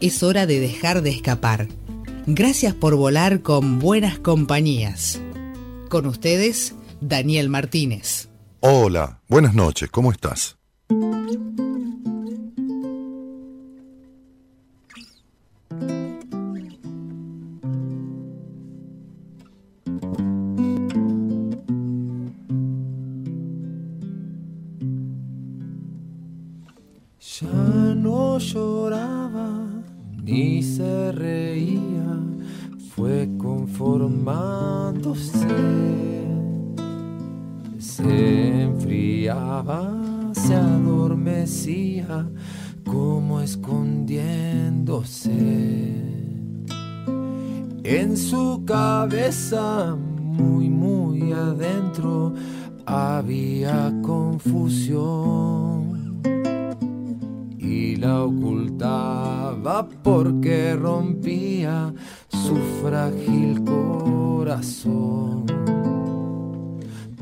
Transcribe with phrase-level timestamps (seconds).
[0.00, 1.68] es hora de dejar de escapar.
[2.26, 5.20] Gracias por volar con buenas compañías.
[5.88, 8.28] Con ustedes, Daniel Martínez.
[8.60, 10.56] Hola, buenas noches, ¿cómo estás?
[27.40, 27.46] Ya
[27.94, 29.17] no lloraba
[30.28, 32.20] ni se reía,
[32.94, 35.46] fue conformándose.
[37.78, 39.90] Se enfriaba,
[40.32, 42.28] se adormecía,
[42.84, 45.30] como escondiéndose.
[47.84, 52.34] En su cabeza, muy, muy adentro,
[52.84, 55.87] había confusión
[57.68, 61.92] y la ocultaba porque rompía
[62.28, 65.44] su frágil corazón.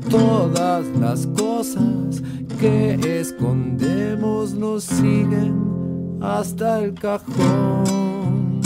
[0.09, 2.23] Todas las cosas
[2.59, 8.61] que escondemos nos siguen hasta el cajón.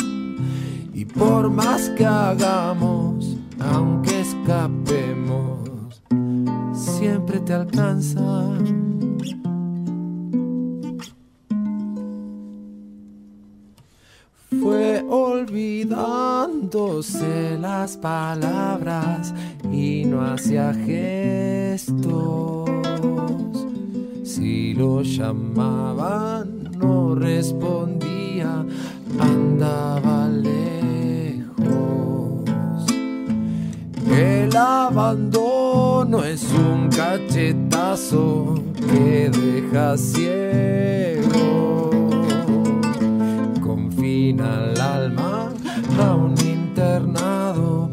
[0.93, 6.03] Y por más que hagamos, aunque escapemos,
[6.73, 9.10] siempre te alcanzan
[14.61, 19.33] fue olvidándose las palabras
[19.71, 22.69] y no hacía gestos.
[24.23, 28.63] Si lo llamaban, no respondía,
[29.19, 30.53] andaba lejos.
[34.15, 42.00] El abandono es un cachetazo que deja ciego
[44.39, 45.49] al alma
[45.99, 47.89] a un internado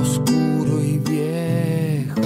[0.00, 2.20] oscuro y viejo.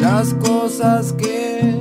[0.00, 1.80] Las cosas que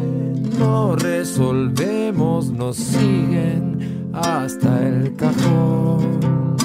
[0.57, 6.56] no resolvemos nos siguen hasta el cajón.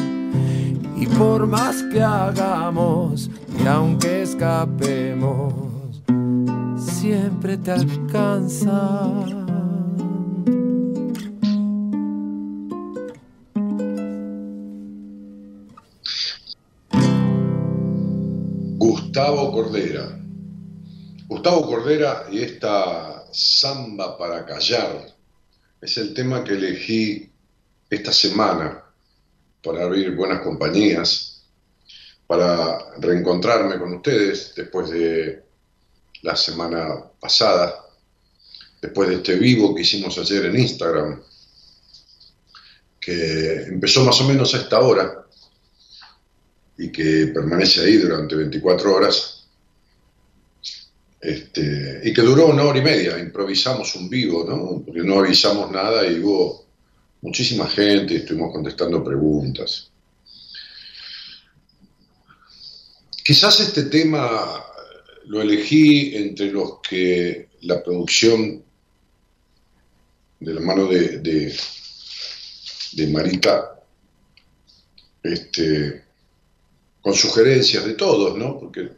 [0.96, 3.30] Y por más que hagamos
[3.62, 5.54] y aunque escapemos,
[6.76, 9.39] siempre te alcanza
[19.30, 20.18] Gustavo Cordera.
[21.28, 25.06] Gustavo Cordera y esta samba para callar
[25.80, 27.30] es el tema que elegí
[27.88, 28.82] esta semana
[29.62, 31.44] para abrir buenas compañías,
[32.26, 35.44] para reencontrarme con ustedes después de
[36.22, 36.88] la semana
[37.20, 37.86] pasada,
[38.82, 41.22] después de este vivo que hicimos ayer en Instagram,
[43.00, 45.24] que empezó más o menos a esta hora
[46.80, 49.46] y que permanece ahí durante 24 horas,
[51.20, 54.82] este, y que duró una hora y media, improvisamos un vivo, ¿no?
[54.82, 56.64] porque no avisamos nada y hubo
[57.20, 59.90] muchísima gente y estuvimos contestando preguntas.
[63.22, 64.64] Quizás este tema
[65.26, 68.64] lo elegí entre los que la producción
[70.40, 73.78] de la mano de, de, Marita
[75.22, 76.09] este,
[77.02, 78.58] con sugerencias de todos, ¿no?
[78.58, 78.90] Porque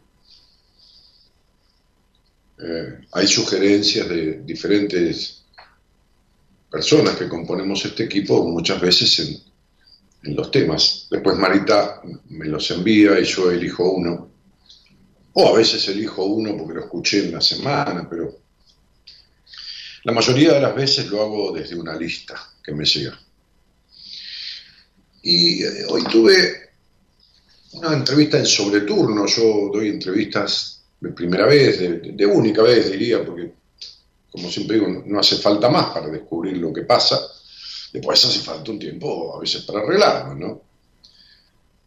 [2.59, 5.43] eh, hay sugerencias de diferentes
[6.71, 9.53] personas que componemos este equipo muchas veces en,
[10.34, 11.09] los temas.
[11.10, 14.31] Después Marita me los envía y yo elijo uno.
[15.33, 18.39] O a veces elijo uno porque lo escuché en la semana, pero
[20.05, 23.19] la mayoría de las veces lo hago desde una lista que me llega.
[25.22, 26.61] Y eh, hoy tuve
[27.72, 29.27] una entrevista en sobreturno.
[29.27, 33.53] Yo doy entrevistas de primera vez, de, única vez diría, porque
[34.30, 37.21] como siempre digo, no hace falta más para descubrir lo que pasa.
[37.92, 40.63] Después hace falta un tiempo a veces para arreglarlo, ¿no?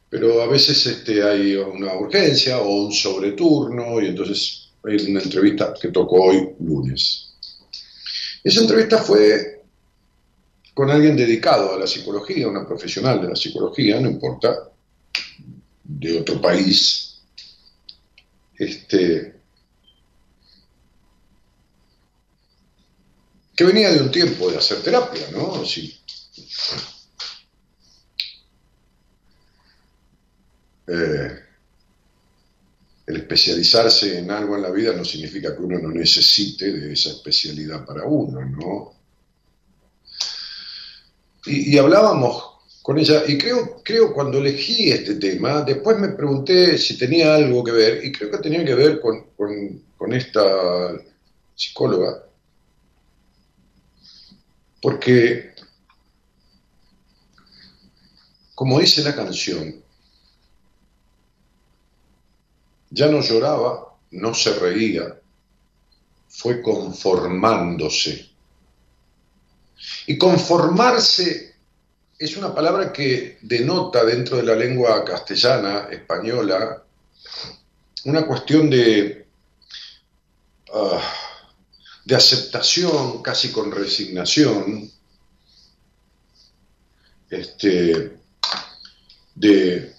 [0.10, 5.74] Pero a veces este, hay una urgencia o un sobreturno y entonces hay una entrevista
[5.80, 7.34] que tocó hoy lunes.
[8.44, 9.64] Esa entrevista fue
[10.76, 14.70] con alguien dedicado a la psicología, una profesional de la psicología, no importa,
[15.88, 17.22] de otro país,
[18.58, 19.36] este,
[23.56, 25.64] que venía de un tiempo de hacer terapia, ¿no?
[25.66, 25.98] Sí.
[30.88, 31.40] Eh,
[33.08, 37.10] el especializarse en algo en la vida no significa que uno no necesite de esa
[37.10, 38.96] especialidad para uno, ¿no?
[41.48, 42.55] Y, hablábamos
[42.86, 47.64] con ella, y creo, creo cuando elegí este tema, después me pregunté si tenía algo
[47.64, 49.32] que ver, y creo que tenía que ver con,
[49.98, 50.92] con esta
[51.56, 52.28] psicóloga,
[54.84, 55.56] porque,
[58.54, 59.84] como dice la canción,
[62.92, 65.20] ya no lloraba, no se reía,
[66.28, 68.30] fue conformándose.
[70.06, 71.55] Y conformarse
[72.18, 76.84] es una palabra que denota dentro de la lengua castellana, española,
[78.06, 79.28] una cuestión de,
[80.74, 81.14] ah,
[82.06, 84.90] de aceptación, casi con resignación,
[87.30, 88.18] este,
[89.36, 89.94] de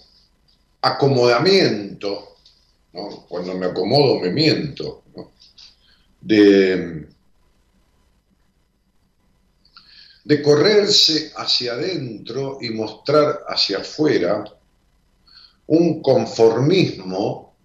[0.81, 2.37] acomodamiento
[3.27, 5.03] cuando me acomodo me miento,
[6.21, 7.07] de,
[10.27, 14.43] de correrse hacia adentro y mostrar hacia afuera
[15.67, 17.55] un conformismo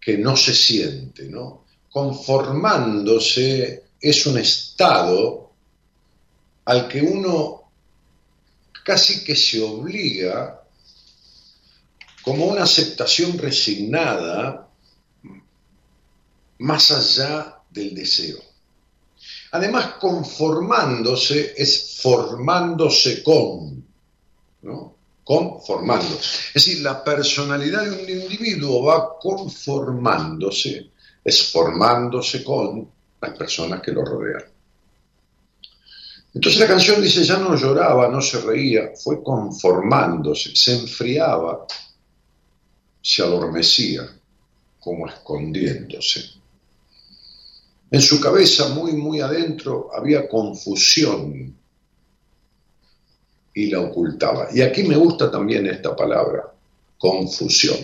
[0.00, 1.64] que no se siente, ¿no?
[1.90, 5.50] Conformándose es un estado
[6.66, 7.72] al que uno
[8.84, 10.62] casi que se obliga
[12.22, 14.68] como una aceptación resignada
[16.58, 18.49] más allá del deseo.
[19.52, 23.84] Además, conformándose es formándose con,
[24.62, 24.94] ¿no?
[25.24, 26.16] Conformando.
[26.16, 30.90] Es decir, la personalidad de un individuo va conformándose,
[31.24, 32.88] es formándose con
[33.20, 34.44] las personas que lo rodean.
[36.32, 41.66] Entonces la canción dice, ya no lloraba, no se reía, fue conformándose, se enfriaba,
[43.02, 44.02] se adormecía,
[44.78, 46.40] como escondiéndose.
[47.90, 51.56] En su cabeza, muy, muy adentro, había confusión
[53.52, 54.48] y la ocultaba.
[54.52, 56.52] Y aquí me gusta también esta palabra,
[56.98, 57.78] confusión.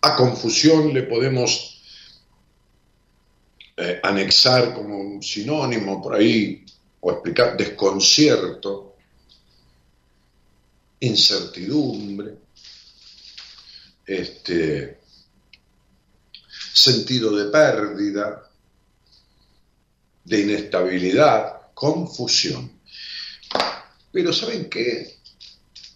[0.00, 1.82] A confusión le podemos
[3.76, 6.64] eh, anexar como un sinónimo por ahí,
[7.00, 8.96] o explicar desconcierto,
[11.00, 12.34] incertidumbre,
[14.04, 14.97] este,
[16.78, 18.48] sentido de pérdida,
[20.24, 22.70] de inestabilidad, confusión.
[24.12, 25.18] Pero ¿saben qué?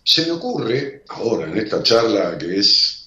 [0.05, 3.02] Se me ocurre ahora en esta charla que es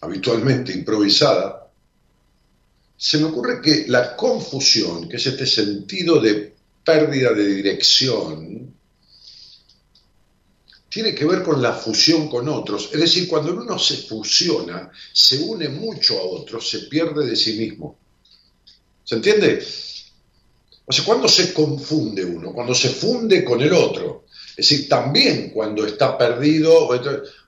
[0.00, 1.70] habitualmente improvisada,
[2.96, 6.54] se me ocurre que la confusión, que es este sentido de
[6.84, 8.71] pérdida de dirección,
[10.92, 12.90] tiene que ver con la fusión con otros.
[12.92, 17.54] Es decir, cuando uno se fusiona, se une mucho a otros, se pierde de sí
[17.54, 17.96] mismo.
[19.02, 19.64] ¿Se entiende?
[20.84, 24.26] O sea, cuando se confunde uno, cuando se funde con el otro.
[24.50, 26.90] Es decir, también cuando está perdido,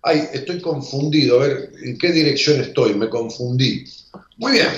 [0.01, 2.95] ay, estoy confundido, a ver, ¿en qué dirección estoy?
[2.95, 3.85] Me confundí.
[4.39, 4.71] Muy bien,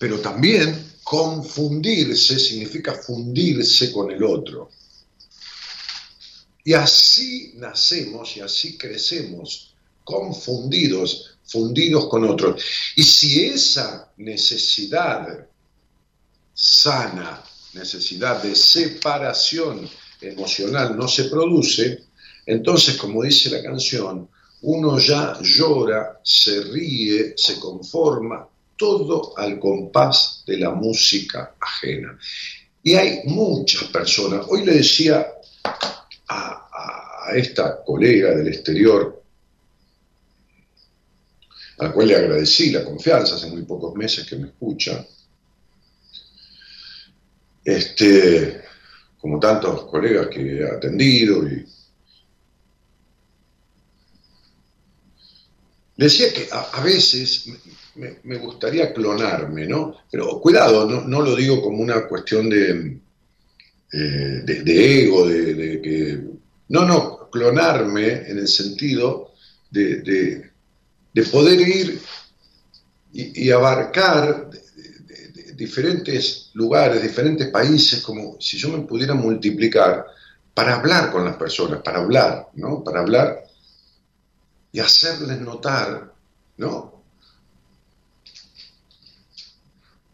[0.00, 4.70] pero también confundirse significa fundirse con el otro.
[6.64, 12.62] Y así nacemos y así crecemos, confundidos, fundidos con otros.
[12.96, 15.46] Y si esa necesidad
[16.54, 17.44] sana,
[17.74, 19.88] necesidad de separación
[20.20, 22.04] emocional no se produce,
[22.46, 24.28] entonces, como dice la canción,
[24.62, 32.18] uno ya llora, se ríe, se conforma, todo al compás de la música ajena.
[32.82, 35.26] Y hay muchas personas, hoy le decía
[37.26, 39.22] a, esta colega del exterior,
[41.78, 45.06] a la cual le agradecí la confianza hace muy pocos meses que me escucha,
[47.64, 48.62] este,
[49.18, 51.66] como tantos colegas que he atendido y
[55.96, 57.46] decía que a, veces
[57.94, 59.96] me, gustaría clonarme, ¿no?
[60.10, 62.98] Pero cuidado, no lo digo como una cuestión de,
[63.96, 66.20] eh, de, ego, de, que...
[66.68, 69.32] No, no, clonarme en el sentido
[69.68, 70.52] de,
[71.32, 72.00] poder ir
[73.12, 74.50] y, abarcar
[75.56, 80.06] diferentes lugares, diferentes países, como si yo me pudiera multiplicar
[80.54, 82.84] para hablar con las personas, para hablar, ¿no?
[82.84, 83.42] Para hablar
[84.70, 86.12] y hacerles notar,
[86.58, 87.02] ¿no?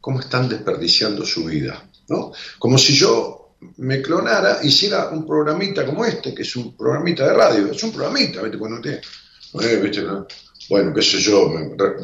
[0.00, 2.32] Cómo están desperdiciando su vida, ¿no?
[2.58, 3.39] Como si yo
[3.76, 7.92] me clonara, hiciera un programita como este, que es un programita de radio, es un
[7.92, 8.58] programita, ¿viste?
[8.58, 10.02] Cuando te, eh.
[10.02, 10.26] ¿no?
[10.68, 11.52] bueno, qué sé yo,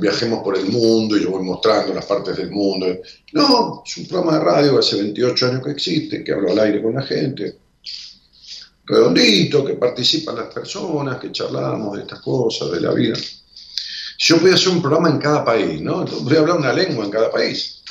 [0.01, 2.87] viajemos por el mundo y yo voy mostrando las partes del mundo.
[3.33, 6.83] No, es un programa de radio hace 28 años que existe, que hablo al aire
[6.83, 7.59] con la gente,
[8.85, 13.17] redondito, que participan las personas, que charlamos de estas cosas, de la vida.
[14.19, 16.05] Yo voy a hacer un programa en cada país, ¿no?
[16.05, 17.83] voy a hablar una lengua en cada país.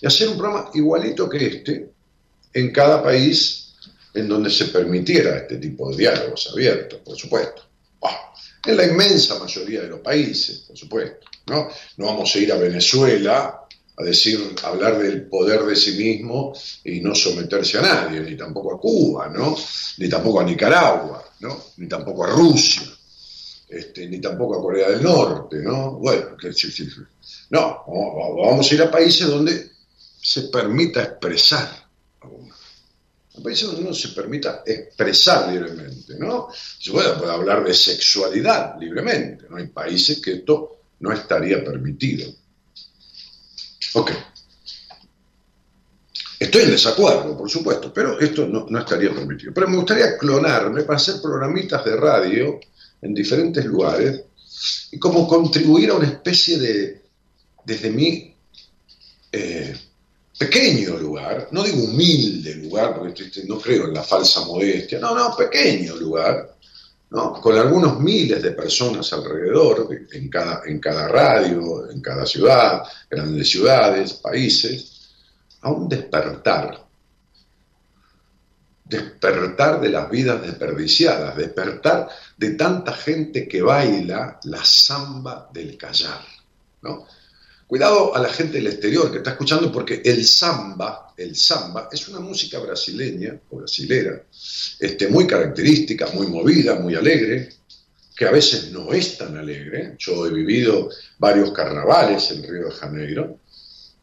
[0.00, 1.91] Y hacer un programa igualito que este
[2.52, 3.74] en cada país
[4.14, 7.72] en donde se permitiera este tipo de diálogos abiertos, por supuesto
[8.64, 11.26] en la inmensa mayoría de los países, por supuesto.
[11.46, 11.68] ¿no?
[11.96, 13.58] no vamos a ir a Venezuela
[13.94, 16.54] a decir, hablar del poder de sí mismo
[16.84, 19.56] y no someterse a nadie, ni tampoco a Cuba, ¿no?
[19.98, 21.64] ni tampoco a Nicaragua, ¿no?
[21.76, 22.82] ni tampoco a Rusia,
[23.68, 25.92] este, ni tampoco a Corea del Norte, ¿no?
[25.92, 26.36] Bueno,
[27.50, 29.72] no, vamos a ir a países donde
[30.20, 31.81] se permita expresar
[32.24, 36.48] un país donde uno se permita expresar libremente, ¿no?
[36.52, 39.56] Se puede, hablar de sexualidad libremente, ¿no?
[39.56, 42.30] Hay países que esto no estaría permitido.
[43.94, 44.10] Ok.
[46.38, 49.52] Estoy en desacuerdo, por supuesto, pero esto no, no, estaría permitido.
[49.54, 52.60] Pero me gustaría clonarme para hacer programitas de radio
[53.00, 54.24] en diferentes lugares
[54.90, 57.02] y como contribuir a una especie de,
[57.64, 58.34] desde mi
[59.30, 59.74] eh,
[60.42, 65.36] pequeño lugar, no digo humilde lugar, porque no creo en la falsa modestia, no, no,
[65.36, 66.56] pequeño lugar,
[67.10, 67.40] ¿no?
[67.40, 73.50] con algunos miles de personas alrededor, en cada, en cada radio, en cada ciudad, grandes
[73.50, 75.10] ciudades, países,
[75.60, 76.86] a un despertar,
[78.84, 86.24] despertar de las vidas desperdiciadas, despertar de tanta gente que baila la samba del callar,
[86.82, 87.06] ¿no?
[87.66, 92.06] Cuidado a la gente del exterior que está escuchando porque el samba, el samba es
[92.08, 94.24] una música brasileña o brasilera,
[94.78, 97.48] este, muy característica, muy movida, muy alegre,
[98.14, 99.96] que a veces no es tan alegre.
[99.98, 103.38] Yo he vivido varios carnavales en Río de Janeiro,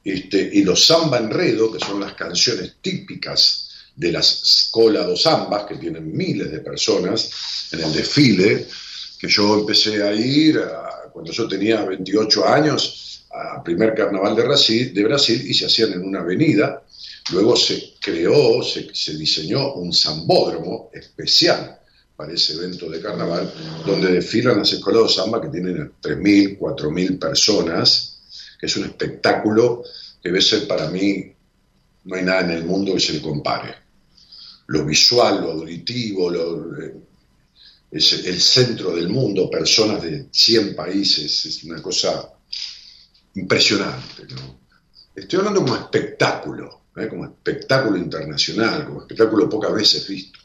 [0.04, 5.66] este, y los samba enredo, que son las canciones típicas de las escola dos sambas,
[5.66, 7.30] que tienen miles de personas
[7.72, 8.66] en el desfile,
[9.20, 10.60] que yo empecé a ir
[11.12, 15.94] cuando yo tenía 28 años, a primer carnaval de Brasil, de Brasil y se hacían
[15.94, 16.84] en una avenida.
[17.32, 21.80] Luego se creó, se, diseñó un zambódromo especial
[22.16, 23.54] para ese evento de carnaval,
[23.86, 28.20] donde desfilan las escuelas de samba que tienen 3.000, 4.000 personas,
[28.60, 29.84] que es un espectáculo
[30.22, 31.32] que debe ser para mí,
[32.06, 33.76] no hay nada en el mundo que se le compare.
[34.68, 36.96] Lo visual, lo auditivo, lo, eh,
[37.92, 42.30] es el centro del mundo, personas de 100 países, es una cosa
[43.36, 44.26] impresionante.
[44.30, 44.60] ¿no?
[45.16, 47.08] Estoy hablando como espectáculo, ¿eh?
[47.08, 50.40] como espectáculo internacional, como espectáculo pocas veces visto.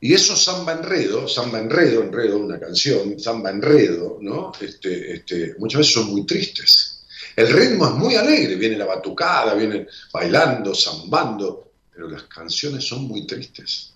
[0.00, 4.52] Y eso samba enredo, samba enredo, enredo, una canción, samba enredo, ¿no?
[4.60, 7.04] Este, este, muchas veces son muy tristes.
[7.34, 13.04] El ritmo es muy alegre, viene la batucada, vienen bailando, zambando, pero las canciones son
[13.04, 13.94] muy tristes.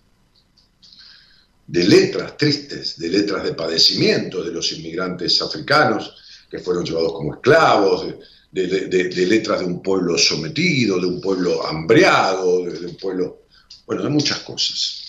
[1.66, 6.16] De letras tristes, de letras de padecimiento de los inmigrantes africanos,
[6.50, 8.06] que fueron llevados como esclavos,
[8.50, 13.42] de, letras de un pueblo sometido, de un pueblo hambreado, de, un pueblo,
[13.86, 15.04] bueno, de muchas cosas.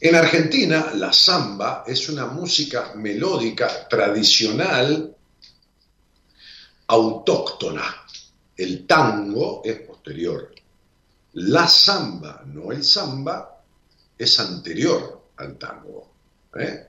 [0.00, 5.16] En Argentina, la samba es una música melódica tradicional
[6.86, 8.04] autóctona.
[8.56, 10.54] El tango es posterior.
[11.34, 13.62] La samba, no el samba,
[14.16, 16.12] es anterior al tango.
[16.54, 16.86] ¿eh?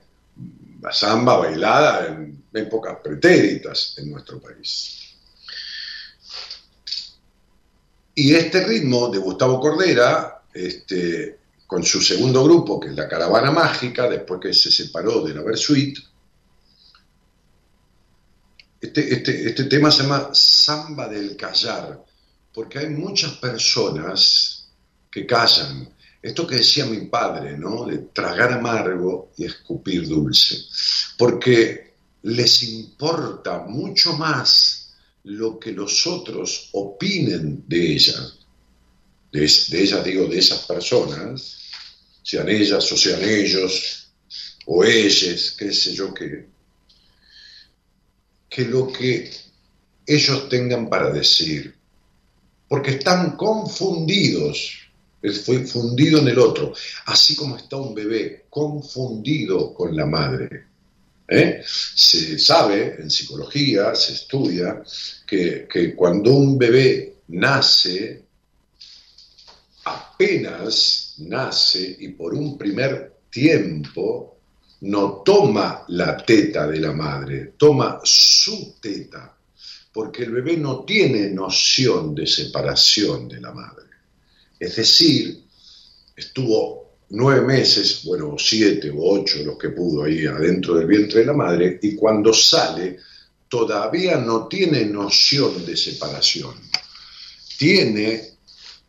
[0.80, 5.16] La samba bailada en épocas pretéritas en nuestro país.
[8.14, 13.50] Y este ritmo de Gustavo Cordera, este, con su segundo grupo, que es la Caravana
[13.50, 15.98] Mágica, después que se separó de la Versuit,
[18.80, 22.02] este, este, este tema se llama Samba del Callar,
[22.54, 24.68] porque hay muchas personas
[25.10, 25.88] que callan,
[26.22, 27.84] esto que decía mi padre, ¿no?
[27.84, 30.56] De tragar amargo y escupir dulce.
[31.16, 34.94] Porque les importa mucho más
[35.24, 38.38] lo que los otros opinen de ellas.
[39.32, 41.58] De, ellas, digo, de esas personas,
[42.22, 44.08] sean ellas o sean ellos,
[44.66, 46.48] o ellas, qué sé yo qué.
[48.48, 49.30] que lo que
[50.06, 51.74] ellos tengan para decir,
[52.68, 54.85] porque están confundidos,
[55.44, 56.72] fue fundido en el otro,
[57.06, 60.66] así como está un bebé confundido con la madre.
[61.28, 61.62] ¿eh?
[61.64, 64.82] Se sabe en psicología, se estudia,
[65.26, 68.22] que, que cuando un bebé nace,
[69.84, 74.36] apenas nace y por un primer tiempo
[74.82, 79.34] no toma la teta de la madre, toma su teta,
[79.92, 83.85] porque el bebé no tiene noción de separación de la madre.
[84.58, 85.44] Es decir,
[86.16, 91.26] estuvo nueve meses, bueno, siete o ocho los que pudo ahí adentro del vientre de
[91.26, 92.98] la madre, y cuando sale
[93.48, 96.54] todavía no tiene noción de separación.
[97.58, 98.36] Tiene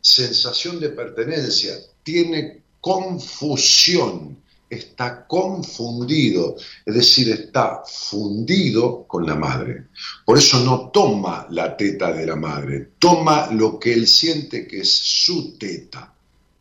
[0.00, 9.86] sensación de pertenencia, tiene confusión, está confundido, es decir, está fundido con la madre.
[10.24, 14.80] Por eso no toma la teta de la madre, toma lo que él siente que
[14.80, 16.12] es su teta.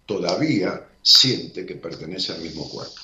[0.06, 3.02] Todavía siente que pertenece al mismo cuerpo.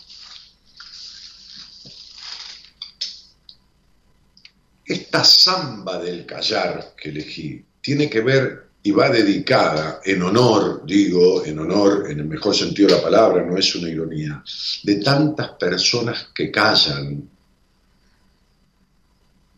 [4.86, 11.46] Esta samba del callar que elegí tiene que ver y va dedicada en honor, digo,
[11.46, 14.44] en honor, en el mejor sentido de la palabra, no es una ironía,
[14.84, 17.30] de tantas personas que callan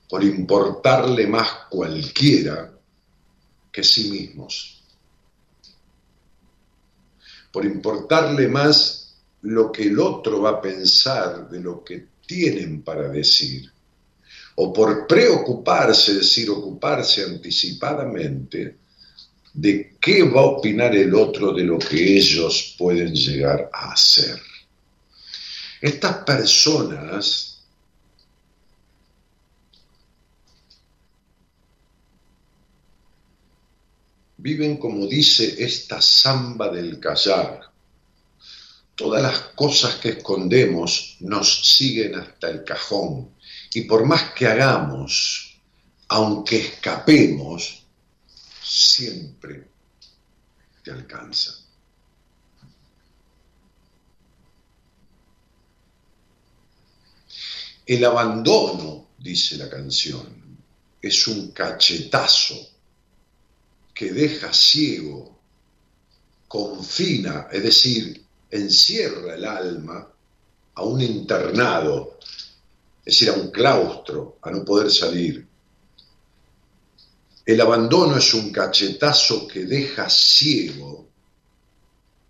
[0.08, 2.72] por importarle más cualquiera
[3.72, 4.84] que sí mismos,
[7.52, 13.10] por importarle más lo que el otro va a pensar de lo que tienen para
[13.10, 13.72] decir,
[14.58, 18.85] o por preocuparse, es decir, ocuparse anticipadamente,
[19.56, 24.38] de qué va a opinar el otro de lo que ellos pueden llegar a hacer.
[25.80, 27.64] Estas personas
[34.38, 37.62] viven como dice esta samba del callar.
[38.94, 43.30] Todas las cosas que escondemos nos siguen hasta el cajón
[43.74, 45.58] y por más que hagamos,
[46.10, 47.85] aunque escapemos,
[48.66, 49.68] siempre
[50.84, 51.54] te alcanza.
[57.86, 60.58] El abandono, dice la canción,
[61.00, 62.56] es un cachetazo
[63.94, 65.38] que deja ciego,
[66.48, 70.12] confina, es decir, encierra el alma
[70.74, 72.18] a un internado,
[73.06, 75.48] es decir, a un claustro, a no poder salir.
[77.46, 81.08] El abandono es un cachetazo que deja ciego,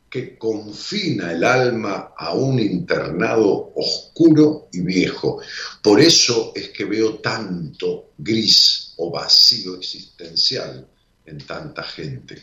[0.10, 5.42] que confina el alma a un internado oscuro y viejo.
[5.82, 10.86] Por eso es que veo tanto gris o vacío existencial
[11.26, 12.42] en tanta gente,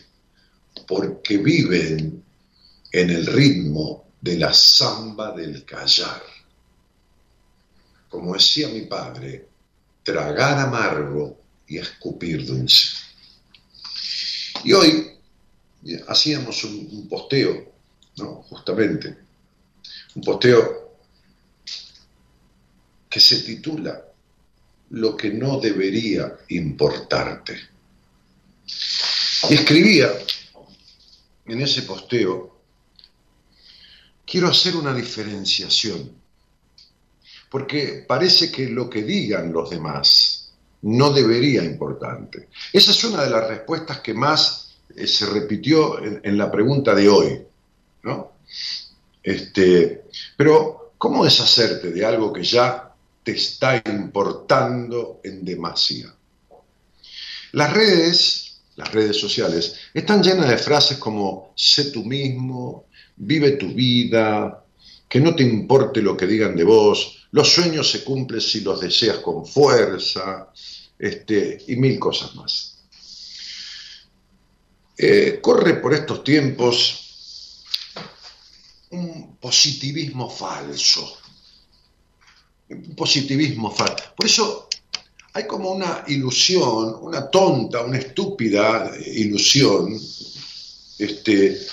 [0.87, 2.25] porque viven
[2.91, 6.23] en el ritmo de la samba del callar.
[8.09, 9.47] Como decía mi padre,
[10.03, 11.42] tragar amargo
[11.73, 12.89] y escupir dulce.
[14.63, 15.11] Y hoy
[16.07, 17.73] hacíamos un, posteo,
[18.19, 18.43] ¿no?
[18.43, 19.17] justamente,
[20.15, 20.99] un posteo
[23.09, 24.05] que se titula
[24.91, 27.59] Lo que no debería importarte.
[29.49, 30.13] Y escribía
[31.47, 32.61] en ese posteo,
[34.27, 36.13] quiero hacer una diferenciación,
[37.51, 40.42] porque parece que lo que digan los demás
[40.83, 42.49] no debería importante.
[42.73, 47.09] Esa es una de las respuestas que más eh, se repitió en, la pregunta de
[47.09, 47.41] hoy.
[48.03, 48.33] ¿no?
[49.23, 50.05] Este,
[50.37, 52.93] pero, ¿cómo deshacerte de algo que ya
[53.23, 56.13] te está importando en demasía?
[57.53, 63.69] Las redes, las redes sociales, están llenas de frases como sé tú mismo, vive tu
[63.69, 64.65] vida,
[65.09, 68.81] que no te importe lo que digan de vos, los sueños se cumplen si los
[68.81, 70.53] deseas con fuerza,
[70.99, 72.79] este, y mil cosas más.
[74.97, 77.65] Eh, corre por estos tiempos
[78.91, 81.19] un positivismo falso.
[82.69, 84.15] Un positivismo falso.
[84.15, 84.69] Por eso
[85.33, 89.99] hay como una ilusión, una tonta, una estúpida ilusión
[90.99, 91.67] este,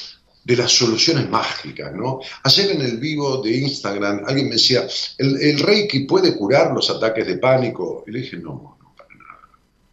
[0.50, 2.22] de las soluciones mágicas, ¿no?
[2.44, 4.88] Ayer en el vivo de Instagram alguien me decía,
[5.20, 8.04] ¿el, Reiki puede curar los ataques de pánico?
[8.08, 8.80] Y le dije, no,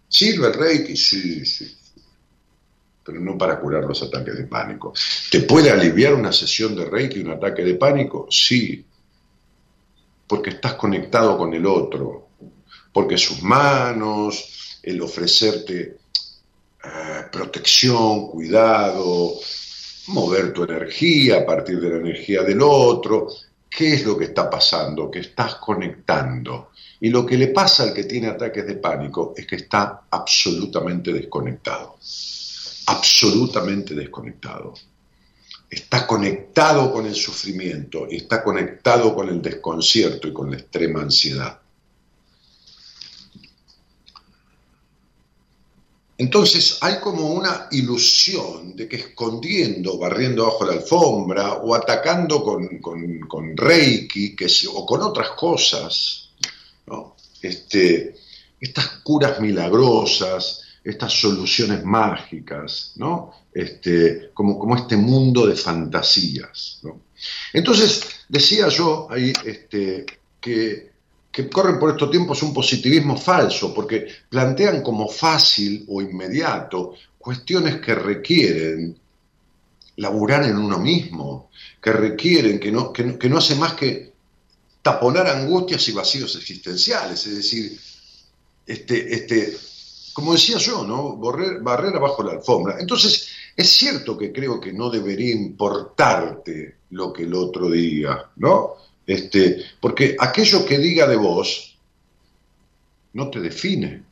[0.09, 0.97] ¿Sirve el Reiki?
[0.97, 1.77] Sí, sí.
[3.05, 4.95] Pero no para curar los ataques de pánico.
[5.31, 8.27] ¿Te puede aliviar una sesión de Reiki un ataque de pánico?
[8.31, 8.83] Sí.
[10.27, 12.29] Porque estás conectado con el otro.
[12.95, 15.99] porque sus manos, el ofrecerte
[16.83, 19.35] eh, protección, cuidado,
[20.09, 23.29] mover tu energía a partir de la energía del otro,
[23.69, 25.11] ¿qué es lo que está pasando?
[25.11, 26.71] Que estás conectando.
[27.01, 31.12] Y lo que le pasa al que tiene ataques de pánico es que está absolutamente
[31.12, 31.97] desconectado.
[32.87, 34.75] Absolutamente desconectado.
[35.69, 41.61] Está conectado con el sufrimiento está conectado con el desconcierto y con la extrema ansiedad.
[46.18, 53.57] Entonces hay como una ilusión de que escondiendo, barriendo bajo la alfombra o atacando con,
[53.57, 56.31] Reiki que o con otras cosas,
[57.42, 58.16] este,
[58.59, 63.33] estas curas milagrosas, estas soluciones mágicas, ¿no?
[63.57, 66.83] este, como, como este mundo de fantasías.
[67.55, 70.05] Entonces decía yo ahí este,
[70.38, 70.92] que
[71.37, 77.79] que corren por estos tiempos un positivismo falso, porque plantean como fácil o inmediato cuestiones
[77.79, 78.99] que requieren
[79.96, 84.14] laburar en uno mismo, que requieren, que no, que, hace más que
[84.81, 87.79] taponar angustias y vacíos existenciales, es decir,
[88.66, 89.59] este, este,
[90.14, 91.18] como decía yo, ¿no?
[91.18, 92.77] Barrer, barrer abajo la alfombra.
[92.81, 98.86] Entonces, es cierto que creo que no debería importarte lo que el otro diga, ¿no?
[99.07, 101.79] Este, porque aquello que diga de vos
[103.12, 104.03] no te define.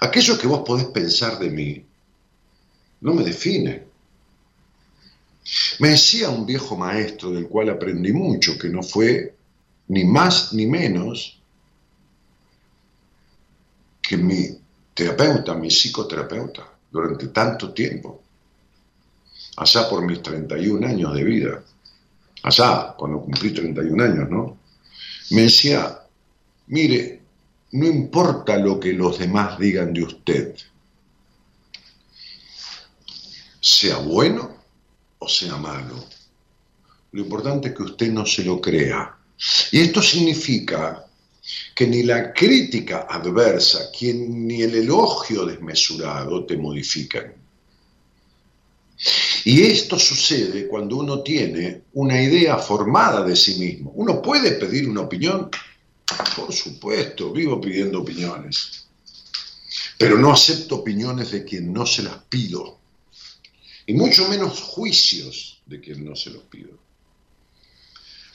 [0.00, 1.84] Aquello que vos podés pensar de mí
[3.00, 3.86] no me define.
[5.80, 9.34] Me decía un viejo maestro del cual aprendí mucho, que no fue
[9.88, 11.38] ni más ni menos
[14.00, 14.58] que mi
[14.94, 18.22] terapeuta, mi psicoterapeuta, durante tanto tiempo,
[19.56, 21.64] allá por mis 31 años de vida
[22.44, 24.58] allá, cuando cumplí 31 años, ¿no?
[25.30, 25.98] Me decía,
[26.66, 27.22] mire,
[27.72, 30.54] no importa lo que los demás digan de usted,
[33.60, 34.56] sea bueno
[35.18, 36.04] o sea malo,
[37.12, 39.16] lo importante es que usted no se lo crea.
[39.72, 41.06] Y esto significa
[41.74, 47.32] que ni la crítica adversa, ni el elogio desmesurado te modifican.
[49.44, 53.92] Y esto sucede cuando uno tiene una idea formada de sí mismo.
[53.94, 55.50] Uno puede pedir una opinión,
[56.34, 58.86] por supuesto, vivo pidiendo opiniones,
[59.98, 62.78] pero no acepto opiniones de quien no se las pido,
[63.86, 66.70] y mucho menos juicios de quien no se los pido.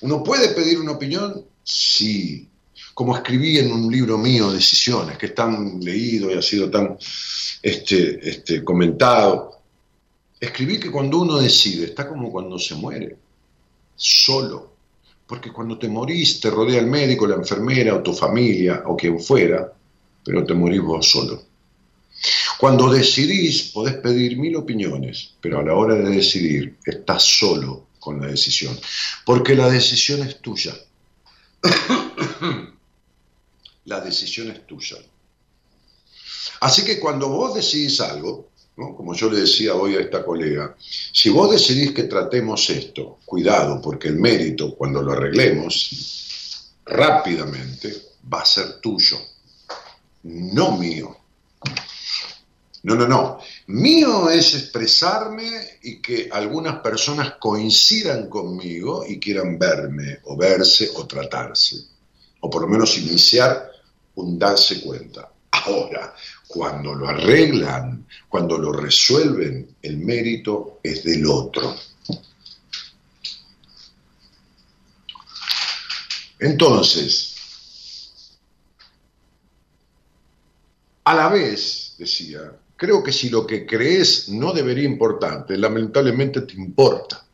[0.01, 1.43] ¿Uno puede pedir una opinión?
[1.63, 2.47] Sí.
[2.93, 6.97] Como escribí en un libro mío, Decisiones, que es tan leído y ha sido tan
[7.61, 9.58] este, este, comentado,
[10.39, 13.17] Escribí que cuando uno decide, está como cuando se muere,
[13.95, 14.73] solo.
[15.27, 19.19] Porque cuando te morís te rodea el médico, la enfermera o tu familia o quien
[19.19, 19.71] fuera,
[20.23, 21.43] pero te morís vos solo.
[22.57, 28.19] Cuando decidís podés pedir mil opiniones, pero a la hora de decidir estás solo con
[28.19, 28.77] la decisión,
[29.25, 30.73] porque la decisión es tuya.
[33.85, 34.97] la decisión es tuya.
[36.61, 38.48] Así que cuando vos decidís algo,
[38.95, 43.81] como yo le decía hoy a esta colega, si vos decidís que tratemos esto, cuidado,
[43.81, 47.93] porque el mérito, cuando lo arreglemos, rápidamente
[48.31, 49.17] va a ser tuyo,
[50.23, 51.15] no mío.
[52.83, 53.39] No, no, no.
[53.67, 55.49] Mío es expresarme
[55.83, 61.75] y que algunas personas coincidan conmigo y quieran verme o verse o tratarse.
[62.39, 63.69] O por lo menos iniciar
[64.15, 65.29] un darse cuenta.
[65.65, 66.15] Ahora,
[66.47, 71.75] cuando lo arreglan, cuando lo resuelven, el mérito es del otro.
[76.39, 77.35] Entonces,
[81.03, 86.53] a la vez, decía, creo que si lo que crees no debería importarte, lamentablemente te
[86.53, 87.25] importa.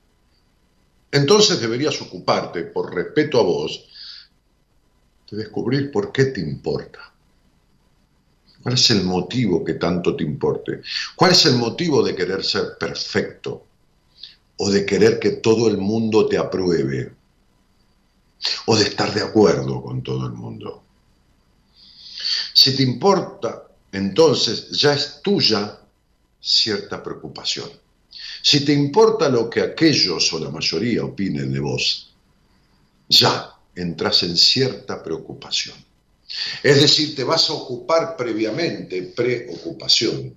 [1.12, 3.88] Entonces deberías ocuparte, por respeto a vos,
[5.30, 7.15] de descubrir por qué te importa.
[8.66, 10.82] ¿Cuál es el motivo que tanto te importe?
[11.16, 13.64] ¿Cuál es el motivo de querer ser perfecto?
[14.58, 17.14] ¿O de querer que todo el mundo te apruebe?
[18.66, 20.82] ¿O de estar de acuerdo con todo el mundo?
[22.56, 25.80] Si te importa, entonces ya es tuya
[26.42, 27.70] cierta preocupación.
[28.42, 32.16] Si te importa lo que aquellos o la mayoría opinen de vos,
[33.10, 35.76] ya entras en cierta preocupación.
[36.64, 40.36] Es decir, te vas a ocupar previamente, preocupación,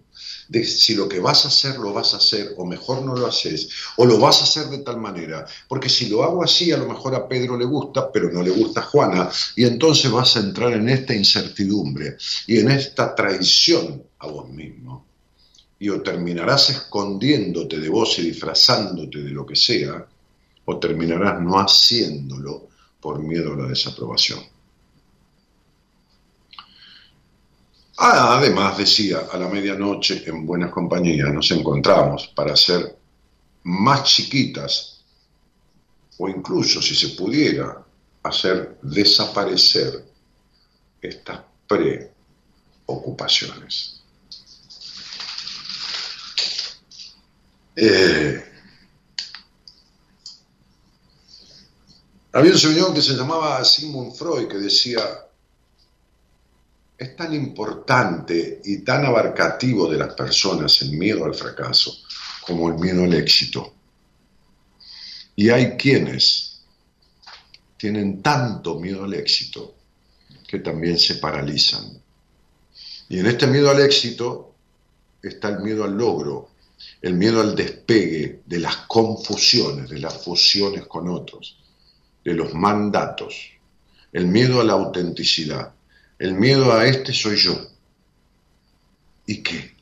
[0.49, 3.27] de si lo que vas a hacer lo vas a hacer o mejor no lo
[3.27, 6.79] haces, o lo vas a hacer de tal manera, porque si lo hago así a
[6.79, 10.37] lo mejor a Pedro le gusta, pero no le gusta a Juana, y entonces vas
[10.37, 15.07] a entrar en esta incertidumbre y en esta traición a vos mismo.
[15.81, 20.05] Y o terminarás escondiéndote de vos y disfrazándote de lo que sea,
[20.65, 22.69] o terminarás no haciéndolo
[23.01, 24.41] por miedo a la desaprobación.
[26.57, 26.67] Ah,
[27.99, 32.97] además, decía, a la medianoche en buenas compañías nos encontramos para ser
[33.65, 35.01] más chiquitas
[36.19, 37.85] o incluso, si se pudiera,
[38.23, 40.05] hacer desaparecer
[41.01, 44.01] estas preocupaciones.
[47.75, 48.45] Eh,
[52.33, 55.28] había un señor que se llamaba Sigmund Freud que decía,
[56.99, 61.97] es tan importante y tan abarcativo de las personas el miedo al fracaso
[62.45, 63.73] como el miedo al éxito.
[65.37, 66.63] Y hay quienes
[67.77, 69.77] tienen tanto miedo al éxito
[70.49, 72.03] que también se paralizan.
[73.09, 74.55] Y en este miedo al éxito
[75.23, 76.51] está el miedo al logro,
[77.01, 81.59] el miedo al despegue de las confusiones, de las fusiones con otros,
[82.25, 83.53] de los mandatos,
[84.13, 85.73] el miedo a la autenticidad
[86.19, 87.69] el miedo a este soy yo.
[89.27, 89.77] ¿Y qué?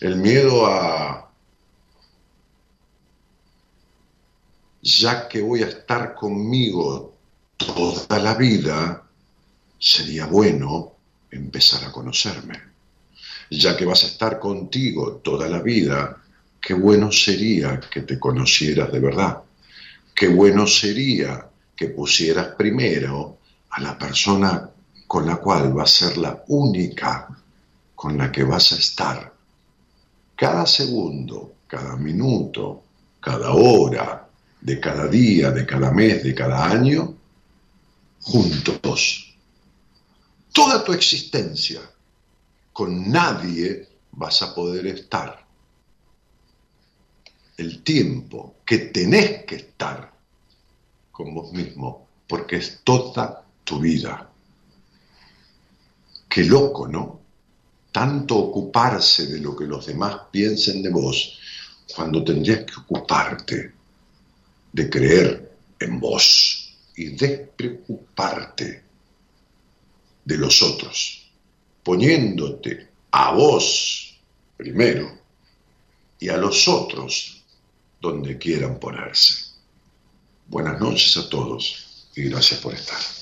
[0.00, 1.30] El miedo a,
[4.80, 7.14] ya que voy a estar conmigo
[7.56, 9.04] toda la vida,
[9.78, 10.94] sería bueno
[11.30, 12.60] empezar a conocerme.
[13.50, 16.22] Ya que vas a estar contigo toda la vida,
[16.60, 19.42] qué bueno sería que te conocieras de verdad.
[20.14, 23.38] Qué bueno sería que pusieras primero
[23.72, 24.70] a la persona
[25.06, 27.28] con la cual va a ser la única
[27.94, 29.32] con la que vas a estar
[30.34, 32.82] cada segundo, cada minuto,
[33.20, 34.28] cada hora,
[34.60, 37.14] de cada día, de cada mes, de cada año,
[38.22, 39.36] juntos.
[40.52, 41.80] Toda tu existencia,
[42.72, 45.46] con nadie vas a poder estar.
[47.56, 50.12] El tiempo que tenés que estar
[51.10, 54.30] con vos mismo, porque es toda tu vida.
[56.28, 57.20] Qué loco, ¿no?
[57.90, 61.38] Tanto ocuparse de lo que los demás piensen de vos
[61.94, 63.72] cuando tendrías que ocuparte
[64.72, 68.82] de creer en vos y despreocuparte
[70.24, 71.30] de los otros,
[71.82, 74.18] poniéndote a vos
[74.56, 75.18] primero
[76.18, 77.42] y a los otros
[78.00, 79.52] donde quieran ponerse.
[80.46, 83.21] Buenas noches a todos y gracias por estar.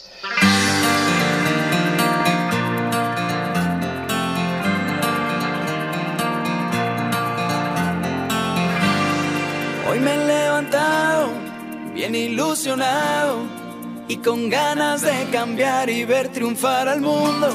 [14.09, 17.49] Y con ganas de cambiar y ver triunfar al mundo.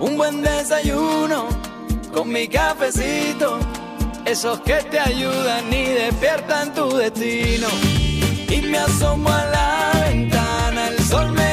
[0.00, 1.48] Un buen desayuno
[2.12, 3.58] con mi cafecito,
[4.24, 7.68] esos que te ayudan y despiertan tu destino.
[8.48, 11.45] Y me asomo a la ventana, el sol me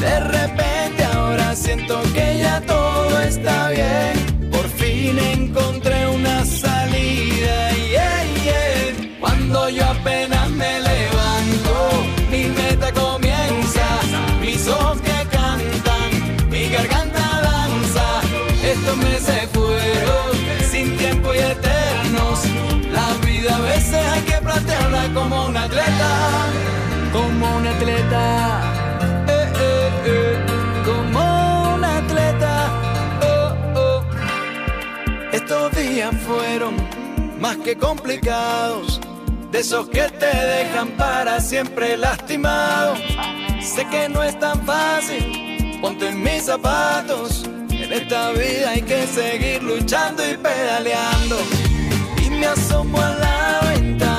[0.00, 4.30] De repente ahora siento que ya todo está bien
[5.18, 7.70] encontré una salida.
[7.90, 9.18] Yeah, yeah.
[9.20, 11.74] Cuando yo apenas me levanto,
[12.30, 13.86] mi meta comienza.
[14.40, 18.20] Mis ojos que cantan, mi garganta danza.
[18.62, 20.30] Estos meses fueron
[20.70, 22.44] sin tiempo y eternos.
[22.92, 26.10] La vida a veces hay que plantearla como un atleta,
[27.12, 28.69] como un atleta.
[36.26, 36.76] Fueron
[37.40, 39.00] más que complicados,
[39.50, 42.94] de esos que te dejan para siempre lastimado.
[43.60, 47.44] Sé que no es tan fácil, ponte en mis zapatos.
[47.70, 51.38] En esta vida hay que seguir luchando y pedaleando.
[52.24, 54.09] Y me asomo a la ventana,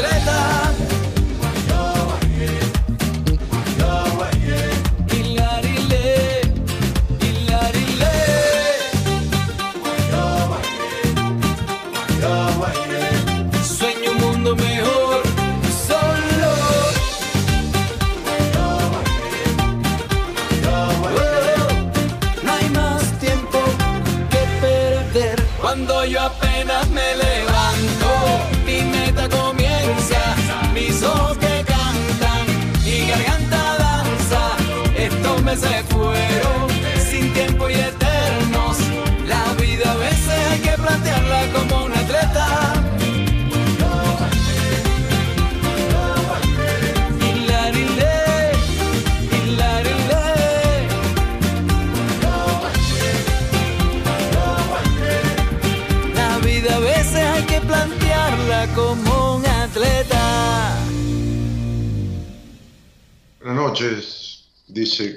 [0.00, 0.59] treta.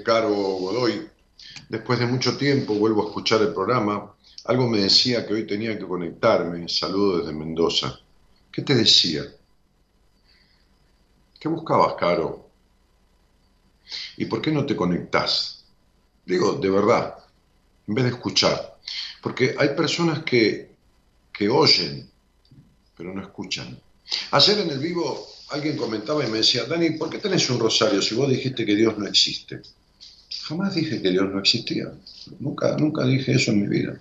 [0.03, 1.09] Caro Godoy.
[1.67, 4.13] Después de mucho tiempo vuelvo a escuchar el programa.
[4.45, 6.69] Algo me decía que hoy tenía que conectarme.
[6.69, 7.99] Saludo desde Mendoza.
[8.51, 9.23] ¿Qué te decía?
[11.39, 12.47] ¿Qué buscabas, Caro?
[14.17, 15.65] ¿Y por qué no te conectás?
[16.25, 17.17] Digo, de verdad,
[17.87, 18.77] en vez de escuchar.
[19.21, 20.71] Porque hay personas que,
[21.33, 22.09] que oyen,
[22.95, 23.77] pero no escuchan.
[24.31, 28.01] Ayer en el vivo alguien comentaba y me decía, Dani, ¿por qué tenés un rosario
[28.01, 29.61] si vos dijiste que Dios no existe?
[30.47, 31.91] Jamás dije que Dios no existía.
[32.39, 33.97] Nunca, nunca dije eso en mi vida.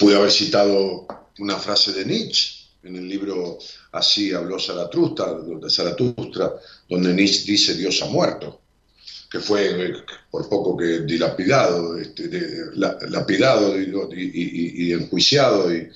[0.00, 1.06] Pude haber citado
[1.38, 3.58] una frase de Nietzsche en el libro
[3.92, 6.52] Así habló Zaratustra, de Zaratustra,
[6.88, 8.60] donde Nietzsche dice Dios ha muerto,
[9.30, 9.92] que fue eh,
[10.30, 12.28] por poco que dilapidado, este,
[12.74, 13.92] lapidado y-
[14.88, 15.88] y enjuiciado y,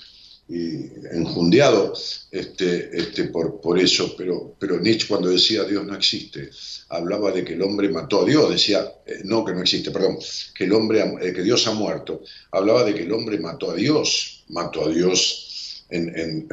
[0.48, 1.94] y enjundiado
[2.30, 6.50] este, este, por, por eso, pero, pero Nietzsche cuando decía Dios no existe,
[6.88, 10.18] hablaba de que el hombre mató a Dios, decía, eh, no que no existe, perdón,
[10.54, 13.74] que, el hombre, eh, que Dios ha muerto, hablaba de que el hombre mató a
[13.74, 16.46] Dios, mató a Dios en,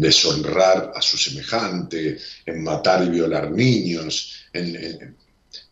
[0.00, 5.16] deshonrar a su semejante, en matar y violar niños, en-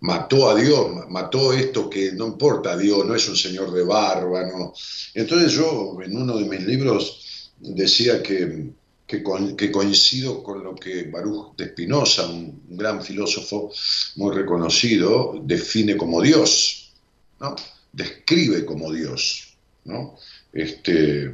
[0.00, 3.82] mató a Dios, ma- mató esto que no importa, Dios no es un señor de
[3.82, 4.72] barba, no.
[5.14, 7.18] Entonces yo en uno de mis libros
[7.62, 8.70] decía que,
[9.06, 13.70] que, coincido con lo que Baruch de Spinoza, un, gran filósofo
[14.16, 16.92] muy reconocido, define como Dios,
[17.40, 17.54] ¿no?
[17.92, 19.56] describe como Dios.
[19.84, 20.16] ¿no?
[20.52, 21.32] Este,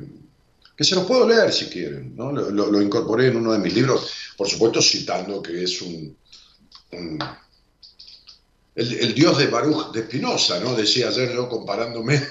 [0.76, 2.14] que se los puedo leer si quieren.
[2.16, 2.32] ¿no?
[2.32, 6.16] Lo, incorporé en uno de mis libros, por supuesto citando que es un...
[8.74, 10.74] el, dios de Baruch de Spinoza, ¿no?
[10.74, 12.20] Decía ayer comparándome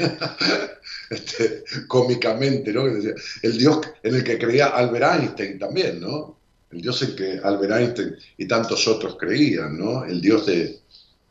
[1.09, 2.85] este, cómicamente, ¿no?
[2.85, 6.37] El dios en el que creía Albert Einstein también, ¿no?
[6.71, 10.03] El dios en que Albert Einstein y tantos otros creían, ¿no?
[10.03, 10.79] El dios de,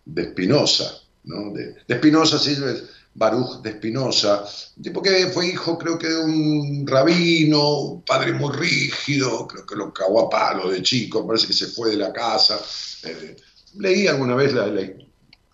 [0.05, 1.53] de Spinoza, ¿no?
[1.53, 2.85] De, de Spinoza, sí, es
[3.15, 4.45] Baruch de Spinoza,
[4.83, 9.75] tipo que fue hijo creo que de un rabino, un padre muy rígido, creo que
[9.75, 12.61] lo cagó a palo de chico, parece que se fue de la casa.
[13.05, 13.37] Eh,
[13.79, 14.71] leí alguna vez la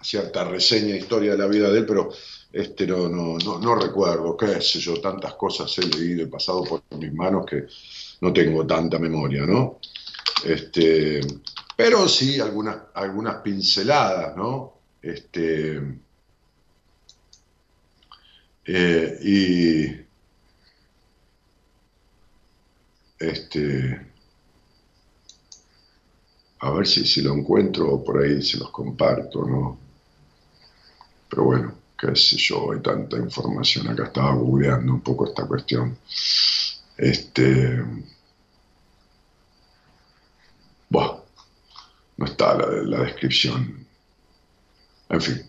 [0.01, 2.11] cierta reseña, historia de la vida de él, pero
[2.53, 6.63] este no, no, no, no recuerdo, qué sé yo, tantas cosas he leído y pasado
[6.65, 7.67] por mis manos que
[8.21, 9.79] no tengo tanta memoria, ¿no?
[10.45, 11.21] Este,
[11.77, 14.75] pero sí algunas, algunas pinceladas, ¿no?
[15.01, 15.81] Este,
[18.67, 19.87] eh, y
[23.19, 24.07] este,
[26.61, 29.79] a ver si, si lo encuentro por ahí se los comparto, ¿no?
[31.29, 35.97] Pero bueno, qué sé yo, hay tanta información acá, estaba googleando un poco esta cuestión.
[36.97, 37.85] Este.
[40.89, 41.17] Buah,
[42.17, 43.87] no está la, descripción.
[45.09, 45.43] En fin,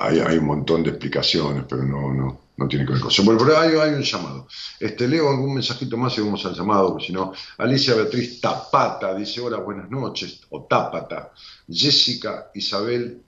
[0.00, 3.22] hay, hay un montón de explicaciones, pero no, no, no tiene que ver con eso.
[3.22, 4.48] Bueno, pero hay, un llamado.
[4.80, 9.14] Este, leo algún mensajito más y vamos al llamado, porque si no, Alicia Beatriz Tapata
[9.14, 11.32] dice: Hola, buenas noches, o Tápata.
[11.70, 13.22] Jessica Isabel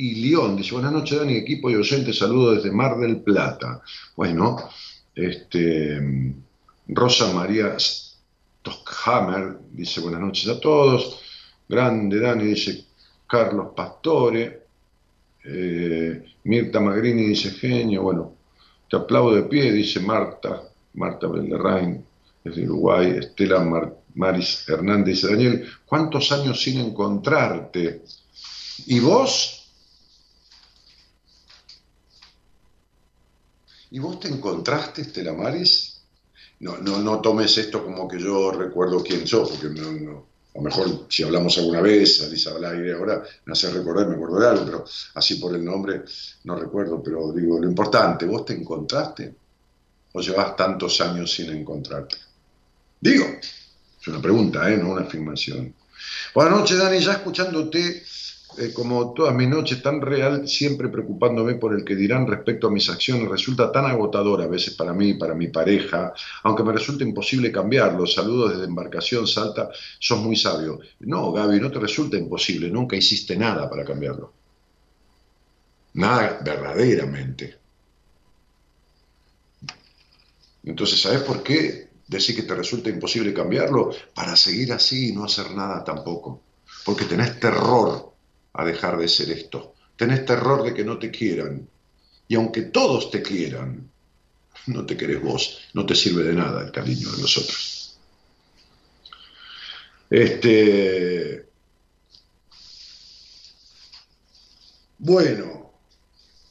[0.00, 3.82] y León dice: Buenas noches, Dani, equipo y oyente, saludo desde Mar del Plata.
[4.16, 4.56] Bueno,
[5.14, 6.34] este,
[6.88, 11.20] Rosa María Stockhammer dice: Buenas noches a todos.
[11.68, 12.84] Grande Dani dice:
[13.26, 14.62] Carlos Pastore.
[15.44, 18.02] Eh, Mirta Magrini dice: Genio.
[18.02, 18.32] Bueno,
[18.88, 20.62] te aplaudo de pie, dice Marta.
[20.94, 22.02] Marta Belderrain
[22.42, 23.16] es de Uruguay.
[23.18, 28.02] Estela Mar- Maris Hernández dice: Daniel, ¿cuántos años sin encontrarte?
[28.86, 29.58] ¿Y vos?
[33.90, 35.32] ¿Y vos te encontraste, Estela?
[36.60, 40.26] No, no, no tomes esto como que yo recuerdo quién sos, porque no, no.
[40.54, 44.14] a lo mejor si hablamos alguna vez, salís al aire ahora, me hace recordar, me
[44.14, 44.84] acuerdo de algo, pero
[45.14, 46.02] así por el nombre
[46.44, 49.34] no recuerdo, pero digo, lo importante, ¿vos te encontraste?
[50.12, 52.16] ¿O llevas tantos años sin encontrarte?
[53.00, 53.24] Digo,
[54.00, 54.76] es una pregunta, ¿eh?
[54.76, 55.74] no una afirmación.
[56.34, 58.04] Buenas noches, Dani, ya escuchándote
[58.58, 62.70] eh, como todas mis noches, tan real, siempre preocupándome por el que dirán respecto a
[62.70, 67.04] mis acciones, resulta tan agotador a veces para mí, para mi pareja, aunque me resulta
[67.04, 68.06] imposible cambiarlo.
[68.06, 70.80] Saludos desde embarcación, Salta, sos muy sabio.
[71.00, 74.32] No, Gaby, no te resulta imposible, nunca hiciste nada para cambiarlo.
[75.94, 77.58] Nada verdaderamente.
[80.64, 83.90] Entonces, ¿sabes por qué decir que te resulta imposible cambiarlo?
[84.14, 86.42] Para seguir así y no hacer nada tampoco.
[86.84, 88.09] Porque tenés terror
[88.52, 89.74] a dejar de ser esto.
[89.96, 91.68] Tenés terror de que no te quieran.
[92.28, 93.90] Y aunque todos te quieran,
[94.66, 95.58] no te querés vos.
[95.74, 97.98] No te sirve de nada el cariño de los otros.
[100.08, 101.46] Este.
[104.98, 105.59] Bueno,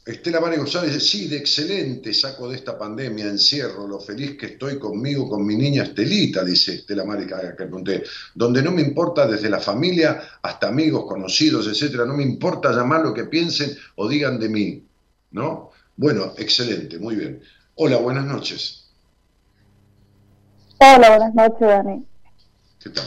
[0.09, 4.47] Estela Mari González dice, sí, de excelente saco de esta pandemia, encierro, lo feliz que
[4.47, 8.03] estoy conmigo, con mi niña Estelita, dice Estela Mari que pregunté,
[8.33, 13.01] donde no me importa desde la familia hasta amigos, conocidos, etcétera, no me importa llamar
[13.01, 14.83] lo que piensen o digan de mí,
[15.29, 15.69] ¿no?
[15.95, 17.43] Bueno, excelente, muy bien.
[17.75, 18.89] Hola, buenas noches.
[20.79, 22.05] Hola, buenas noches, Dani.
[22.79, 23.05] ¿Qué tal?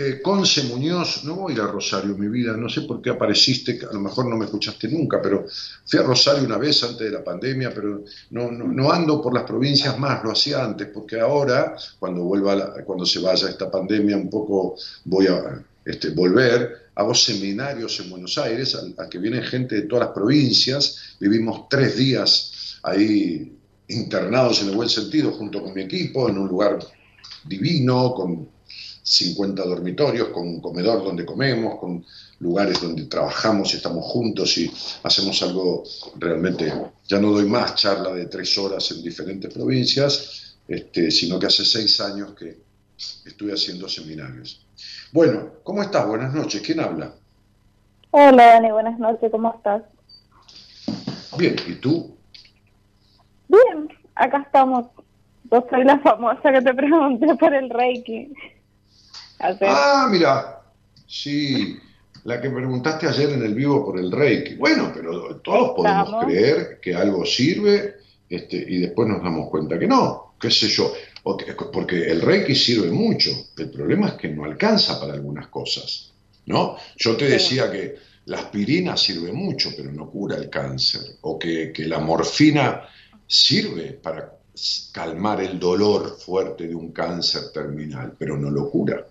[0.00, 3.92] Eh, Conce Muñoz, no voy a Rosario, mi vida, no sé por qué apareciste, a
[3.92, 5.44] lo mejor no me escuchaste nunca, pero
[5.86, 9.42] fui a Rosario una vez antes de la pandemia, pero no, no, ando por las
[9.42, 14.30] provincias más, lo hacía antes, porque ahora, cuando, vuelva cuando se vaya esta pandemia, un
[14.30, 19.82] poco voy a este, volver, hago seminarios en Buenos Aires, a, que vienen gente de
[19.82, 23.52] todas las provincias, vivimos tres días ahí
[23.88, 26.78] internados en el buen sentido, junto con mi equipo, en un lugar
[27.44, 28.57] divino, con
[29.08, 32.04] 50 dormitorios, con un comedor donde comemos, con
[32.40, 34.70] lugares donde trabajamos y estamos juntos y
[35.02, 35.82] hacemos algo
[36.16, 36.72] realmente,
[37.08, 41.64] ya no doy más charla de tres horas en diferentes provincias, este, sino que hace
[41.64, 42.58] seis años que
[43.24, 44.64] estoy haciendo seminarios.
[45.12, 46.06] Bueno, ¿cómo estás?
[46.06, 46.60] Buenas noches.
[46.60, 47.14] ¿Quién habla?
[48.10, 49.30] Hola Dani, buenas noches.
[49.30, 49.82] ¿Cómo estás?
[51.38, 52.14] Bien, ¿y tú?
[53.48, 54.86] Bien, acá estamos.
[55.50, 58.30] Yo soy la famosa que te pregunté por el Reiki.
[59.40, 60.62] Ah, mira,
[61.06, 61.78] sí,
[62.24, 64.56] la que preguntaste ayer en el vivo por el Reiki.
[64.56, 67.96] Bueno, pero todos podemos creer que algo sirve
[68.28, 70.92] este, y después nos damos cuenta que no, qué sé yo,
[71.72, 76.12] porque el Reiki sirve mucho, el problema es que no alcanza para algunas cosas,
[76.46, 76.76] ¿no?
[76.96, 81.72] Yo te decía que la aspirina sirve mucho, pero no cura el cáncer, o que,
[81.72, 82.82] que la morfina
[83.26, 84.34] sirve para
[84.92, 89.06] calmar el dolor fuerte de un cáncer terminal, pero no lo cura.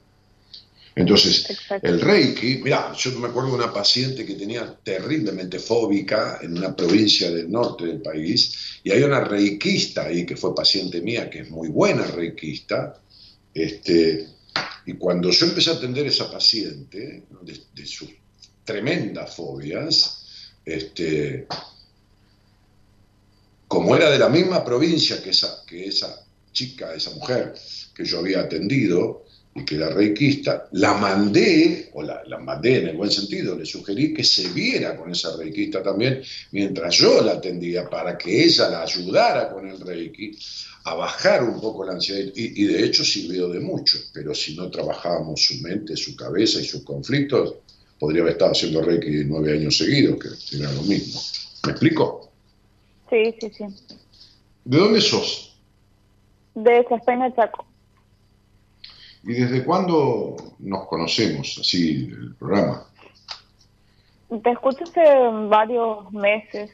[0.98, 1.46] Entonces,
[1.84, 6.76] el Reiki, mira, yo me acuerdo de una paciente que tenía terriblemente fóbica en una
[6.76, 11.42] provincia del norte del país, y hay una reikista ahí que fue paciente mía, que
[11.42, 13.00] es muy buena reikista,
[13.54, 14.28] este,
[14.88, 18.10] y cuando yo empecé a atender a esa paciente, de, sus
[18.64, 21.46] tremendas fobias, este,
[23.68, 27.54] como era de la misma provincia que esa, que esa chica, esa mujer
[27.94, 29.27] que yo había atendido,
[29.66, 34.24] que era reikista, la mandé, o la, mandé en el buen sentido, le sugerí que
[34.24, 39.52] se viera con esa reikista también, mientras yo la atendía, para que ella la ayudara
[39.52, 40.38] con el reiki
[40.86, 44.70] a bajar un poco la ansiedad, y, de hecho sirvió de mucho, pero si no
[44.70, 47.56] trabajábamos su mente, su cabeza y sus conflictos,
[48.00, 51.20] podría haber estado haciendo reiki nueve años seguidos, que era lo mismo.
[51.66, 52.32] ¿Me explico?
[53.10, 53.66] Sí, sí, sí.
[54.66, 55.58] ¿De dónde sos?
[56.56, 57.67] De España, Chaco.
[59.28, 62.86] ¿Y desde cuándo nos conocemos, así, el programa?
[64.42, 65.02] Te escucho hace
[65.50, 66.72] varios meses.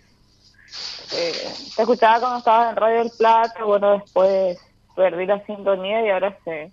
[1.16, 1.34] Eh,
[1.76, 4.60] te escuchaba cuando estabas en Radio del Plata, bueno, después
[4.96, 6.72] perdí la sintonía y ahora sé.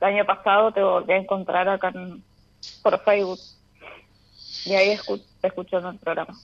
[0.00, 1.92] El año pasado te volví a encontrar acá
[2.82, 3.38] por Facebook.
[4.64, 4.98] Y ahí
[5.42, 6.34] te escucho en el programa.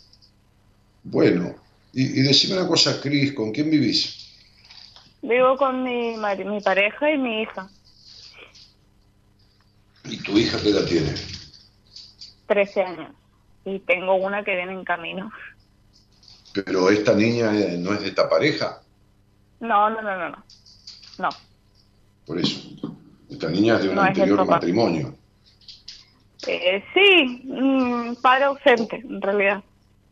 [1.04, 1.54] Bueno,
[1.94, 4.28] y, y decime una cosa, Cris, ¿con quién vivís?
[5.22, 7.70] Vivo con mi, mi pareja y mi hija.
[10.08, 11.14] ¿Y tu hija qué edad tiene?
[12.46, 13.12] Trece años.
[13.64, 15.30] Y tengo una que viene en camino.
[16.54, 18.80] ¿Pero esta niña eh, no es de esta pareja?
[19.60, 20.30] No, no, no, no.
[20.30, 20.38] No.
[21.18, 21.28] no.
[22.26, 22.68] Por eso.
[23.30, 25.14] Esta niña es de un anterior matrimonio.
[26.46, 29.62] Eh, sí, mm, padre ausente, en realidad.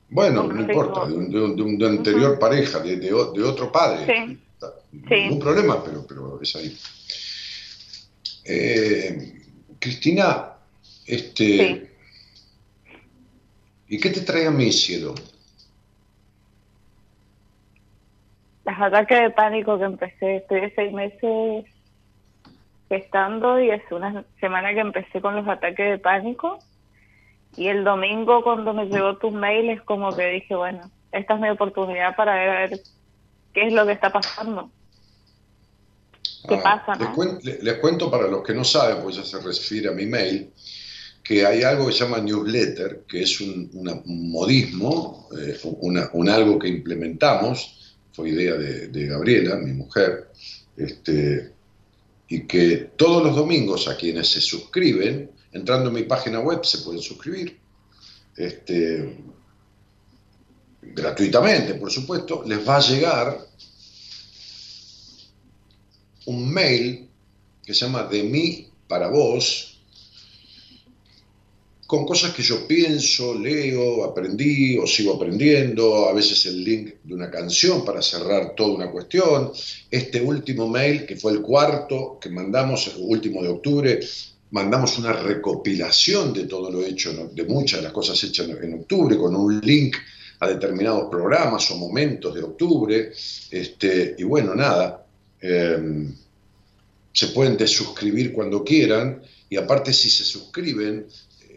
[0.09, 4.07] Bueno, no, importa, de un, anterior pareja, de, de, otro padre.
[4.07, 4.39] Sí.
[4.93, 6.79] Ningún problema, pero, pero es ahí.
[8.45, 9.46] Eh,
[9.79, 10.53] Cristina,
[11.07, 11.91] este,
[13.89, 15.15] ¿y qué te trae a mí, cielo?
[18.65, 21.65] Las ataques de pánico que empecé, estoy de seis meses
[22.91, 26.59] estando y es una semana que empecé con los ataques de pánico
[27.57, 31.41] Y el domingo cuando me llegó tu mail es como que dije, bueno, esta es
[31.41, 32.81] mi oportunidad para ver
[33.55, 34.71] qué es lo que está pasando.
[36.49, 36.93] ¿Qué Ah, pasa,
[37.43, 37.81] Les, no?
[37.81, 40.51] cuento para los que no saben, pues ya se refiere a mi mail,
[41.23, 46.09] que hay algo que se llama newsletter, que es un, una- un modismo, eh, una-
[46.13, 50.31] un algo que implementamos, fue idea de, de Gabriela, mi mujer,
[50.77, 51.53] este,
[52.29, 56.79] y que todos los domingos a quienes se suscriben, entrando en mi página web se
[56.79, 57.59] pueden suscribir,
[58.37, 59.17] este,
[60.83, 63.39] gratuitamente, por supuesto, les va a llegar
[66.27, 67.09] un mail
[67.65, 69.77] que se llama De mí para vos,
[71.87, 77.15] con cosas que yo pienso, leo, aprendí o sigo aprendiendo, a veces el link de
[77.15, 79.53] una canción para cerrar toda una cuestión.
[79.89, 84.01] Este último mail, que fue el cuarto que mandamos, el último de octubre,
[84.51, 89.17] mandamos una recopilación de todo lo hecho, de muchas de las cosas hechas en octubre,
[89.17, 89.97] con un link
[90.41, 93.13] a determinados programas o momentos de octubre.
[93.51, 95.06] Este, y bueno, nada.
[95.41, 96.09] Eh,
[97.13, 101.07] se pueden desuscribir cuando quieran y aparte si se suscriben,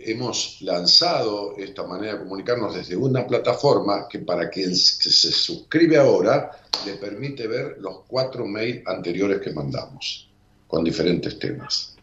[0.02, 6.52] hemos lanzado esta manera de comunicarnos desde una plataforma que para quien se suscribe ahora
[6.86, 10.30] le permite ver los cuatro mails anteriores que mandamos
[10.68, 11.96] con diferentes temas.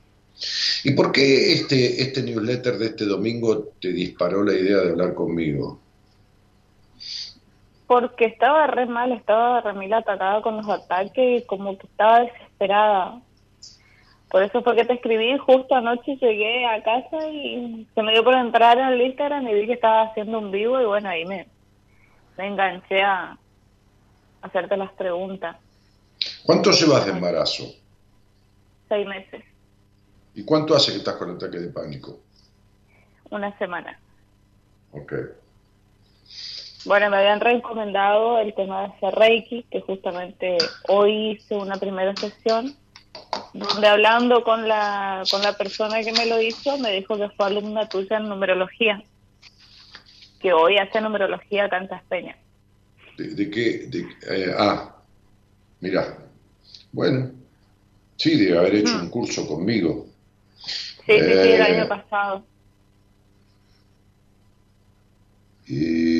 [0.84, 5.14] ¿Y por qué este, este newsletter de este domingo te disparó la idea de hablar
[5.14, 5.80] conmigo?
[7.86, 12.20] Porque estaba re mal, estaba re mil atacada con los ataques y como que estaba
[12.20, 13.20] desesperada.
[14.28, 18.24] Por eso fue que te escribí, justo anoche llegué a casa y se me dio
[18.24, 21.24] por entrar en el Instagram y vi que estaba haciendo un vivo y bueno, ahí
[21.24, 21.46] me,
[22.36, 23.38] me enganché a
[24.42, 25.56] hacerte las preguntas.
[26.44, 27.64] ¿Cuánto llevas de embarazo?
[28.88, 29.44] Seis meses,
[30.34, 32.20] ¿Y cuánto hace que estás con ataque de pánico?
[33.30, 33.98] una semana.
[34.92, 35.12] Ok.
[36.86, 40.56] Bueno, me habían recomendado el tema de hacer Reiki, que justamente
[40.88, 42.76] hoy hice una primera sesión,
[43.52, 47.46] donde hablando con la, con la persona que me lo hizo, me dijo que fue
[47.46, 49.02] alumna tuya en numerología,
[50.40, 52.36] que hoy hace numerología acá en Taspeña.
[53.18, 53.86] ¿De, de qué?
[53.88, 54.94] De, eh, ah,
[55.80, 56.18] mira.
[56.92, 57.32] Bueno,
[58.16, 60.06] sí, debe haber hecho un curso conmigo.
[60.56, 61.62] Sí, sí, sí, el Eh.
[61.62, 62.46] año pasado.
[65.68, 66.15] Y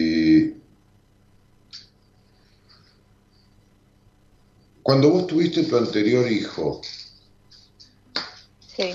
[4.87, 6.80] cuando vos tuviste tu anterior hijo,
[8.68, 8.95] Sí.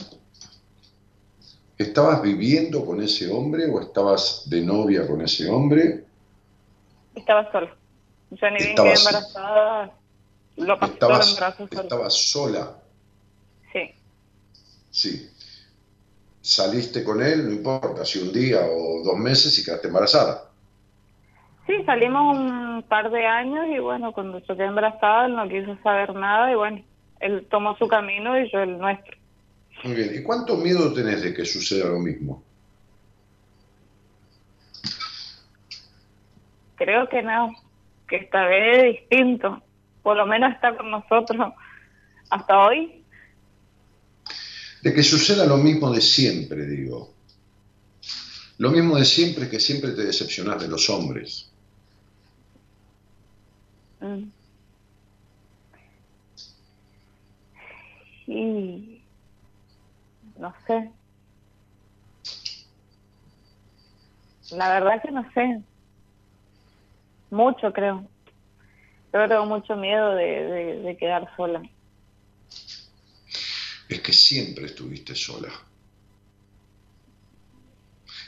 [1.77, 6.05] ¿estabas viviendo con ese hombre o estabas de novia con ese hombre?
[7.13, 7.75] Estaba sola.
[8.29, 9.93] Yo ni bien quedé embarazada,
[10.55, 12.81] lo pasé todo el Estabas, estabas sola,
[13.73, 13.89] Sí.
[14.91, 15.29] sí.
[16.39, 20.50] Saliste con él, no importa, si un día o dos meses y quedaste embarazada.
[21.71, 25.81] Sí, salimos un par de años y bueno, cuando yo quedé embarazada él no quiso
[25.81, 26.83] saber nada y bueno,
[27.21, 29.15] él tomó su camino y yo el nuestro.
[29.85, 32.43] Muy bien, ¿y cuánto miedo tenés de que suceda lo mismo?
[36.75, 37.53] Creo que no,
[38.05, 39.63] que esta vez es distinto,
[40.03, 41.53] por lo menos está con nosotros
[42.29, 43.01] hasta hoy.
[44.81, 47.13] De que suceda lo mismo de siempre, digo.
[48.57, 51.50] Lo mismo de siempre que siempre te decepcionás de los hombres.
[54.01, 54.31] Mm.
[58.27, 59.03] Y
[60.37, 60.91] no sé.
[64.51, 65.61] La verdad que no sé.
[67.29, 68.09] Mucho creo.
[69.13, 71.61] Yo tengo mucho miedo de, de, de quedar sola.
[73.87, 75.49] Es que siempre estuviste sola.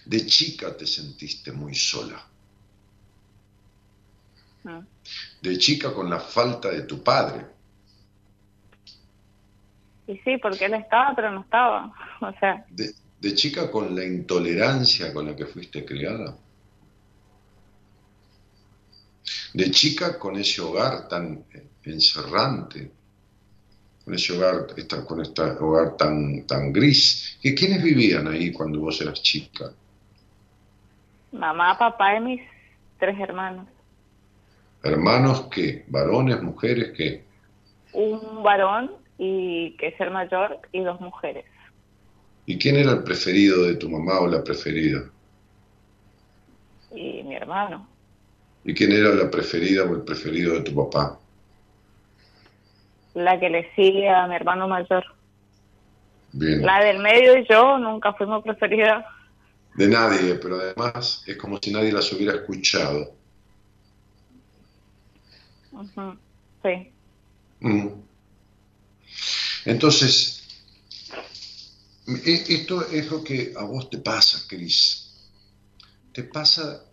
[0.05, 2.21] De chica te sentiste muy sola.
[4.63, 4.79] Mm.
[5.41, 7.45] De chica con la falta de tu padre.
[10.07, 11.93] Y sí, porque él estaba, pero no estaba.
[12.21, 16.35] O sea, De, de chica con la intolerancia con la que fuiste criada.
[19.53, 21.45] De chica con ese hogar tan
[21.83, 22.91] encerrante,
[24.03, 27.37] con ese hogar, esta- con este hogar tan, tan gris.
[27.41, 29.71] ¿Que ¿Quiénes vivían ahí cuando vos eras chica?
[31.31, 32.41] mamá, papá y mis
[32.99, 33.67] tres hermanos.
[34.83, 35.85] ¿Hermanos qué?
[35.87, 37.23] ¿Varones, mujeres qué?
[37.93, 41.45] Un varón y que es el mayor y dos mujeres.
[42.45, 45.05] ¿Y quién era el preferido de tu mamá o la preferida?
[46.91, 47.87] Y mi hermano.
[48.65, 51.17] ¿Y quién era la preferida o el preferido de tu papá?
[53.13, 55.05] La que le sigue a mi hermano mayor.
[56.33, 56.65] Bien.
[56.65, 59.05] La del medio y yo nunca fuimos preferidas.
[59.75, 63.22] de nadie, pero además es como si nadie las hubiera escuchado.
[66.61, 66.91] Sí.
[67.61, 67.87] Mm.
[69.65, 70.43] Entonces,
[72.07, 75.11] e, esto es lo que a vos te pasa, Cris.
[76.11, 76.85] Te pasa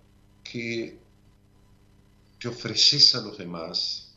[0.42, 0.98] que
[2.38, 4.08] te ofreces a los demás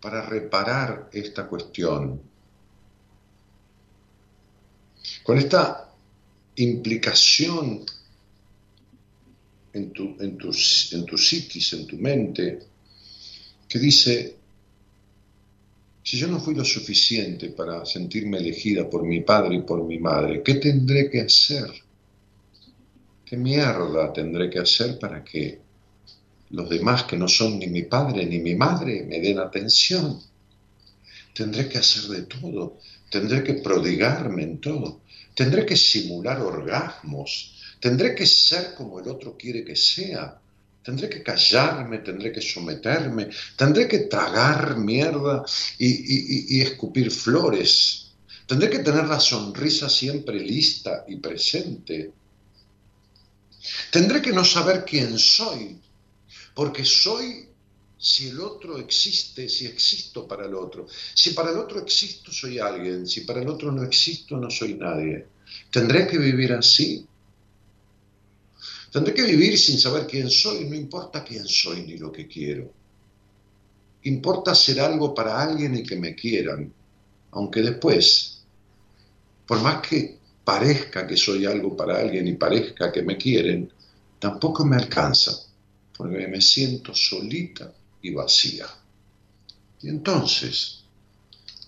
[0.00, 2.20] para reparar esta cuestión.
[5.22, 5.92] Con esta
[6.56, 7.84] implicación
[9.72, 10.50] en tu, en tu,
[10.92, 12.73] en tu psiquis, en tu mente,
[13.74, 14.36] que dice,
[16.00, 19.98] si yo no fui lo suficiente para sentirme elegida por mi padre y por mi
[19.98, 21.66] madre, ¿qué tendré que hacer?
[23.24, 25.58] ¿Qué mierda tendré que hacer para que
[26.50, 30.20] los demás que no son ni mi padre ni mi madre me den atención?
[31.34, 32.78] Tendré que hacer de todo,
[33.10, 35.00] tendré que prodigarme en todo,
[35.34, 40.40] tendré que simular orgasmos, tendré que ser como el otro quiere que sea,
[40.84, 45.42] tendré que callarme, tendré que someterme, tendré que tragar mierda
[45.78, 48.12] y, escupir flores,
[48.46, 52.12] tendré que tener la sonrisa siempre lista y presente.
[53.90, 55.80] Tendré que no saber quién soy,
[56.54, 57.48] porque soy
[57.96, 60.86] si el otro existe, si existo para el otro.
[61.14, 63.06] Si para el otro existo, soy alguien.
[63.06, 65.26] Si para el otro no existo, no soy nadie.
[65.70, 67.06] Tendré que vivir así
[68.94, 72.72] Tendré que vivir sin saber quién soy, no importa quién soy ni lo que quiero.
[74.04, 76.72] Importa ser algo para alguien y que me quieran,
[77.32, 78.44] aunque después,
[79.48, 83.68] por más que parezca que soy algo para alguien y parezca que me quieren,
[84.20, 85.32] tampoco me alcanza,
[85.96, 88.66] porque me siento solita y vacía.
[89.82, 90.83] Y entonces,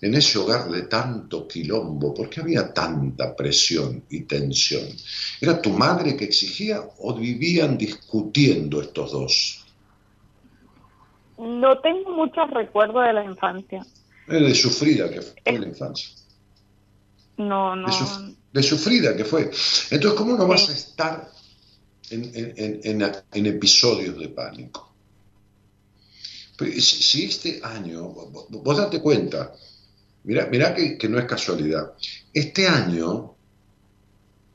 [0.01, 2.13] en ese hogar de tanto quilombo?
[2.13, 4.87] ¿Por qué había tanta presión y tensión?
[5.41, 9.65] ¿Era tu madre que exigía o vivían discutiendo estos dos?
[11.37, 13.85] No tengo muchos recuerdos de la infancia.
[14.27, 16.09] de sufrida que fue la infancia.
[17.37, 17.87] No, no.
[18.51, 19.51] De, sufrida que fue.
[19.91, 21.29] Entonces, ¿cómo no vas a estar
[22.09, 24.91] en, episodios de pánico?
[26.57, 29.53] Pues, si este año, vos date cuenta,
[30.27, 31.93] Mira, que, no es casualidad.
[32.33, 33.33] Este año,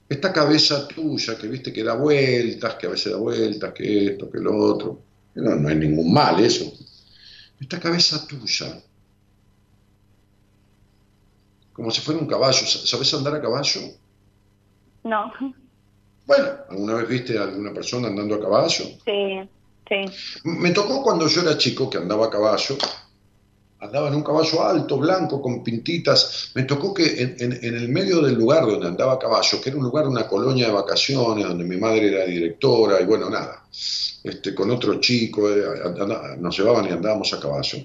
[0.07, 4.31] esta cabeza tuya que viste que da vueltas, que a veces da vueltas, que esto,
[4.31, 5.01] que lo otro,
[5.35, 6.71] no, no hay ningún mal eso.
[7.59, 8.83] Esta cabeza tuya,
[11.73, 13.81] como si fuera un caballo, ¿sabes andar a caballo?
[15.05, 15.33] No.
[16.27, 18.85] Bueno, ¿alguna vez viste a alguna persona andando a caballo?
[19.07, 19.51] Sí,
[19.89, 20.05] sí.
[20.45, 22.77] Me tocó cuando yo era chico que andaba a caballo
[23.83, 26.51] andaba en un caballo alto, blanco, con pintitas.
[26.55, 29.85] Me tocó que en, el medio del lugar donde andaba a caballo, que era un
[29.85, 33.67] lugar, una colonia de vacaciones, donde mi madre era directora, y bueno, nada,
[34.23, 35.65] este, con otro chico, eh,
[36.39, 37.79] nos llevaban y andábamos a caballo.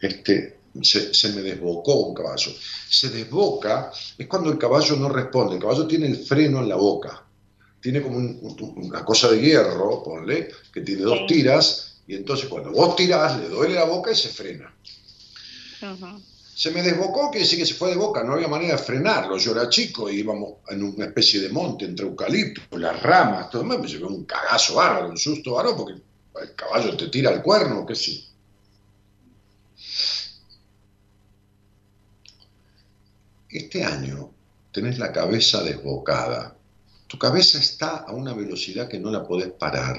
[0.00, 2.52] Este, se, me desbocó un caballo.
[2.88, 5.56] Se desboca es cuando el caballo no responde.
[5.56, 7.26] El caballo tiene el freno en la boca.
[7.80, 12.94] Tiene como una cosa de hierro, ponle, que tiene dos tiras, y entonces cuando vos
[12.94, 14.72] tirás, le duele la boca y se frena.
[16.54, 19.38] Se me desbocó, que decir que se fue de boca, no había manera de frenarlo.
[19.38, 23.64] Yo era chico y íbamos en una especie de monte entre eucaliptos, las ramas, todo.
[23.64, 26.00] Me llevé un cagazo bárbaro, un susto bárbaro, porque
[26.42, 28.24] el caballo te tira el cuerno, qué sé.
[33.48, 34.30] Este año
[34.72, 36.56] tenés la cabeza desbocada.
[37.06, 39.98] Tu cabeza está a una velocidad que no la podés parar.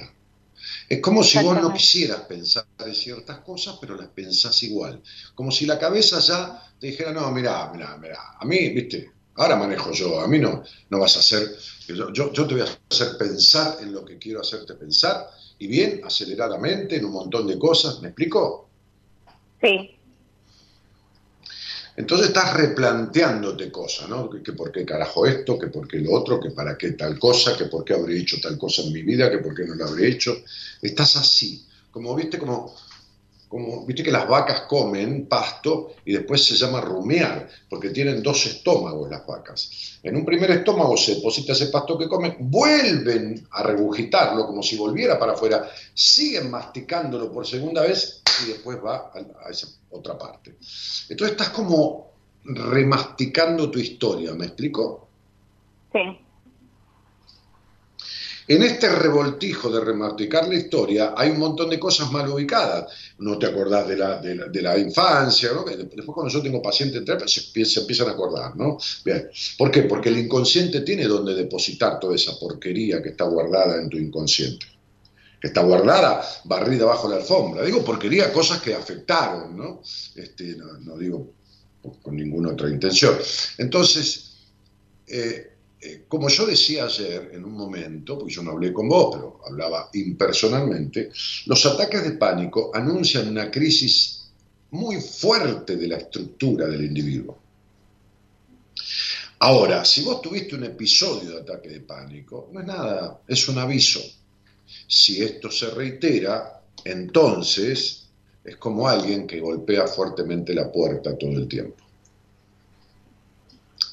[0.88, 5.02] Es como si vos no quisieras pensar de ciertas cosas, pero las pensás igual.
[5.36, 9.56] Como si la cabeza ya te dijera, no, mira, mira, mira, a mí, viste, ahora
[9.56, 11.56] manejo yo, a mí no, no vas a hacer,
[11.88, 15.28] yo, yo, te voy a hacer pensar en lo que quiero hacerte pensar,
[15.60, 18.70] y bien, aceleradamente, en un montón de cosas, ¿me explico?
[19.62, 19.96] Sí.
[22.02, 24.28] Entonces estás replanteándote cosas, ¿no?
[24.28, 27.56] Que, por qué carajo esto, que por qué lo otro, que para qué tal cosa,
[27.56, 29.86] que por qué habré hecho tal cosa en mi vida, que por qué no lo
[29.86, 30.36] habré hecho.
[30.82, 32.76] Estás así, como viste, como,
[33.52, 38.46] como viste que las vacas comen pasto y después se llama rumear, porque tienen dos
[38.46, 40.00] estómagos las vacas.
[40.02, 44.78] En un primer estómago se deposita ese pasto que comen, vuelven a regurgitarlo como si
[44.78, 50.56] volviera para afuera, siguen masticándolo por segunda vez y después va a, esa otra parte.
[51.10, 52.10] Entonces estás como
[52.46, 55.10] remasticando tu historia, ¿me explico?
[55.92, 56.00] Sí.
[58.48, 62.92] En este revoltijo de remarticar la historia hay un montón de cosas mal ubicadas.
[63.20, 65.64] No te acordás de la, de la, infancia, ¿no?
[65.64, 68.78] Después cuando yo tengo pacientes se, se empiezan a acordar, ¿no?
[69.06, 69.30] Bien.
[69.58, 69.84] ¿Por qué?
[69.84, 74.66] Porque el inconsciente tiene donde depositar toda esa porquería que está guardada en tu inconsciente.
[75.40, 77.64] Que está guardada, barrida bajo la alfombra.
[77.64, 79.82] Digo porquería, cosas que afectaron, ¿no?
[80.16, 81.34] Este, no, digo
[82.02, 83.18] con ninguna otra intención.
[83.58, 84.34] Entonces,
[85.08, 85.51] eh,
[85.84, 89.42] eh, como yo decía ayer en un momento, porque yo no hablé con vos, pero
[89.48, 91.10] hablaba impersonalmente,
[91.48, 94.30] los ataques de pánico anuncian una crisis
[94.72, 97.38] muy fuerte de la estructura del individuo.
[99.40, 103.58] Ahora, si vos tuviste un episodio de ataque de pánico, no es nada, es un
[103.58, 104.02] aviso.
[104.88, 108.08] Si esto se reitera, entonces
[108.44, 111.81] es como alguien que golpea fuertemente la puerta todo el tiempo.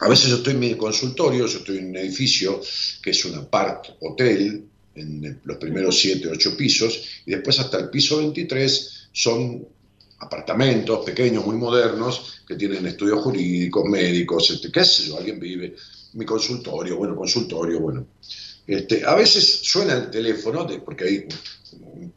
[0.00, 2.60] A veces yo estoy en mi consultorio, yo estoy en un edificio
[3.02, 7.90] que es un apart hotel, en los primeros 7, 8 pisos, y después hasta el
[7.90, 9.66] piso 23 son
[10.20, 15.76] apartamentos pequeños, muy modernos, que tienen estudios jurídicos, médicos, este, qué sé yo, alguien vive,
[16.14, 18.06] mi consultorio, bueno, consultorio, bueno.
[18.66, 21.28] Este, a veces suena el teléfono, de, porque hay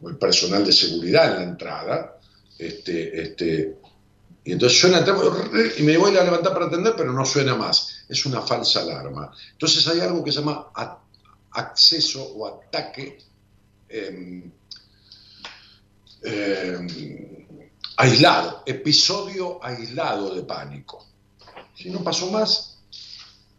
[0.01, 2.19] un, personal de seguridad en la entrada,
[2.57, 3.75] este, este,
[4.43, 5.05] y entonces suena
[5.77, 8.05] y me voy a levantar para atender, pero no suena más.
[8.09, 9.31] Es una falsa alarma.
[9.51, 10.71] Entonces hay algo que se llama
[11.51, 13.19] acceso o ataque
[13.89, 14.51] em,
[16.23, 16.87] em,
[17.97, 21.05] aislado, episodio aislado de pánico.
[21.75, 22.79] Si no pasó más,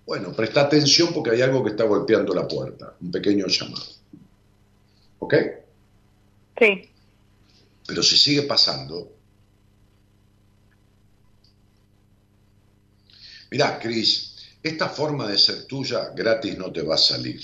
[0.04, 3.86] bueno, presta atención porque hay algo que está golpeando la puerta, un pequeño llamado.
[5.20, 5.34] ¿Ok?
[6.58, 6.90] Sí.
[7.86, 9.12] Pero si sigue pasando,
[13.52, 14.32] Mirá, Cris,
[14.62, 17.38] esta forma de ser tuya gratis no te va a salir.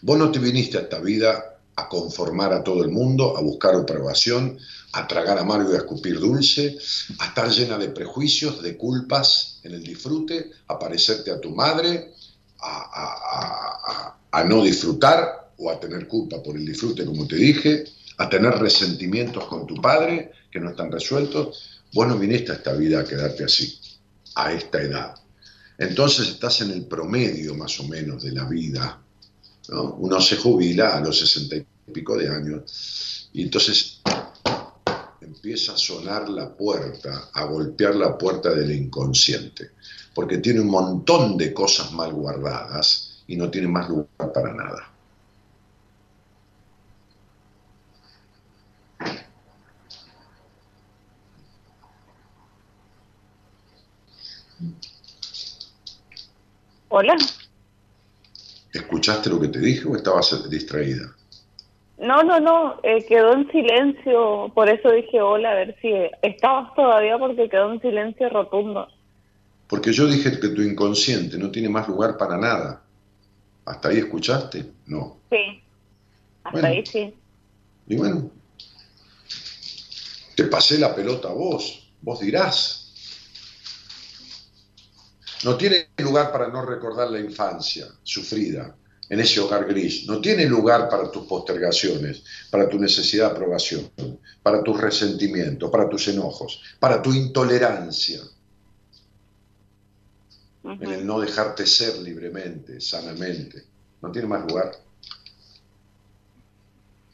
[0.00, 3.74] Vos no te viniste a esta vida a conformar a todo el mundo, a buscar
[3.74, 4.58] aprobación,
[4.92, 6.78] a tragar amargo y a escupir dulce,
[7.18, 12.14] a estar llena de prejuicios, de culpas en el disfrute, a parecerte a tu madre,
[12.60, 17.84] a, a no disfrutar o a tener culpa por el disfrute, como te dije,
[18.16, 21.82] a tener resentimientos con tu padre que no están resueltos.
[21.92, 23.78] Vos no viniste a esta vida a quedarte así
[24.34, 25.14] a esta edad.
[25.78, 29.00] Entonces estás en el promedio más o menos de la vida.
[29.70, 34.00] Uno se jubila a los sesenta y pico de años y entonces
[35.20, 39.70] empieza a sonar la puerta, a golpear la puerta del inconsciente,
[40.14, 44.92] porque tiene un montón de cosas mal guardadas y no tiene más lugar para nada.
[56.92, 57.16] Hola.
[58.72, 61.14] ¿Escuchaste lo que te dije o estabas distraída?
[61.98, 66.74] No, no, no, eh, quedó en silencio, por eso dije hola, a ver si estabas
[66.74, 68.88] todavía porque quedó en silencio rotundo.
[69.68, 72.82] Porque yo dije que tu inconsciente no tiene más lugar para nada.
[73.66, 74.72] ¿Hasta ahí escuchaste?
[74.86, 75.18] No.
[75.30, 75.62] Sí,
[76.42, 77.14] hasta ahí sí.
[77.86, 78.30] Y bueno,
[80.34, 82.79] te pasé la pelota a vos, vos dirás.
[85.44, 88.76] No tiene lugar para no recordar la infancia sufrida
[89.08, 90.06] en ese hogar gris.
[90.06, 93.90] No tiene lugar para tus postergaciones, para tu necesidad de aprobación,
[94.42, 98.20] para tus resentimientos, para tus enojos, para tu intolerancia.
[100.62, 103.64] En el no dejarte ser libremente, sanamente.
[104.02, 104.72] No tiene más lugar.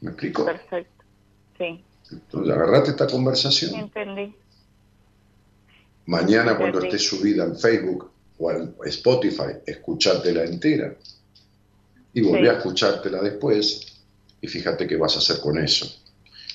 [0.01, 0.45] ¿Me explico?
[0.45, 1.05] Perfecto.
[1.57, 1.85] Sí.
[2.11, 3.75] Entonces, agarrate esta conversación.
[3.75, 4.35] Entendí.
[6.07, 10.95] Mañana, cuando esté subida en Facebook, o al Spotify, escuchártela entera
[12.13, 14.03] y volví a escuchártela después
[14.41, 15.87] y fíjate qué vas a hacer con eso.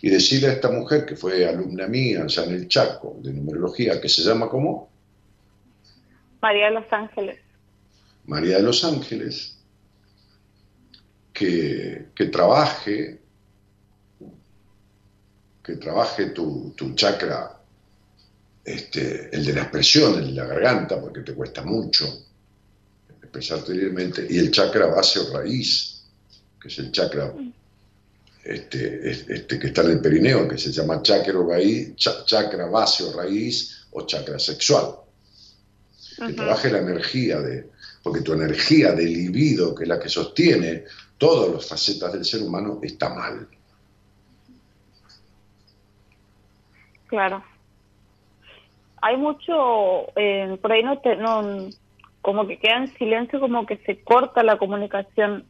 [0.01, 4.01] Y decirle a esta mujer que fue alumna mía allá en el Chaco de numerología,
[4.01, 4.89] que se llama ¿cómo?
[6.41, 7.39] María de los Ángeles.
[8.25, 9.59] María de los Ángeles,
[11.31, 13.21] que, que trabaje,
[15.63, 17.60] que trabaje tu, tu chakra
[18.63, 22.27] este, el de la expresión, el de la garganta, porque te cuesta mucho
[23.21, 26.03] expresarte libremente, y el chakra base o raíz,
[26.61, 27.33] que es el chakra
[28.43, 33.13] este, este, que está en el perineo, que se llama chakra, raíz, chakra base o
[33.13, 34.95] raíz o chakra sexual.
[36.17, 37.69] Que trabaje la energía de,
[38.03, 40.83] porque tu energía de libido, que es la que sostiene
[41.17, 43.47] todas las facetas del ser humano, está mal.
[47.07, 47.50] Claro
[49.01, 51.69] hay mucho, eh, por ahí no, te, no,
[52.21, 55.45] como que queda en silencio, como que se corta la comunicación.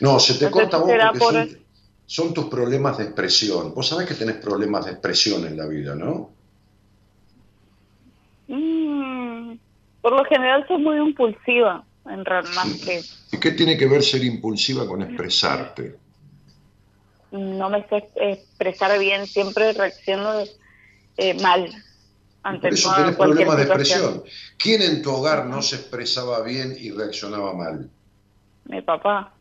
[0.00, 1.62] No, se te corta vos porque
[2.06, 3.72] son, tus problemas de expresión.
[3.74, 6.30] Vos sabés que tenés problemas de expresión en la vida, ¿no?
[8.48, 9.56] Mm,
[10.00, 13.00] por lo general soy muy impulsiva, en realidad, que...
[13.32, 15.96] ¿Y qué tiene que ver ser impulsiva con expresarte?
[17.30, 20.42] No me sé expresar bien, siempre reacciono
[21.16, 21.70] eh, mal.
[22.46, 24.22] Ante Por eso tenés problemas de expresión.
[24.56, 27.90] ¿Quién en tu hogar no se expresaba bien y reaccionaba mal?
[28.66, 29.34] Mi papá.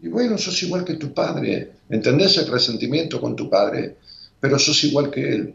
[0.00, 1.72] Y bueno, sos igual que tu padre.
[1.90, 3.98] ¿Entendés el resentimiento con tu padre?
[4.40, 5.54] Pero sos igual que él.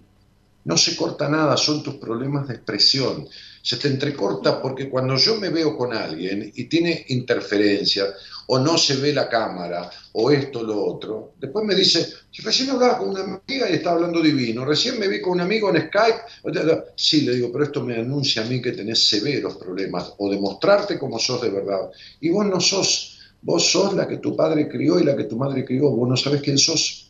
[0.63, 3.27] No se corta nada, son tus problemas de expresión.
[3.61, 8.07] Se te entrecorta porque cuando yo me veo con alguien y tiene interferencia,
[8.47, 12.69] o no se ve la cámara, o esto, lo otro, después me dice, si recién
[12.71, 15.87] hablaba con una amiga y estaba hablando divino, recién me vi con un amigo en
[15.87, 20.29] Skype, sí, le digo, pero esto me anuncia a mí que tenés severos problemas, o
[20.29, 21.91] demostrarte como sos de verdad.
[22.19, 25.37] Y vos no sos, vos sos la que tu padre crió y la que tu
[25.37, 27.09] madre crió, vos no sabes quién sos.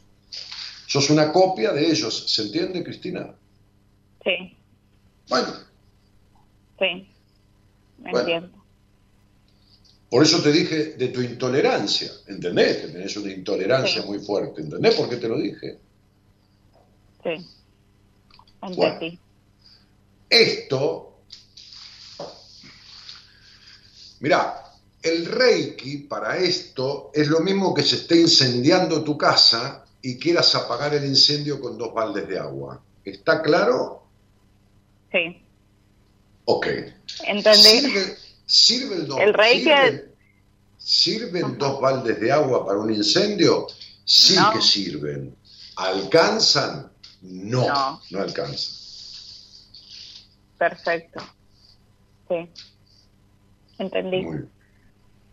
[0.86, 3.34] Sos una copia de ellos, ¿se entiende, Cristina?
[4.24, 4.58] Sí.
[5.28, 5.71] Bueno.
[6.82, 7.08] Sí,
[8.00, 8.50] me entiendo.
[10.10, 12.78] Por eso te dije de tu intolerancia, ¿entendés?
[12.78, 15.78] Que tenés una intolerancia muy fuerte, ¿entendés por qué te lo dije?
[17.24, 17.48] Sí,
[18.64, 19.20] entendí.
[20.28, 21.22] esto,
[24.22, 24.64] mirá,
[25.04, 30.56] el Reiki para esto es lo mismo que se esté incendiando tu casa y quieras
[30.56, 32.84] apagar el incendio con dos baldes de agua.
[33.06, 34.08] ¿Está claro?
[35.12, 35.41] Sí.
[36.46, 36.68] Ok.
[37.24, 37.94] Entendí.
[38.46, 40.12] ¿Sirve, el, el
[40.78, 43.68] ¿Sirven dos baldes de agua para un incendio?
[44.04, 45.36] Sí que sirven.
[45.78, 46.92] ¿Alcanzan?
[47.22, 48.74] No, no, alcanzan.
[50.58, 51.24] Perfecto.
[52.28, 52.50] Sí.
[53.78, 54.28] Entendí.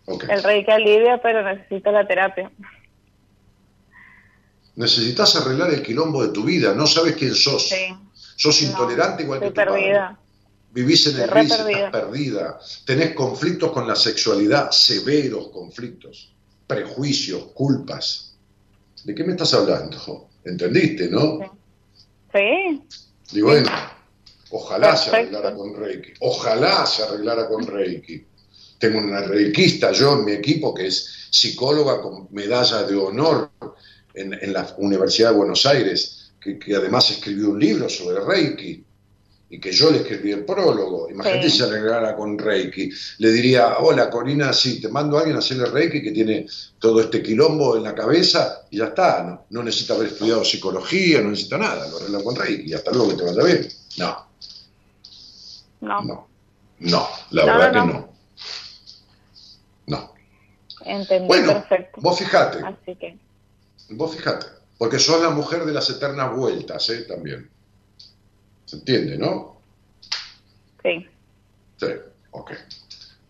[0.07, 2.51] El rey que alivia, pero necesita la terapia.
[4.77, 6.73] Necesitas arreglar el quilombo de tu vida.
[6.73, 7.69] No sabes quién sos.
[7.69, 7.95] Sí.
[8.37, 10.19] Sos intolerante igual que tu perdida.
[10.73, 12.61] Vivís en el gris, estás perdida.
[12.85, 16.33] Tenés conflictos con la sexualidad, severos conflictos,
[16.67, 18.35] prejuicios, culpas.
[19.05, 20.29] ¿De qué me estás hablando?
[20.45, 21.59] ¿Entendiste, no?
[22.33, 22.83] Sí.
[23.33, 23.71] Digo, bueno,
[24.51, 26.13] ojalá se arreglara con Reiki.
[26.21, 28.25] Ojalá se arreglara con Reiki.
[28.79, 33.51] Tengo una reikista yo en mi equipo que es psicóloga con medalla de honor
[34.15, 38.85] en, la Universidad de Buenos Aires, que, que además escribió un libro sobre Reiki
[39.51, 43.79] y que yo le escribí el prólogo, imagínate si se arreglara con Reiki, le diría,
[43.79, 46.47] hola Corina, sí, te mando a alguien a hacerle Reiki que tiene
[46.79, 51.31] todo este quilombo en la cabeza y ya está, no, necesita haber estudiado psicología, no
[51.31, 53.69] necesita nada, lo arregla con Reiki y hasta luego que te vaya bien.
[53.97, 54.27] No.
[55.81, 56.03] No.
[56.03, 56.29] No,
[56.81, 58.09] no la verdad que no.
[59.87, 60.15] No.
[60.85, 62.01] Entendí bueno, perfecto.
[62.03, 62.59] Vos fijate.
[62.65, 63.17] Así que.
[63.91, 64.47] Vos fijate,
[64.77, 67.07] porque sos la mujer de las eternas vueltas, ¿eh?
[67.09, 67.51] También.
[68.69, 69.63] ¿Se entiende, no?
[70.83, 71.09] Sí.
[71.79, 71.87] Sí,
[72.33, 72.53] ok.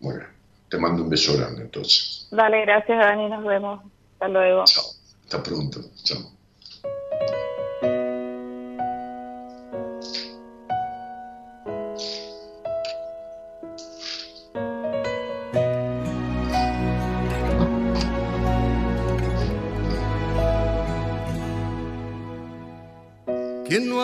[0.01, 0.27] Muy bien.
[0.69, 2.27] Te mando un beso grande entonces.
[2.29, 3.79] Dale, gracias Dani, nos vemos.
[4.13, 4.65] Hasta luego.
[4.65, 4.83] Chao.
[5.23, 5.79] Hasta pronto.
[6.03, 6.38] Chao.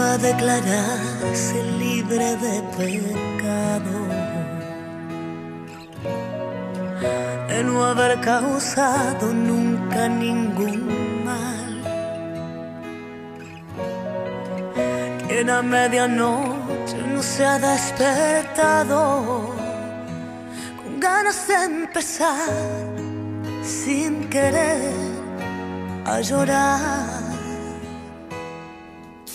[0.00, 3.96] A declararse libre de pecado,
[7.48, 11.82] de no haber causado nunca ningún mal.
[15.28, 19.54] Quien a medianoche no se ha despertado.
[20.82, 22.50] Con ganas de empezar
[23.62, 24.94] sin querer
[26.06, 27.09] a llorar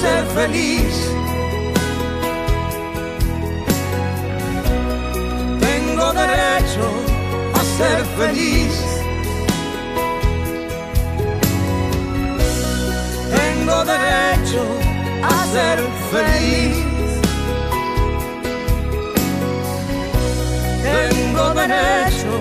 [0.00, 0.94] Ser feliz.
[5.60, 6.86] Tengo derecho
[7.54, 8.74] a ser feliz.
[13.36, 14.62] Tengo derecho
[15.22, 15.78] a ser
[16.10, 16.90] feliz.
[20.82, 22.32] tengo derecho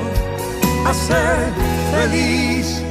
[0.86, 1.54] a ser
[1.92, 2.89] feliz.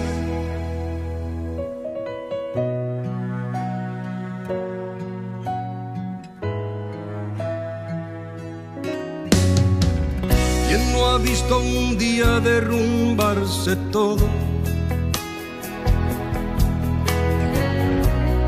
[13.91, 14.29] Todo?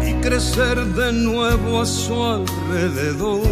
[0.07, 3.43] Y crecer de nuevo a su alrededor.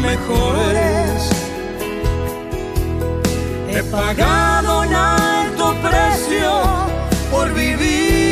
[0.00, 1.30] Mejores.
[3.68, 6.50] He pagado un alto precio
[7.30, 8.30] por vivir.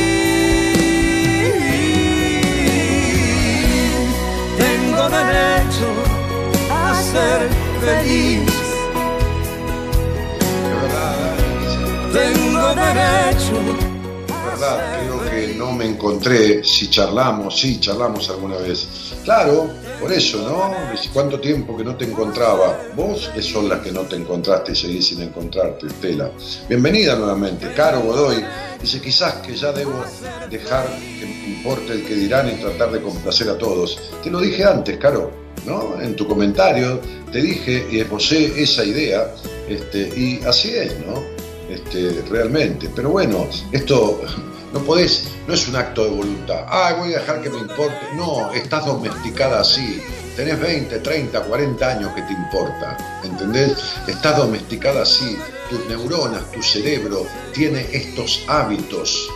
[5.11, 5.89] derecho
[6.71, 7.49] a ser
[7.81, 8.51] feliz.
[12.13, 13.55] Tengo derecho.
[14.47, 19.15] verdad, creo que no me encontré, si charlamos, sí, charlamos alguna vez.
[19.25, 20.75] Claro, por eso, ¿no?
[21.13, 22.79] ¿Cuánto tiempo que no te encontraba?
[22.95, 26.31] Vos son las que no te encontraste y seguís sin encontrarte, Estela.
[26.69, 28.45] Bienvenida nuevamente, Caro Godoy.
[28.81, 30.05] Dice, quizás que ya debo
[30.51, 30.87] dejar
[31.19, 33.99] que importe el que dirán y tratar de complacer a todos.
[34.23, 35.31] Te lo dije antes, Caro,
[35.67, 36.01] ¿no?
[36.01, 37.01] En tu comentario
[37.33, 39.35] te dije y esbocé esa idea,
[39.69, 41.23] este, y así es, ¿no?
[41.69, 42.89] Este, realmente.
[42.95, 44.21] Pero bueno, esto
[44.73, 46.65] no podés, no es un acto de voluntad.
[46.69, 47.99] Ah, voy a dejar que me importe.
[48.15, 50.03] No, estás domesticada así.
[50.37, 53.21] Tenés 20, 30, 40 años que te importa.
[53.25, 53.79] ¿Entendés?
[54.07, 55.37] Estás domesticada así
[55.69, 59.29] tus neuronas, tu cerebro tiene estos hábitos.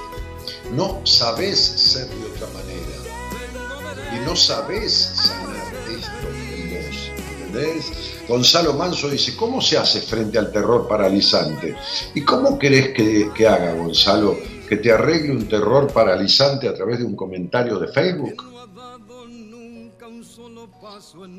[0.72, 4.16] No sabes ser de otra manera.
[4.16, 7.10] Y no sabes sanar esto en vos.
[7.46, 7.92] ¿Entendés?
[8.28, 11.76] Gonzalo Manso dice, ¿cómo se hace frente al terror paralizante?
[12.14, 14.38] ¿Y cómo querés que, que haga, Gonzalo,
[14.72, 18.42] que te arregle un terror paralizante a través de un comentario de Facebook?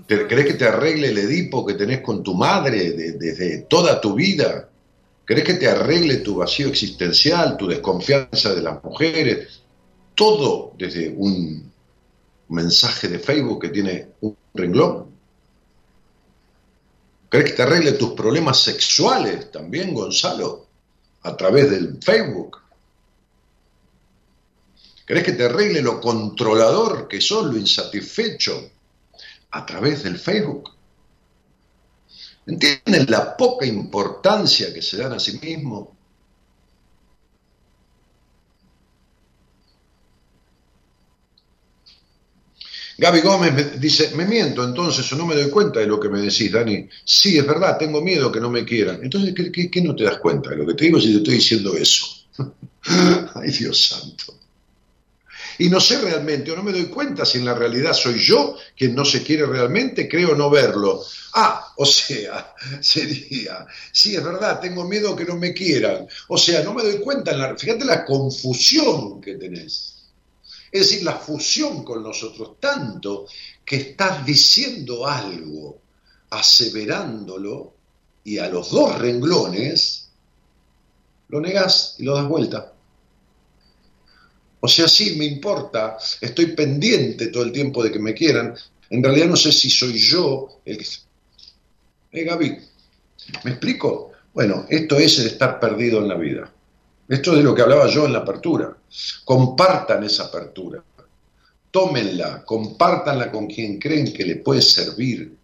[0.05, 4.69] ¿Crees que te arregle el Edipo que tenés con tu madre desde toda tu vida?
[5.25, 9.63] ¿Querés que te arregle tu vacío existencial, tu desconfianza de las mujeres?
[10.13, 11.71] Todo desde un
[12.49, 15.07] mensaje de Facebook que tiene un renglón.
[17.31, 20.67] ¿Querés que te arregle tus problemas sexuales también, Gonzalo?
[21.23, 22.62] A través del Facebook.
[25.06, 28.72] ¿Querés que te arregle lo controlador que sos, lo insatisfecho?
[29.51, 30.72] A través del Facebook.
[32.45, 35.89] ¿Entienden la poca importancia que se dan a sí mismos?
[42.97, 46.22] Gaby Gómez dice, me miento entonces o no me doy cuenta de lo que me
[46.22, 46.88] decís, Dani.
[47.04, 48.99] Sí, es verdad, tengo miedo que no me quieran.
[49.04, 51.36] Entonces, ¿qué, qué no te das cuenta de lo que te digo si te estoy
[51.36, 52.06] diciendo eso?
[53.36, 54.32] Ay, Dios santo.
[55.58, 58.56] Y no sé realmente, o no me doy cuenta si en la realidad soy yo
[58.78, 61.04] quien no se quiere realmente, creo no verlo.
[61.34, 66.08] Ah, o sea, sería, sí, es verdad, tengo miedo que no me quieran.
[66.28, 69.95] O sea, no me doy cuenta, en la, fíjate la confusión que tenés.
[70.72, 73.28] Es decir, la fusión con nosotros, tanto
[73.64, 75.80] que estás diciendo algo,
[76.32, 77.74] aseverándolo,
[78.24, 80.10] y a los dos renglones
[81.28, 82.72] lo negás y lo das vuelta.
[84.66, 88.55] O sea, sí, me importa, estoy pendiente todo el tiempo de que me quieran.
[88.89, 90.86] En realidad no sé si soy yo el que...
[92.14, 92.57] Eh, Gaby,
[93.43, 94.14] ¿me explico?
[94.34, 96.49] Bueno, esto es el estar perdido en la vida.
[97.09, 98.74] Esto es de lo que hablaba yo en la apertura.
[99.26, 100.82] Compartan esa apertura.
[101.70, 105.36] Tómenla, compártanla con quien creen que le puede servir.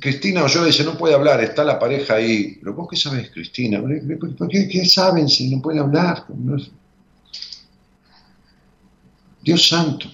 [0.00, 2.56] Cristina Oyola dice, no puede hablar, está la pareja ahí.
[2.60, 6.24] Pero vos qué sabes, Cristina, ¿por qué, qué saben si no pueden hablar?
[9.42, 10.08] Dios santo.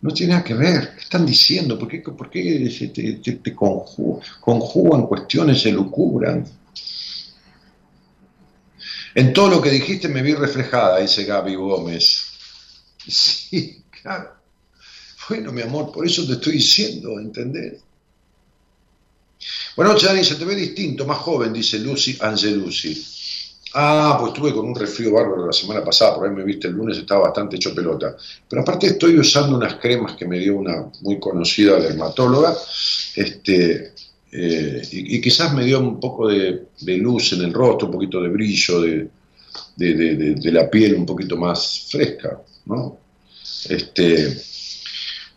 [0.00, 0.94] No tiene nada que ver.
[0.94, 1.78] ¿Qué están diciendo?
[1.78, 6.44] ¿Por qué, por qué te, te, conjugan cuestiones, se lucubran?
[9.14, 12.24] En todo lo que dijiste me vi reflejada, dice Gaby Gómez.
[13.10, 14.37] Sí, claro.
[15.28, 17.74] Bueno, mi amor, por eso te estoy diciendo, ¿entendés?
[19.76, 23.04] Buenas noches, Dani, se te ve distinto, más joven, dice Lucy Angelucci.
[23.74, 26.74] Ah, pues estuve con un resfrío bárbaro la semana pasada, por ahí me viste el
[26.74, 28.16] lunes, estaba bastante hecho pelota.
[28.48, 32.56] Pero aparte estoy usando unas cremas que me dio una muy conocida dermatóloga,
[33.14, 33.92] este,
[34.32, 38.28] eh, y, quizás me dio un poco de, luz en el rostro, un poquito de
[38.28, 39.10] brillo, de,
[39.76, 42.98] de, la piel un poquito más fresca, ¿no?
[43.68, 44.40] Este,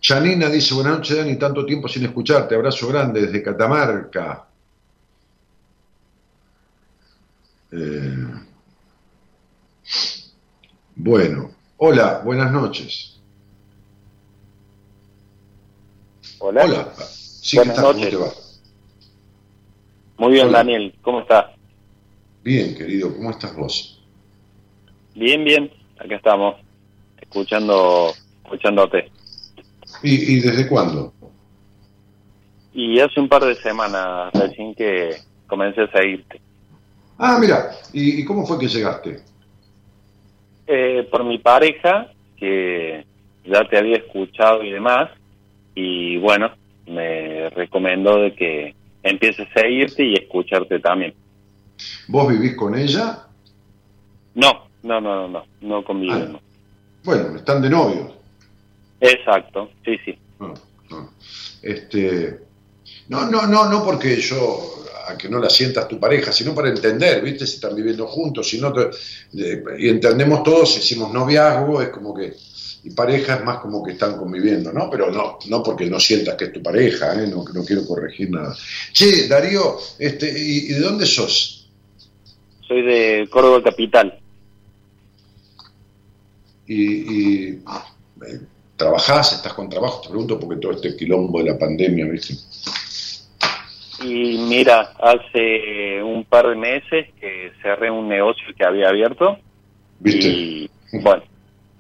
[0.02, 4.48] Janina dice, buenas noches Dani, tanto tiempo sin escucharte, abrazo grande desde Catamarca.
[7.72, 8.26] Eh,
[10.96, 13.20] bueno, hola, buenas noches.
[16.40, 16.64] Hola.
[16.66, 16.94] Hola.
[17.54, 18.60] buenas noches.
[20.18, 21.46] Muy bien, Daniel, ¿cómo estás?
[22.44, 24.02] Bien, querido, ¿cómo estás vos?
[25.14, 26.56] Bien, bien, acá estamos,
[27.22, 28.12] escuchando,
[28.44, 29.12] escuchándote.
[30.04, 31.14] ¿Y, ¿Y desde cuándo?
[32.74, 36.40] Y hace un par de semanas recién que comencé a seguirte.
[37.18, 39.20] Ah, mira, ¿y, cómo fue que llegaste?
[40.66, 43.06] Eh, por mi pareja, que
[43.46, 45.10] ya te había escuchado y demás,
[45.76, 46.52] y bueno,
[46.88, 51.14] me recomendó de que empieces a seguirte y escucharte también.
[52.08, 53.20] ¿Vos vivís con ella?
[54.34, 56.38] No, no, no, no, no, no conviven.
[56.38, 56.40] Ah,
[57.04, 58.14] bueno, están de novios.
[59.02, 60.18] Exacto, sí, sí.
[60.40, 60.54] Ah,
[60.92, 61.10] ah.
[61.62, 62.40] Este,
[63.10, 66.70] no, no, no, no porque yo a que no la sientas tu pareja, sino para
[66.70, 67.48] entender, ¿viste?
[67.48, 68.74] Si están viviendo juntos, si no
[69.34, 72.34] y entendemos todos, hicimos noviazgo, es como que,
[72.84, 74.90] y pareja es más como que están conviviendo, ¿no?
[74.90, 77.28] Pero no, no porque no sientas que es tu pareja, ¿eh?
[77.28, 78.56] no, no quiero corregir nada.
[78.94, 81.70] Che, Darío, este, ¿y, de dónde sos?
[82.68, 84.20] Soy de Córdoba Capital.
[86.68, 87.64] Y, y
[88.82, 89.34] ¿Trabajás?
[89.34, 90.02] ¿Estás con trabajo?
[90.02, 92.34] Te pregunto porque todo este quilombo de la pandemia, ¿viste?
[94.04, 99.38] Y mira, hace un par de meses que cerré un negocio que había abierto.
[100.00, 100.28] ¿Viste?
[100.28, 101.22] Y, bueno,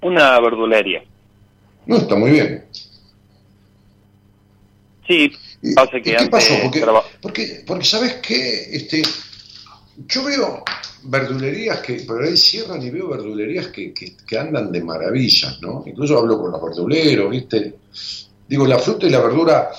[0.01, 1.03] una verdulería.
[1.87, 2.65] No, está muy bien.
[5.07, 5.31] Sí,
[5.73, 6.53] pasa que ¿Qué pasó?
[7.19, 8.75] Porque, porque, ¿sabes qué?
[8.75, 9.01] Este,
[10.05, 10.63] yo veo
[11.03, 15.83] verdulerías que por ahí cierran y veo verdulerías que, que, que, andan de maravillas, ¿no?
[15.85, 17.75] Incluso hablo con los verduleros, ¿viste?
[18.47, 19.71] Digo, la fruta y la verdura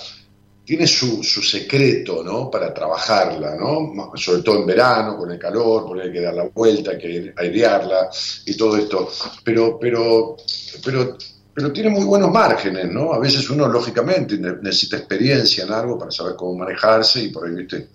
[0.64, 2.50] tiene su, su, secreto, ¿no?
[2.50, 4.12] Para trabajarla, ¿no?
[4.14, 7.34] Sobre todo en verano, con el calor, porque hay que dar la vuelta, hay que
[7.36, 8.08] airearla
[8.46, 9.10] y todo esto.
[9.44, 10.36] Pero, pero,
[10.84, 11.18] pero,
[11.52, 13.12] pero tiene muy buenos márgenes, ¿no?
[13.12, 17.54] A veces uno, lógicamente, necesita experiencia en algo para saber cómo manejarse y por ahí,
[17.54, 17.88] ¿viste?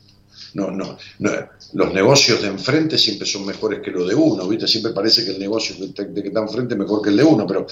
[0.58, 1.30] No, no, no,
[1.74, 4.68] los negocios de enfrente siempre son mejores que los de uno, ¿viste?
[4.68, 7.46] Siempre parece que el negocio de que está enfrente es mejor que el de uno,
[7.46, 7.68] pero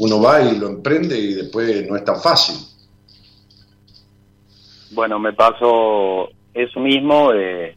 [0.00, 2.56] uno va y lo emprende y después no es tan fácil.
[4.90, 7.32] Bueno, me pasó eso mismo.
[7.32, 7.74] Eh,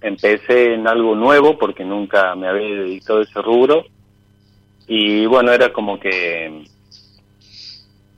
[0.00, 3.84] empecé en algo nuevo porque nunca me había dedicado a ese rubro.
[4.88, 6.64] Y bueno, era como que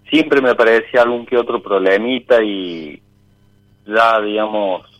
[0.08, 3.02] siempre me aparecía algún que otro problemita y
[3.88, 4.97] ya, digamos,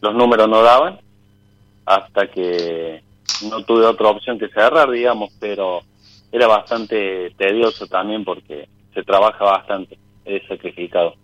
[0.00, 1.00] los números no daban
[1.86, 3.02] hasta que
[3.50, 5.80] no tuve otra opción que cerrar, digamos, pero
[6.30, 11.14] era bastante tedioso también porque se trabaja bastante, es sacrificado.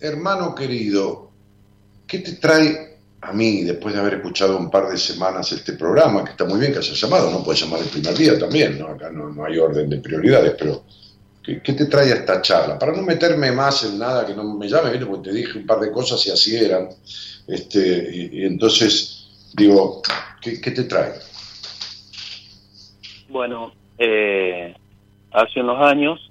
[0.00, 1.30] hermano querido,
[2.06, 6.24] ¿qué te trae a mí, después de haber escuchado un par de semanas este programa,
[6.24, 8.88] que está muy bien que haya llamado, no puedes llamar el primer día también, ¿no?
[8.88, 10.84] acá no, hay orden de prioridades, pero
[11.42, 12.78] ¿qué, te trae esta charla?
[12.78, 15.80] Para no meterme más en nada que no me llame, porque te dije un par
[15.80, 16.88] de cosas y así eran,
[17.46, 20.02] este, y, entonces digo,
[20.40, 21.14] ¿qué, te trae?
[23.28, 24.74] Bueno, eh,
[25.32, 26.28] hace unos años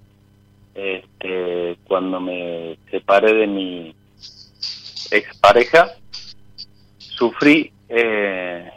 [0.78, 3.96] este, cuando me separé de mi
[5.10, 5.92] expareja,
[6.98, 8.70] sufrí eh,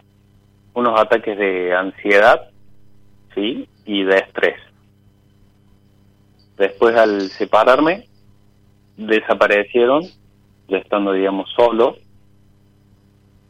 [0.73, 2.49] unos ataques de ansiedad,
[3.35, 3.69] ¿sí?
[3.85, 4.70] Y de estrés.
[6.61, 8.05] Después al separarme,
[8.95, 10.03] desaparecieron,
[10.69, 11.97] ya estando, digamos, solo.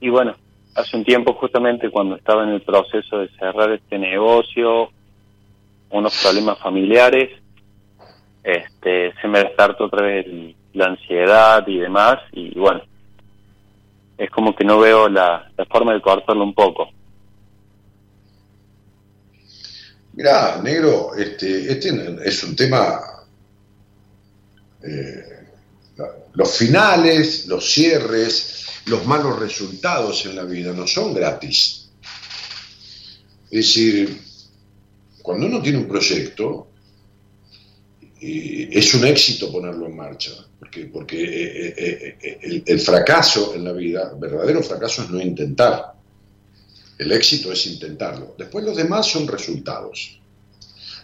[0.01, 0.37] Y bueno,
[0.77, 4.91] hace un tiempo justamente cuando estaba en el proceso de cerrar este negocio,
[5.91, 7.31] unos problemas familiares,
[8.45, 10.27] este, se me despertó otra vez
[10.73, 12.83] la ansiedad y demás, y bueno,
[14.19, 16.89] es como que no veo la, forma de cortarlo un poco.
[20.13, 23.01] Mira, negro, este, este es un tema.
[24.83, 25.25] Eh,
[26.35, 31.91] los finales, los cierres, los malos resultados en la vida no son gratis.
[33.51, 34.21] Es decir,
[35.23, 36.71] cuando uno tiene un proyecto,
[38.21, 43.73] es un éxito ponerlo en marcha, porque, porque eh, eh, eh, el, fracaso en la
[43.73, 45.95] vida, verdadero fracaso es no intentar.
[47.01, 48.35] El éxito es intentarlo.
[48.37, 50.21] Después los demás son resultados.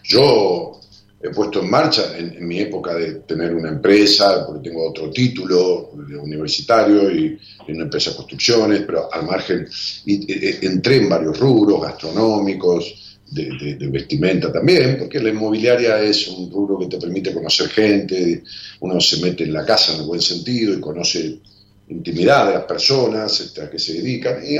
[0.03, 0.79] Yo
[1.19, 5.89] he puesto en marcha en, mi época de tener una empresa, porque tengo otro título
[6.21, 9.67] universitario y, en una empresa de construcciones, pero al margen
[10.05, 16.77] y, entré en varios rubros gastronómicos, de, vestimenta también, porque la inmobiliaria es un rubro
[16.77, 18.43] que te permite conocer gente,
[18.81, 21.39] uno se mete en la casa en el buen sentido y conoce
[21.89, 24.57] intimidad de las personas este, a que se dedican y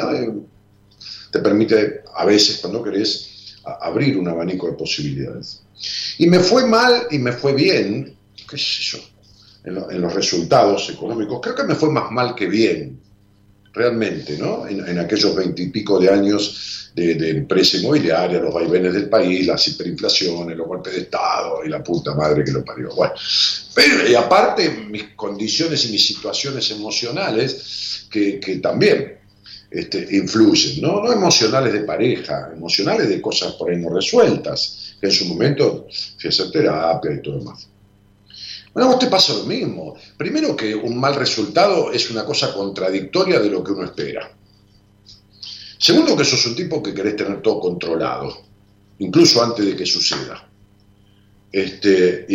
[1.31, 5.61] te permite a veces cuando querés abrir un abanico de posibilidades.
[6.17, 8.15] Y me fue mal y me fue bien,
[8.49, 8.99] qué sé yo,
[9.65, 12.99] en, los resultados económicos, creo que me fue más mal que bien,
[13.73, 14.65] realmente, ¿no?
[14.67, 20.57] En, en aquellos veintipico de años de, empresa inmobiliaria, los vaivenes del país, las hiperinflaciones,
[20.57, 22.89] los golpes de Estado y la puta madre que lo parió.
[22.95, 23.13] Bueno,
[23.75, 29.19] pero y aparte mis condiciones y mis situaciones emocionales que, también
[29.69, 31.03] este, influyen, ¿no?
[31.03, 35.87] no emocionales de pareja, emocionales de cosas por ahí no resueltas, que en su momento
[36.17, 37.67] fui a hacer terapia y todo demás.
[38.73, 39.95] Bueno, a vos te pasa lo mismo.
[40.17, 44.31] Primero que un mal resultado es una cosa contradictoria de lo que uno espera.
[45.79, 48.37] Segundo, que sos un tipo que querés tener todo controlado,
[48.99, 50.47] incluso antes de que suceda.
[51.51, 52.25] Este,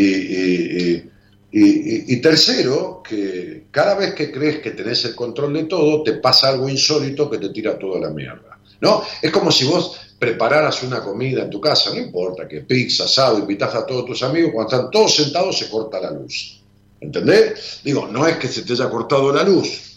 [1.53, 6.51] y, tercero, que cada vez que crees que tenés el control de todo, te pasa
[6.51, 8.61] algo insólito que te tira toda la mierda.
[8.83, 9.03] ¿no?
[9.21, 13.39] Es como si vos prepararas una comida en tu casa, no importa, que pizza, asado,
[13.39, 16.61] invitas a todos tus amigos, cuando están todos sentados se corta la luz.
[17.01, 17.81] ¿Entendés?
[17.83, 19.97] Digo, no es que se te haya cortado la luz,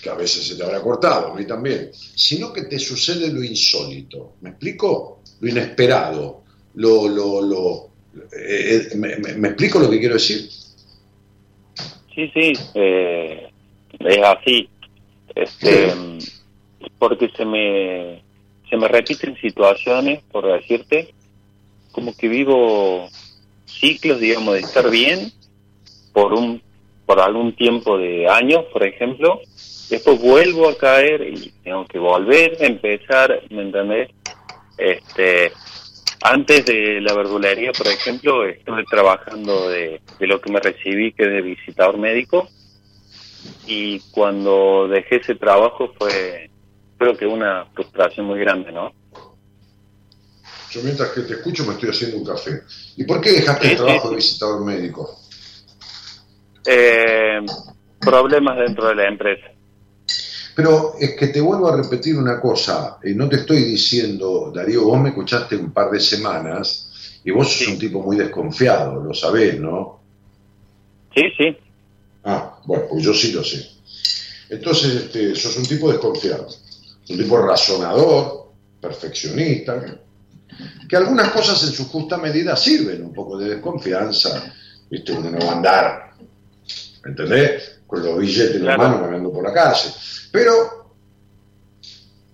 [0.00, 3.42] que a veces se te habrá cortado, a mí también, sino que te sucede lo
[3.42, 4.34] insólito.
[4.40, 5.20] ¿Me explico?
[5.40, 6.42] Lo inesperado,
[6.74, 7.08] lo...
[7.08, 7.90] lo, lo
[8.32, 10.48] eh, eh, me, explico lo que quiero decir?
[12.14, 13.50] Sí, sí, eh,
[13.98, 14.68] es así.
[15.34, 15.92] Este,
[16.98, 18.22] porque se me,
[18.68, 21.14] se me repiten situaciones, por decirte,
[21.92, 23.08] como que vivo
[23.66, 25.32] ciclos, digamos, de estar bien
[26.12, 26.60] por un
[27.06, 29.40] por algún tiempo de años, por ejemplo,
[29.90, 34.10] después vuelvo a caer y tengo que volver a empezar, ¿me entendés?
[34.78, 35.52] Este,
[36.22, 41.28] antes de la verdulería, por ejemplo, estuve trabajando de, lo que me recibí, que es
[41.30, 42.48] de visitador médico,
[43.66, 46.50] y cuando dejé ese trabajo fue,
[46.98, 48.92] creo que una frustración muy grande, ¿no?
[50.70, 52.62] Yo mientras que te escucho me estoy haciendo un café.
[52.96, 55.18] ¿Y por qué dejaste el trabajo de visitador médico?
[56.66, 57.40] Eh,
[58.00, 59.51] problemas dentro de la empresa.
[60.54, 64.84] Pero es que te vuelvo a repetir una cosa, y no te estoy diciendo, Darío,
[64.84, 69.14] vos me escuchaste un par de semanas y vos sos un tipo muy desconfiado, lo
[69.14, 70.00] sabés, ¿no?
[71.14, 71.56] Sí, sí.
[72.24, 73.66] Ah, bueno, pues yo sí lo sé.
[74.50, 76.46] Entonces, este, sos un tipo desconfiado,
[77.08, 78.50] un tipo razonador,
[78.80, 79.98] perfeccionista,
[80.88, 84.52] que algunas cosas en su justa medida sirven un poco de desconfianza,
[84.90, 85.12] ¿viste?
[85.12, 86.10] Uno no va a andar,
[87.04, 87.71] ¿entendés?
[87.92, 89.92] Con los billetes en la mano caminando por la calle.
[90.30, 90.94] Pero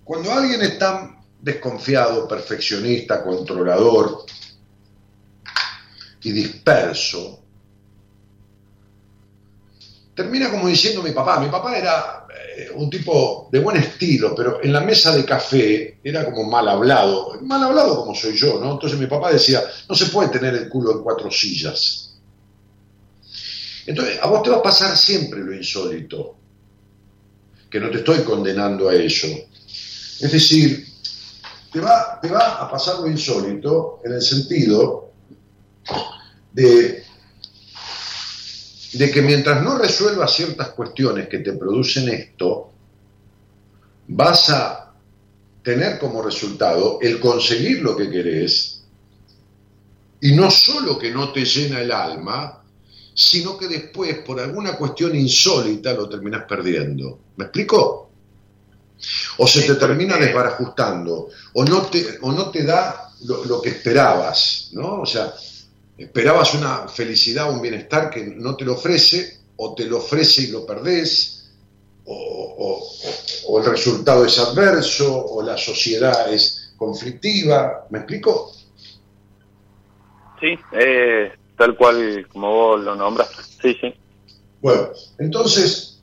[0.05, 4.23] cuando alguien es tan desconfiado, perfeccionista, controlador
[6.21, 7.41] y disperso,
[10.15, 11.41] termina como diciendo mi papá.
[11.41, 12.25] Mi papá era
[12.55, 16.69] eh, un tipo de buen estilo, pero en la mesa de café era como mal
[16.69, 17.37] hablado.
[17.41, 18.71] Mal hablado como soy yo, ¿no?
[18.71, 22.08] Entonces mi papá decía, no se puede tener el culo en cuatro sillas.
[23.89, 26.35] Entonces, a vos te va a pasar siempre lo insólito
[27.71, 29.25] que no te estoy condenando a eso.
[29.65, 30.85] Es decir,
[31.73, 35.11] te va, te va a pasar lo insólito en el sentido
[36.53, 37.03] de,
[38.93, 42.71] de que mientras no resuelvas ciertas cuestiones que te producen esto,
[44.07, 44.93] vas a
[45.63, 48.83] tener como resultado el conseguir lo que querés
[50.21, 52.58] y no solo que no te llena el alma,
[53.21, 57.19] sino que después, por alguna cuestión insólita, lo terminas perdiendo.
[57.35, 58.09] ¿Me explico?
[59.39, 63.69] O se te termina desbarajustando, o no te, o no te da lo, lo que
[63.71, 65.01] esperabas, ¿no?
[65.01, 65.33] O sea,
[65.97, 70.47] esperabas una felicidad, un bienestar que no te lo ofrece, o te lo ofrece y
[70.47, 71.49] lo perdés,
[72.05, 72.87] o, o-
[73.51, 77.85] o el resultado es adverso, o la sociedad es conflictiva.
[77.89, 78.53] ¿Me explico?
[80.39, 83.29] Sí, eh, tal cual como vos lo nombras.
[83.61, 83.93] Sí, sí.
[84.61, 84.87] Bueno,
[85.19, 85.99] entonces,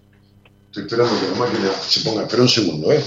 [0.66, 3.02] estoy esperando que la máquina se ponga, espera un segundo, ¿eh?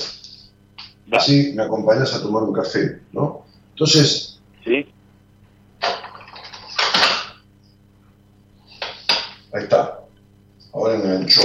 [1.11, 3.45] Así me acompañas a tomar un café, ¿no?
[3.71, 4.25] Entonces,
[4.65, 4.85] Sí,
[9.53, 10.01] ahí está,
[10.73, 11.41] ahora enganchó.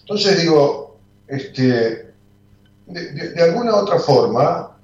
[0.00, 2.12] Entonces digo, este,
[2.86, 4.76] de, de- de alguna otra forma,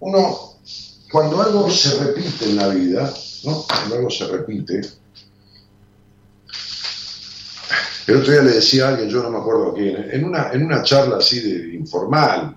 [0.00, 0.38] uno,
[1.12, 3.12] cuando algo se repite en la vida,
[3.44, 3.64] ¿no?
[3.66, 4.80] Cuando algo se repite,
[8.06, 10.64] el otro día le decía a alguien, yo no me acuerdo quién, en una, en
[10.64, 12.56] una charla así de informal,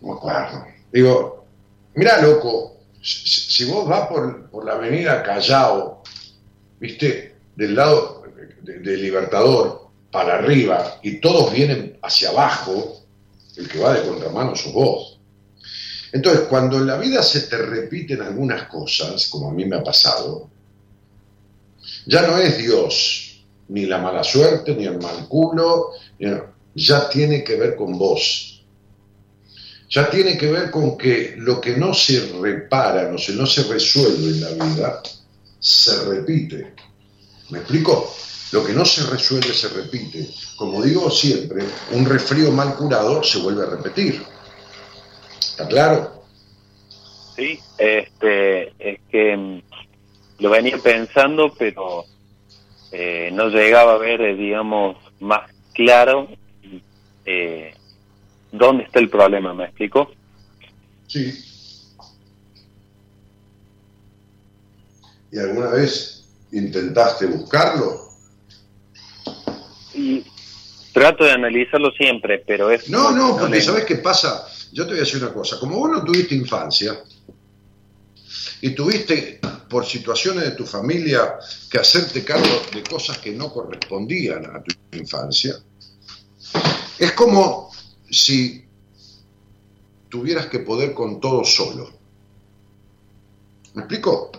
[0.00, 1.46] no me acuerdo, digo,
[1.94, 6.04] mirá loco, si, vos vas por, por la avenida Callao,
[6.78, 8.22] viste, del lado
[8.62, 13.02] de, de Libertador para arriba y todos vienen hacia abajo,
[13.56, 15.15] el que va de contramano sos vos.
[16.12, 19.82] Entonces, cuando en la vida se te repiten algunas cosas, como a mí me ha
[19.82, 20.48] pasado,
[22.06, 25.92] ya no es Dios, ni la mala suerte, ni el mal culo,
[26.74, 28.64] ya tiene que ver con vos.
[29.88, 33.62] Ya tiene que ver con que lo que no se repara, no se, no se
[33.64, 35.02] resuelve en la vida,
[35.60, 36.74] se repite.
[37.50, 38.12] ¿Me explico?
[38.52, 40.28] Lo que no se resuelve se repite.
[40.56, 44.22] Como digo siempre, un resfrío mal curado se vuelve a repetir.
[45.56, 46.22] ¿Está claro?
[47.34, 47.58] sí.
[47.78, 49.62] Este, es que mm,
[50.40, 52.04] lo venía pensando, pero
[52.92, 56.28] eh, no llegaba a ver, eh, digamos, más claro
[57.24, 57.74] eh,
[58.52, 59.54] dónde está el problema.
[59.54, 60.10] ¿Me explico?
[61.06, 61.42] Sí.
[65.32, 68.10] ¿Y alguna vez intentaste buscarlo?
[69.94, 70.22] Y
[70.92, 72.90] trato de analizarlo siempre, pero es...
[72.90, 74.46] No, no, porque ¿sabes qué pasa?
[74.76, 75.58] Yo te voy a decir una cosa.
[75.58, 77.02] Como vos no tuviste infancia
[78.60, 79.40] y tuviste
[79.70, 81.38] por situaciones de tu familia
[81.70, 85.54] que hacerte cargo de cosas que no correspondían a tu infancia,
[86.98, 87.70] es como
[88.10, 88.66] si
[90.10, 91.90] tuvieras que poder con todo solo.
[93.72, 94.30] ¿Me explico?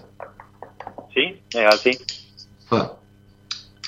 [1.15, 1.97] Sí, es así.
[2.69, 2.93] Ah.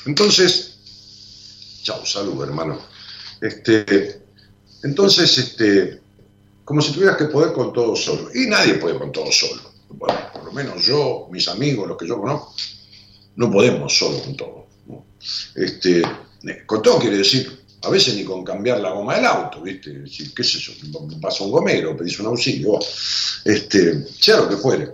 [0.07, 2.79] Entonces, chao, salud, hermano.
[3.39, 4.23] Este,
[4.81, 6.08] entonces, este,
[6.69, 8.29] como si tuvieras que poder con todo solo.
[8.31, 9.59] Y nadie puede con todo solo.
[9.89, 12.53] Bueno, por lo menos yo, mis amigos, los que yo conozco,
[13.37, 14.67] no podemos solo con todo.
[15.55, 19.63] Este, eh, con todo quiere decir, a veces ni con cambiar la goma del auto,
[19.63, 19.89] ¿viste?
[19.89, 20.71] Es decir, ¿Qué es eso?
[21.19, 22.77] Pasa un gomero, pedís un auxilio,
[23.45, 24.93] este, sea lo que fuere.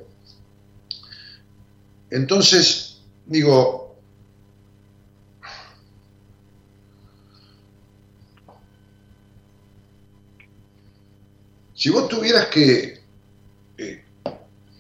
[2.10, 3.85] Entonces, digo,
[11.86, 13.00] si vos tuvieras que
[13.78, 14.04] eh,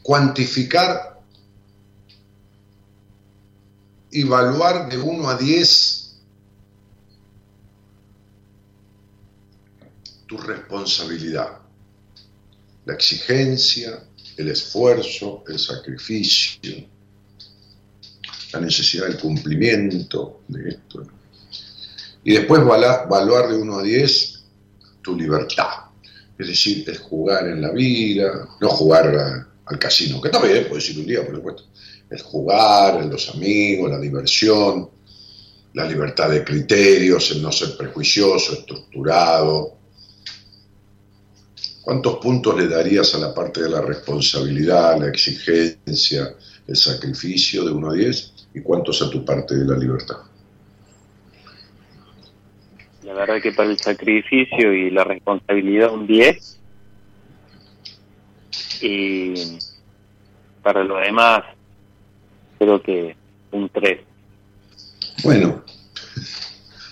[0.01, 1.21] cuantificar,
[4.11, 6.15] evaluar de 1 a 10
[10.25, 11.59] tu responsabilidad,
[12.85, 14.03] la exigencia,
[14.35, 16.87] el esfuerzo, el sacrificio,
[18.51, 21.05] la necesidad del cumplimiento de esto.
[22.23, 24.43] Y después evaluar de 1 a 10
[25.03, 25.84] tu libertad.
[26.37, 30.97] Es decir, es jugar en la vida, no jugar al casino, que también puede ser
[30.97, 31.63] un día, por supuesto.
[32.09, 34.89] Es jugar, en los amigos, la diversión,
[35.73, 39.77] la libertad de criterios, el no ser prejuicioso, estructurado.
[41.81, 46.35] ¿Cuántos puntos le darías a la parte de la responsabilidad, la exigencia,
[46.67, 48.33] el sacrificio de 1 a 10?
[48.55, 50.17] ¿Y cuántos a tu parte de la libertad?
[53.05, 56.59] La verdad que para el sacrificio y la responsabilidad un 10.
[58.81, 59.59] Y
[60.63, 61.43] para lo demás,
[62.57, 63.15] creo que
[63.51, 64.01] un 3.
[65.23, 65.63] Bueno,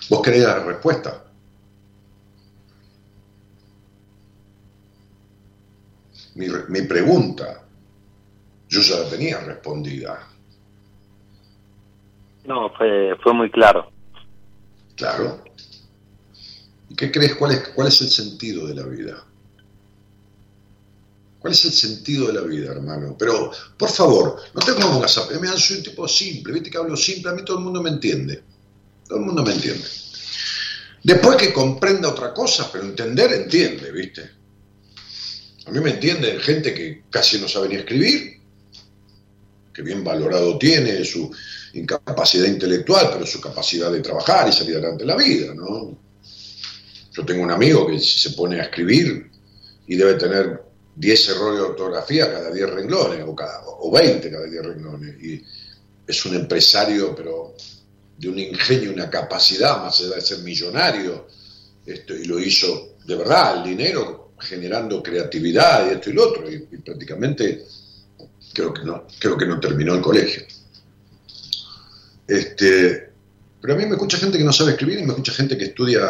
[0.09, 1.23] vos querés la respuesta.
[6.35, 7.63] Mi, mi pregunta,
[8.69, 10.27] yo ya la tenía respondida.
[12.45, 13.91] No, fue, fue muy claro.
[14.95, 15.43] Claro.
[16.93, 17.33] ¿Y qué crees?
[17.33, 19.25] ¿Cuál es, ¿Cuál es el sentido de la vida?
[21.39, 23.15] ¿Cuál es el sentido de la vida, hermano?
[23.17, 25.25] Pero, por favor, no te pongas a...
[25.39, 27.89] Me soy un tipo simple, viste que hablo simple, a mí todo el mundo me
[27.89, 28.43] entiende.
[29.07, 29.83] Todo el mundo me entiende.
[31.01, 34.29] Después que comprenda otra cosa, pero entender, entiende, ¿viste?
[35.65, 38.39] A mí me entiende gente que casi no sabe ni escribir,
[39.73, 41.35] que bien valorado tiene su
[41.73, 46.02] incapacidad intelectual, pero su capacidad de trabajar y salir adelante en la vida, ¿no?
[47.13, 49.29] Yo tengo un amigo que se pone a escribir
[49.87, 50.61] y debe tener
[50.95, 55.23] 10 errores de ortografía cada 10 renglones, o, cada, o 20 cada 10 renglones.
[55.23, 55.43] Y
[56.07, 57.55] es un empresario, pero
[58.17, 61.27] de un ingenio, una capacidad, más allá de ser millonario,
[61.85, 66.49] esto, y lo hizo de verdad, el dinero generando creatividad y esto y lo otro,
[66.49, 67.65] y, y prácticamente
[68.53, 70.43] creo que no, creo que no terminó el colegio.
[72.27, 73.12] Este,
[73.63, 75.63] pero a mí me escucha gente que no sabe escribir y me escucha gente que
[75.63, 76.01] estudia,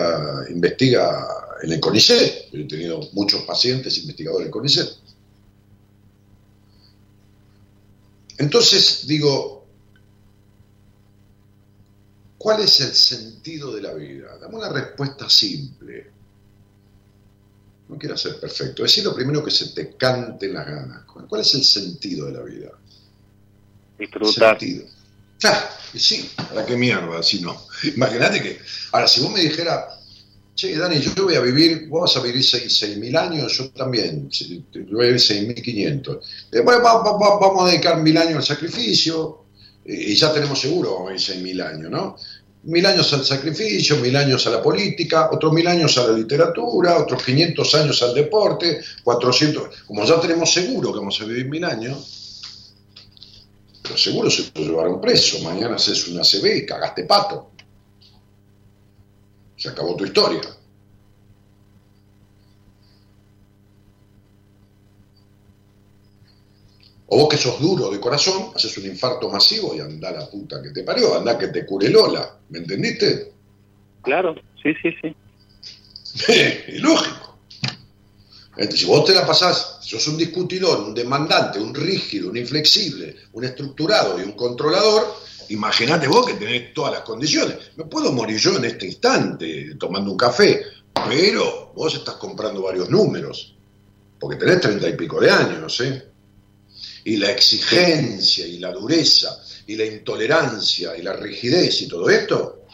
[0.49, 1.23] investiga
[1.61, 2.49] en el CONICET.
[2.51, 4.89] Yo he tenido muchos pacientes investigadores en el CONICET.
[8.39, 9.67] Entonces digo,
[12.39, 14.35] ¿cuál es el sentido de la vida?
[14.39, 16.07] Dame una respuesta simple.
[17.88, 18.81] No quiero ser perfecto.
[18.81, 21.03] Decir lo primero que se te cante en las ganas.
[21.05, 22.71] ¿Cuál es el sentido de la vida?
[23.99, 24.59] Disfrutar.
[24.59, 25.02] Sentido.
[25.45, 27.65] Ah, sí, ¿para qué mierda si no?
[27.95, 28.59] Imagínate que,
[28.91, 29.85] ahora, si vos me dijeras,
[30.55, 34.63] che, Dani, yo voy a vivir, vos vas a vivir 6.000 años, yo también, yo
[34.91, 36.19] voy a vivir 6.500.
[36.51, 39.45] Eh, bueno, va, va, va, vamos a dedicar mil años al sacrificio,
[39.85, 42.15] eh, y ya tenemos seguro, vamos a vivir 6.000 años, ¿no?
[42.65, 46.97] Mil años al sacrificio, mil años a la política, otros mil años a la literatura,
[46.97, 51.65] otros 500 años al deporte, 400, como ya tenemos seguro que vamos a vivir mil
[51.65, 52.22] años,
[53.84, 55.43] pero seguro se te llevaron preso.
[55.43, 57.51] Mañana haces una CB y cagaste pato.
[59.57, 60.41] Se acabó tu historia.
[67.07, 70.61] O vos que sos duro de corazón, haces un infarto masivo y anda la puta
[70.64, 72.39] que te parió, anda que te cure Lola.
[72.49, 73.34] ¿Me entendiste?
[74.01, 74.34] Claro,
[74.64, 75.15] sí, sí, sí.
[76.27, 77.22] Es lógico.
[78.55, 83.45] Si vos te la pasás, sos un discutidor, un demandante, un rígido, un inflexible, un
[83.45, 85.15] estructurado y un controlador,
[85.49, 87.57] imagínate vos que tenés todas las condiciones.
[87.75, 90.63] Me puedo morir yo en este instante tomando un café,
[90.93, 93.55] pero vos estás comprando varios números,
[94.19, 96.09] porque tenés treinta y pico de años, ¿eh?
[97.05, 99.35] Y la exigencia y la dureza
[99.65, 102.65] y la intolerancia y la rigidez y todo esto,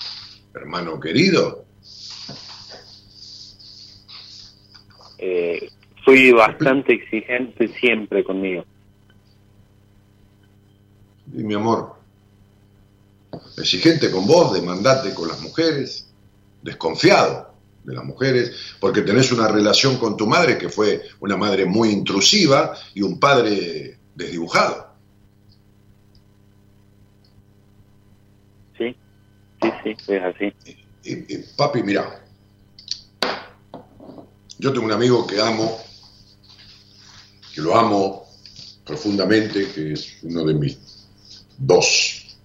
[0.53, 1.68] hermano querido,
[5.19, 5.69] Eh,
[6.05, 8.65] fui bastante exigente siempre conmigo.
[11.33, 11.95] Y mi amor,
[13.57, 16.07] exigente con vos, demandante con las mujeres,
[16.63, 21.65] desconfiado de las mujeres, porque tenés una relación con tu madre que fue una madre
[21.65, 24.89] muy intrusiva y un padre desdibujado.
[28.77, 28.95] Sí,
[29.61, 30.53] sí, sí, es así.
[31.03, 32.21] Y, y, papi, mira,
[34.59, 35.81] yo tengo un amigo que amo,
[37.53, 38.27] que lo amo
[38.85, 40.77] profundamente, que es uno de mis
[41.57, 42.37] dos,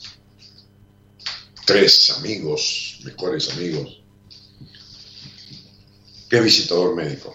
[1.66, 4.01] tres amigos, mejores amigos,
[6.31, 7.35] que es visitador médico.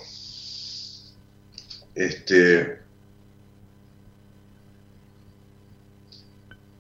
[1.93, 2.80] Este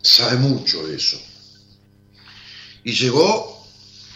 [0.01, 1.19] sabe mucho de eso.
[2.85, 3.61] Y llegó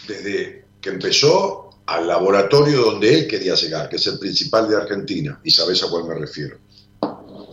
[0.08, 5.38] desde que empezó al laboratorio donde él quería llegar, que es el principal de Argentina,
[5.44, 6.58] y sabes a cuál me refiero.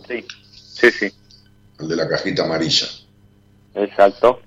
[0.08, 1.12] Sí, sí, sí.
[1.78, 2.86] El de la cajita amarilla.
[3.74, 4.40] Exacto.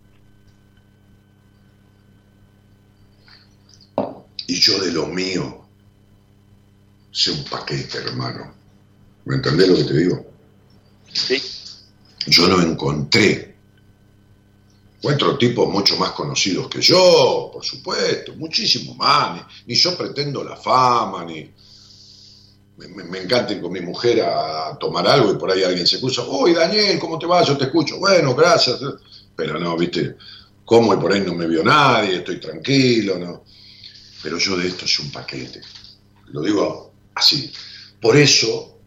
[4.47, 5.65] Y yo de lo mío
[7.11, 8.53] sé un paquete, hermano.
[9.25, 10.25] ¿Me entendés lo que te digo?
[11.11, 11.41] Sí.
[12.27, 13.54] Yo no encontré.
[15.05, 19.35] Encuentro tipos mucho más conocidos que yo, por supuesto, muchísimo más.
[19.35, 21.47] Ni, ni yo pretendo la fama, ni.
[22.77, 25.85] Me, me, me, encanta ir con mi mujer a tomar algo y por ahí alguien
[25.85, 26.23] se escucha.
[26.23, 27.43] Uy, Daniel, ¿cómo te va?
[27.43, 27.99] Yo te escucho.
[27.99, 28.79] Bueno, gracias.
[29.35, 30.15] Pero no, viste,
[30.65, 33.43] como y por ahí no me vio nadie, estoy tranquilo, ¿no?
[34.23, 35.61] Pero yo de esto es un paquete.
[36.29, 37.53] Lo digo así.
[38.01, 38.79] Por eso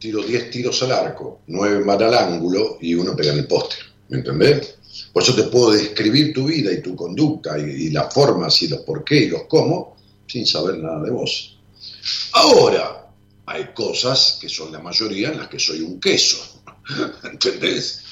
[0.00, 3.89] tiro 10 tiros al arco, 9 van al ángulo y uno pega en el póster.
[4.10, 4.76] ¿Me entendés?
[5.12, 8.68] Por eso te puedo describir tu vida y tu conducta y, y las formas y
[8.68, 9.96] los por qué y los cómo
[10.26, 11.58] sin saber nada de vos.
[12.32, 13.00] Ahora,
[13.46, 16.62] hay cosas que son la mayoría en las que soy un queso.
[17.24, 18.02] ¿Entendés?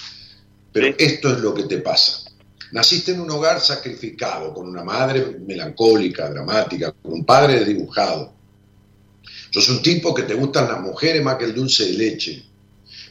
[0.73, 2.25] Pero esto es lo que te pasa.
[2.73, 8.33] Naciste en un hogar sacrificado, con una madre melancólica, dramática, con un padre dibujado.
[9.51, 12.45] Sos un tipo que te gustan las mujeres más que el dulce de leche.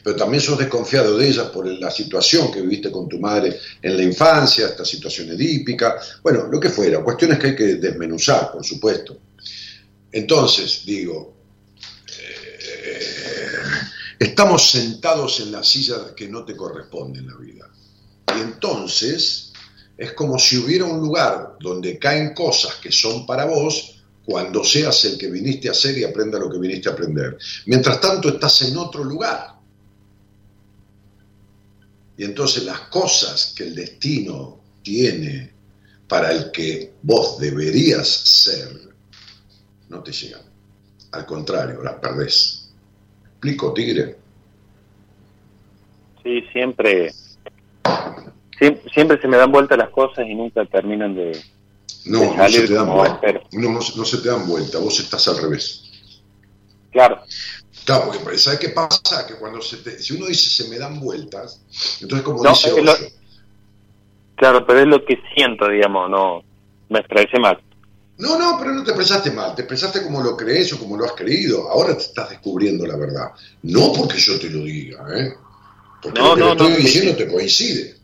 [0.08, 3.94] Pero también sos desconfiado de ellas por la situación que viviste con tu madre en
[3.94, 8.64] la infancia, esta situación edípica, bueno, lo que fuera, cuestiones que hay que desmenuzar, por
[8.64, 9.18] supuesto.
[10.10, 11.34] Entonces, digo,
[12.18, 13.52] eh,
[14.18, 17.70] estamos sentados en la silla que no te corresponde en la vida.
[18.34, 19.52] Y entonces
[19.98, 25.04] es como si hubiera un lugar donde caen cosas que son para vos, cuando seas
[25.04, 27.36] el que viniste a hacer y aprenda lo que viniste a aprender.
[27.66, 29.57] Mientras tanto estás en otro lugar.
[32.18, 35.52] Y entonces las cosas que el destino tiene
[36.08, 38.68] para el que vos deberías ser,
[39.88, 40.42] no te llegan.
[41.12, 42.70] Al contrario, las perdés.
[43.24, 44.16] ¿Explico, Tigre?
[46.24, 47.12] Sí, siempre,
[48.92, 51.40] siempre, se me dan vuelta las cosas y nunca terminan de,
[52.04, 53.40] no, no se te dan vuelta.
[53.52, 55.84] No, se te dan vuelta, vos estás al revés.
[56.90, 57.20] Claro.
[57.88, 59.26] Claro, porque ¿sabes qué pasa?
[59.26, 61.62] Que cuando se te, si uno dice se me dan vueltas,
[62.02, 62.70] entonces como dice
[64.36, 66.42] Claro, pero es lo que siento, digamos, no
[66.90, 67.58] me expresé mal.
[68.18, 71.06] No, no, pero no te expresaste mal, te expresaste como lo crees o como lo
[71.06, 71.70] has creído.
[71.70, 73.30] Ahora te estás descubriendo la verdad.
[73.62, 75.32] No porque yo te lo diga, ¿eh?
[76.02, 77.96] Porque lo que no, estoy diciendo te coincide.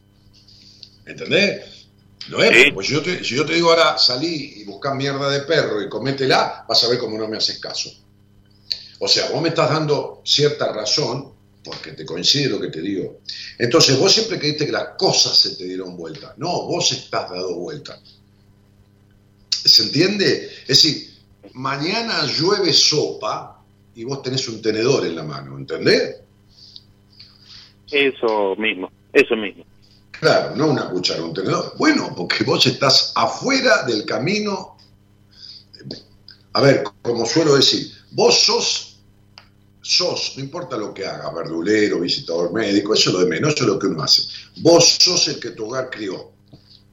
[1.04, 1.88] ¿Entendés?
[2.30, 5.28] No es, pues si yo, te, si yo te digo ahora salí y busca mierda
[5.28, 7.90] de perro y cométela, vas a ver cómo no me haces caso.
[8.98, 11.32] O sea, vos me estás dando cierta razón
[11.64, 13.20] porque te coincide lo que te digo.
[13.58, 16.34] Entonces, vos siempre creíste que las cosas se te dieron vuelta.
[16.36, 17.98] No, vos estás dado vuelta.
[19.48, 20.50] ¿Se entiende?
[20.62, 21.14] Es decir,
[21.54, 23.62] mañana llueve sopa
[23.94, 26.16] y vos tenés un tenedor en la mano, ¿entendés?
[27.90, 29.64] Eso mismo, eso mismo.
[30.10, 31.74] Claro, no una cuchara, un tenedor.
[31.78, 34.76] Bueno, porque vos estás afuera del camino.
[36.52, 38.98] A ver, como suelo decir, vos sos,
[39.82, 43.64] sos, no importa lo que haga, verdulero, visitador médico, eso es lo de menos, eso
[43.64, 44.22] es lo que uno hace.
[44.56, 46.32] Vos sos el que tu hogar crió.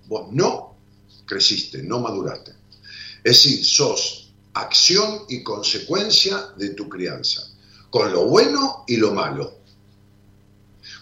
[0.08, 0.76] Vos no
[1.26, 2.52] creciste, no maduraste.
[3.24, 7.42] Es decir, sos acción y consecuencia de tu crianza,
[7.90, 9.62] con lo bueno y lo malo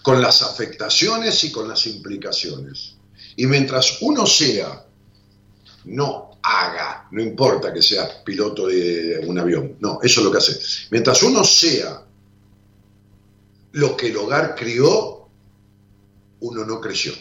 [0.02, 2.94] con las afectaciones y con las implicaciones.
[3.36, 4.86] Y mientras uno sea,
[5.84, 10.38] no haga, no importa que sea piloto de un avión, no, eso es lo que
[10.38, 10.58] hace.
[10.90, 12.02] Mientras uno sea
[13.72, 15.28] lo que el hogar crió,
[16.40, 17.12] uno no creció,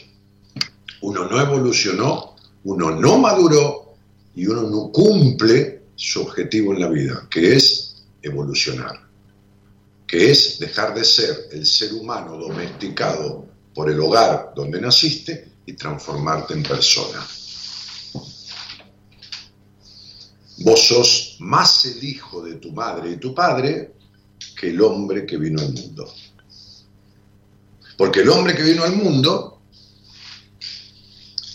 [1.02, 3.96] uno no evolucionó, uno no maduró
[4.36, 9.10] y uno no cumple su objetivo en la vida, que es evolucionar
[10.10, 15.74] que es dejar de ser el ser humano domesticado por el hogar donde naciste y
[15.74, 17.24] transformarte en persona.
[20.61, 23.94] Vos sos más el hijo de tu madre y tu padre
[24.60, 26.14] que el hombre que vino al mundo.
[27.98, 29.61] Porque el hombre que vino al mundo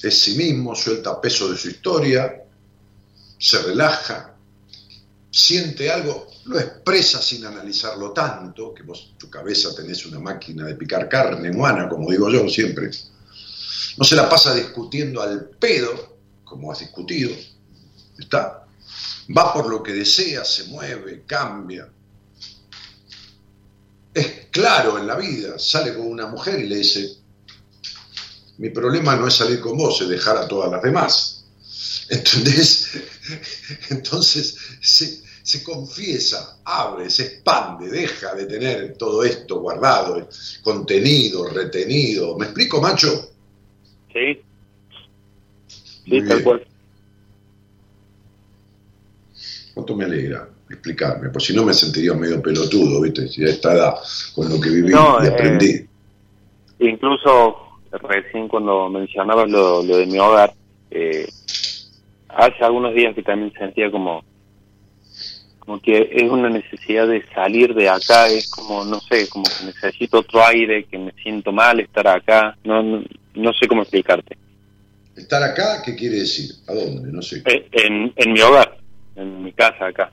[0.03, 2.45] es sí mismo, suelta peso de su historia,
[3.39, 4.37] se relaja,
[5.31, 10.75] siente algo, lo expresa sin analizarlo tanto, que vos tu cabeza tenés una máquina de
[10.77, 12.91] picar carne humana, como digo yo siempre.
[13.97, 17.33] No se la pasa discutiendo al pedo, como has discutido.
[18.19, 18.64] ¿Está?
[19.37, 21.89] Va por lo que desea, se mueve, cambia.
[24.13, 27.17] Es claro en la vida, sale con una mujer y le dice,
[28.59, 31.47] mi problema no es salir con vos, es dejar a todas las demás.
[32.11, 32.91] ¿Entendés?
[33.91, 40.29] Entonces, se, se confiesa, abre, se expande, deja de tener todo esto guardado,
[40.63, 42.37] contenido, retenido.
[42.37, 43.31] ¿Me explico, macho?
[44.13, 44.43] Sí.
[46.05, 46.67] Sí, tal cual.
[49.75, 51.31] ¿Cuánto me alegra explicarme?
[51.31, 53.29] Por si no me sentiría medio pelotudo, ¿viste?
[53.29, 53.95] Si a esta edad,
[54.35, 55.71] con lo que viví y aprendí.
[55.71, 55.89] Eh,
[56.79, 57.57] incluso
[57.91, 60.53] recién cuando mencionabas lo, de mi hogar,
[60.91, 61.29] eh,
[62.29, 64.25] hace algunos días que también sentía como
[65.65, 69.65] como que es una necesidad de salir de acá, es como, no sé, como que
[69.65, 74.37] necesito otro aire, que me siento mal estar acá, no, no, sé cómo explicarte.
[75.17, 76.51] ¿Estar acá qué quiere decir?
[76.67, 77.11] ¿A dónde?
[77.11, 77.43] No sé.
[77.47, 78.77] Eh, en, en mi hogar,
[79.17, 80.13] en mi casa acá.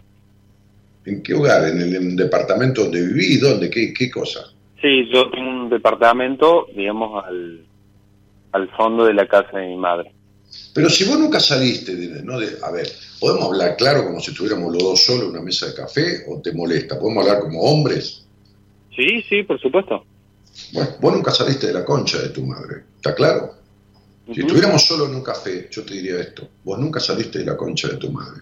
[1.05, 1.67] ¿En qué hogar?
[1.67, 3.37] ¿En el departamento donde viví?
[3.37, 3.69] ¿Dónde?
[3.69, 4.41] ¿Qué, qué cosa?
[4.81, 7.65] Sí, yo tengo un departamento, digamos, al,
[8.51, 10.11] al fondo de la casa de mi madre.
[10.73, 12.39] Pero si vos nunca saliste, de, ¿no?
[12.39, 12.87] De, a ver,
[13.19, 16.41] ¿podemos hablar claro como si estuviéramos los dos solos en una mesa de café o
[16.41, 16.99] te molesta?
[16.99, 18.25] ¿Podemos hablar como hombres?
[18.95, 20.03] Sí, sí, por supuesto.
[20.73, 23.55] Bueno, vos nunca saliste de la concha de tu madre, ¿está claro?
[24.33, 27.57] Si estuviéramos solos en un café, yo te diría esto, vos nunca saliste de la
[27.57, 28.41] concha de tu madre.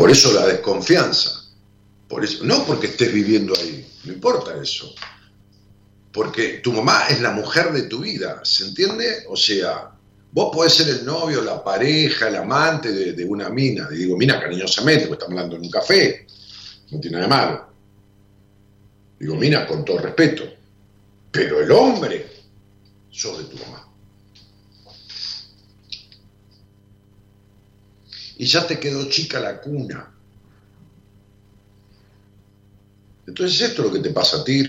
[0.00, 1.44] Por eso la desconfianza.
[2.08, 4.94] Por eso, no porque estés viviendo ahí, no importa eso.
[6.10, 9.24] Porque tu mamá es la mujer de tu vida, ¿se entiende?
[9.28, 9.90] O sea,
[10.32, 13.90] vos podés ser el novio, la pareja, el amante de, una mina.
[13.92, 16.26] Y digo mina cariñosamente, porque estamos hablando en un café.
[16.92, 17.66] No tiene nada de malo.
[19.18, 20.44] Digo mina con todo respeto.
[21.30, 22.26] Pero el hombre,
[23.10, 23.86] sos de tu mamá.
[28.40, 30.10] Y ya te quedó chica la cuna.
[33.26, 34.62] Entonces esto es lo que te pasa a ti.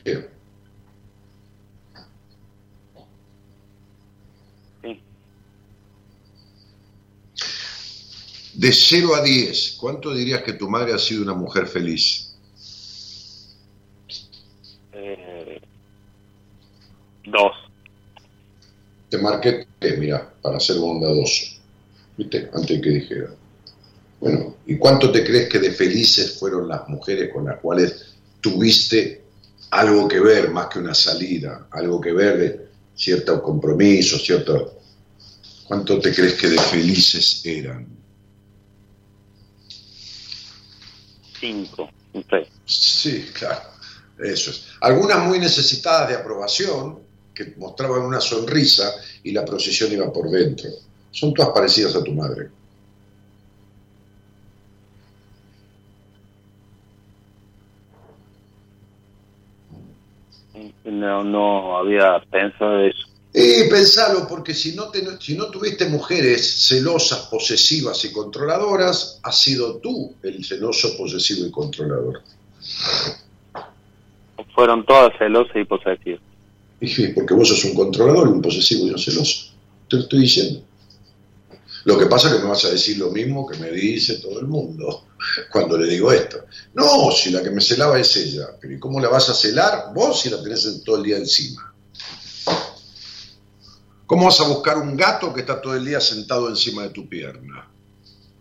[8.53, 12.35] De 0 a 10, ¿cuánto dirías que tu madre ha sido una mujer feliz?
[14.91, 15.61] Eh,
[17.23, 17.53] dos.
[19.07, 19.65] Te marqué
[19.98, 21.56] mira, para ser bondadoso.
[22.18, 22.49] ¿Viste?
[22.53, 23.40] Antes que dijera.
[24.22, 29.23] Bueno, ¿y cuánto te crees que de felices fueron las mujeres con las cuales tuviste
[29.72, 34.77] algo que ver más que una salida, algo que ver de cierto compromiso, cierto...
[35.68, 37.88] ¿Cuánto te crees que de felices eran?
[41.41, 41.89] cinco,
[42.65, 43.61] Sí, claro,
[44.19, 44.65] eso es.
[44.81, 46.99] Algunas muy necesitadas de aprobación,
[47.34, 48.93] que mostraban una sonrisa
[49.23, 50.69] y la procesión iba por dentro.
[51.10, 52.49] Son todas parecidas a tu madre.
[60.91, 63.07] No, no había pensado eso.
[63.34, 64.91] Y pensalo, porque si no,
[65.22, 71.51] si no tuviste mujeres celosas, posesivas y controladoras, has sido tú el celoso, posesivo y
[71.51, 72.22] controlador.
[74.53, 76.22] Fueron todas celosas y posesivas.
[76.81, 79.53] Y porque vos sos un controlador, un posesivo y un celoso.
[79.89, 80.61] Te lo estoy diciendo.
[81.85, 84.39] Lo que pasa es que me vas a decir lo mismo que me dice todo
[84.39, 85.07] el mundo
[85.51, 86.45] cuando le digo esto.
[86.73, 89.91] No, si la que me celaba es ella, pero ¿y cómo la vas a celar
[89.93, 91.73] vos si la tenés todo el día encima?
[94.05, 97.07] ¿Cómo vas a buscar un gato que está todo el día sentado encima de tu
[97.07, 97.67] pierna?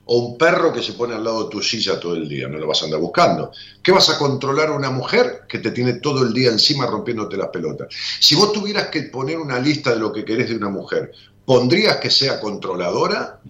[0.06, 2.58] O un perro que se pone al lado de tu silla todo el día, no
[2.58, 3.52] lo vas a andar buscando.
[3.80, 7.36] ¿Qué vas a controlar a una mujer que te tiene todo el día encima rompiéndote
[7.36, 7.86] las pelotas?
[8.18, 11.12] Si vos tuvieras que poner una lista de lo que querés de una mujer,
[11.50, 13.40] ¿pondrías que sea controladora?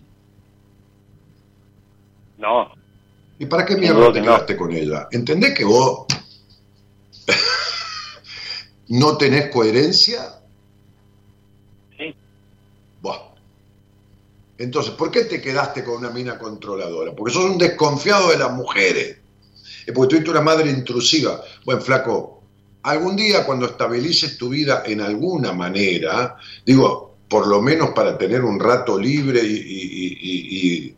[2.39, 2.73] No.
[3.39, 5.09] ¿Y para qué mierda te quedaste con ella?
[5.13, 6.07] ¿Entendés que vos
[8.89, 10.41] no tenés coherencia?
[14.57, 17.15] Entonces, ¿por qué te quedaste con una mina controladora?
[17.15, 19.19] Porque sos un desconfiado de las mujeres.
[19.87, 21.43] Es porque tuviste una madre intrusiva.
[21.67, 22.43] Bueno, flaco,
[22.83, 28.43] algún día cuando estabilices tu vida en alguna manera, digo, por lo menos para tener
[28.43, 30.93] un rato libre y,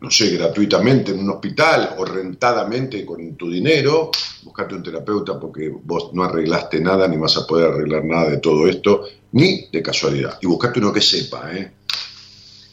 [0.00, 4.10] no sé, gratuitamente en un hospital o rentadamente con tu dinero,
[4.44, 8.38] buscate un terapeuta porque vos no arreglaste nada ni vas a poder arreglar nada de
[8.38, 10.38] todo esto, ni de casualidad.
[10.40, 11.72] Y buscate uno que sepa, ¿eh?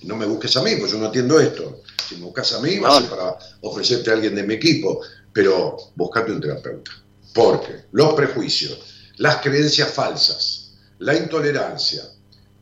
[0.03, 1.81] no me busques a mí, pues yo no atiendo esto.
[2.07, 5.02] Si me buscas a mí, va a ser para ofrecerte a alguien de mi equipo,
[5.34, 6.91] pero buscate un terapeuta.
[7.34, 8.80] Porque los prejuicios,
[9.18, 12.03] las creencias falsas, la intolerancia,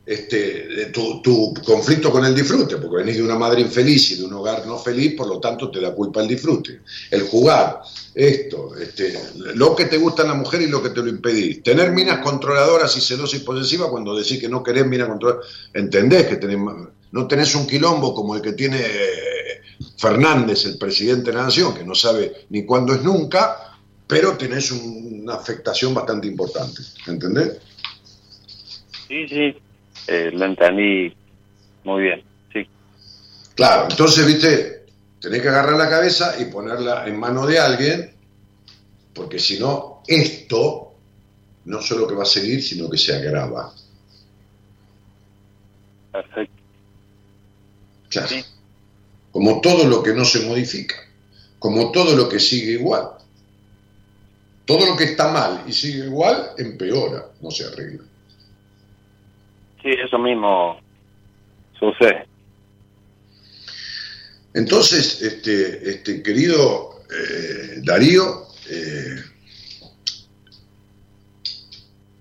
[0.04, 4.32] este, tu, conflicto con el disfrute, porque venís de una madre infeliz y de un
[4.32, 6.80] hogar no feliz, por lo tanto te da culpa el disfrute.
[7.10, 7.80] El jugar,
[8.14, 9.14] esto, este,
[9.54, 11.62] lo que te gusta en la mujer y lo que te lo impedís.
[11.62, 16.26] Tener minas controladoras y celosas y posesivas cuando decís que no querés minas controladoras, entendés
[16.26, 16.58] que tenés
[17.12, 19.60] no tenés un quilombo como el que tiene eh,
[19.98, 24.72] Fernández, el presidente de la Nación, que no sabe ni cuándo es nunca, pero tenés
[24.72, 26.82] una afectación bastante importante.
[27.06, 27.58] ¿Entendés?
[29.08, 29.54] Sí, sí,
[30.06, 31.14] eh, lo entendí
[31.84, 32.22] muy bien,
[32.52, 32.66] sí.
[33.54, 34.86] Claro, entonces, viste,
[35.20, 38.14] tenés que agarrar la cabeza y ponerla en mano de alguien,
[39.14, 40.92] porque si no, esto
[41.64, 43.72] no solo que va a seguir, sino que se agrava.
[46.10, 46.62] Perfecto.
[49.30, 50.96] Como todo lo que no se modifica,
[51.58, 53.08] como todo lo que sigue igual.
[54.66, 58.04] Todo lo que está mal y sigue igual empeora, no se arregla.
[59.82, 60.80] Sí, eso mismo
[61.78, 62.26] sucede.
[64.54, 69.16] Entonces, este, este querido eh, Darío, eh,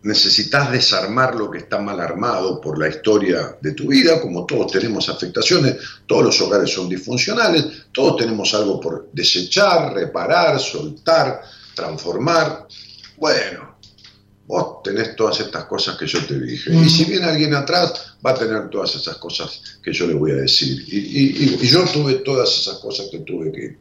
[0.04, 4.72] necesitas desarmar lo que está mal armado por la historia de tu vida, como todos
[4.72, 5.78] tenemos afectaciones,
[6.08, 11.42] todos los hogares son disfuncionales, todos tenemos algo por desechar, reparar, soltar,
[11.76, 12.68] transformar.
[13.18, 13.71] Bueno,
[14.52, 16.74] vos tenés todas estas cosas que yo te dije.
[16.76, 20.32] Y si viene alguien atrás, va a tener todas esas cosas que yo le voy
[20.32, 20.84] a decir.
[20.88, 23.78] Y, yo tuve todas esas cosas que tuve que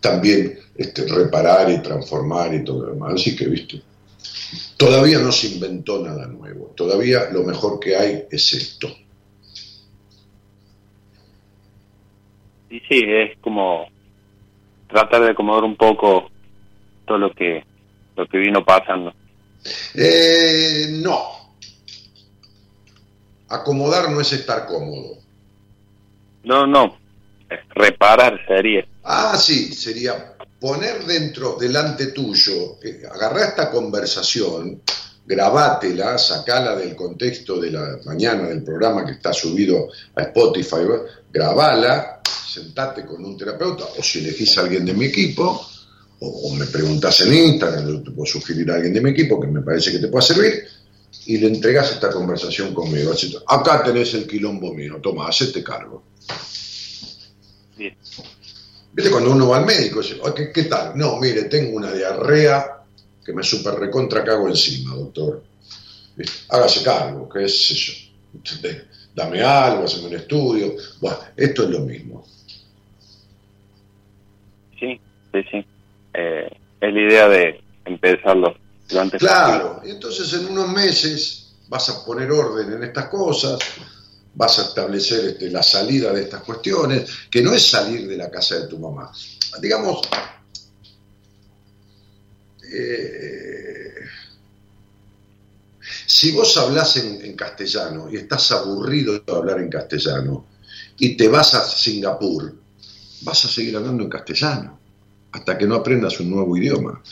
[0.00, 3.12] también este, reparar y transformar y todo lo demás.
[3.16, 3.82] Así que, viste,
[4.78, 6.72] todavía no se inventó nada nuevo.
[6.74, 8.88] Todavía lo mejor que hay es esto.
[12.70, 13.86] Y sí, es como
[14.88, 16.30] tratar de acomodar un poco
[17.06, 17.62] todo lo que
[18.16, 19.12] lo que vino pasando.
[19.94, 21.34] Eh, no.
[23.48, 25.18] Acomodar no es estar cómodo.
[26.44, 26.98] No, no.
[27.74, 28.86] Reparar sería.
[29.02, 34.80] Ah, sí, sería poner dentro, delante tuyo, eh, agarrar esta conversación,
[35.26, 40.86] grabátela, sacala del contexto de la mañana del programa que está subido a Spotify,
[41.30, 45.68] grabala, sentate con un terapeuta, o si elegís a alguien de mi equipo,
[46.24, 49.60] o, me preguntas en Instagram, te puedo sugerir a alguien de mi equipo que me
[49.60, 50.64] parece que te pueda servir,
[51.26, 53.12] y le entregas esta conversación conmigo.
[53.46, 56.02] Acá tenés el quilombo mío, toma, hacete cargo.
[57.76, 57.96] Bien.
[58.92, 60.00] ¿Viste cuando uno va al médico?
[60.00, 60.96] Dice, ¿qué, ¿qué, tal?
[60.96, 62.84] No, mire, tengo una diarrea
[63.24, 65.42] que me super recontra cago encima, doctor.
[66.50, 67.92] Hágase cargo, qué es eso.
[69.14, 70.74] Dame algo, haceme un estudio.
[71.00, 72.26] Bueno, esto es lo mismo.
[74.78, 75.00] Sí,
[75.32, 75.66] sí, sí.
[76.14, 76.48] Eh,
[76.80, 78.54] es la idea de empezarlo
[78.90, 83.58] lo antes Claro, y entonces en unos meses vas a poner orden en estas cosas,
[84.34, 88.30] vas a establecer este, la salida de estas cuestiones, que no es salir de la
[88.30, 89.10] casa de tu mamá.
[89.60, 90.02] Digamos,
[92.72, 93.94] eh,
[96.06, 100.46] si vos hablas en, en, castellano y estás aburrido de hablar en castellano
[100.98, 102.54] y te vas a Singapur,
[103.22, 104.83] vas a seguir hablando en castellano
[105.34, 107.02] hasta que no aprendas un nuevo idioma.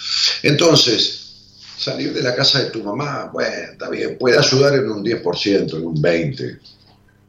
[0.44, 1.35] Entonces,
[1.77, 5.77] salir de la casa de tu mamá, bueno, está bien, puede ayudar en un 10%,
[5.77, 6.59] en un 20%,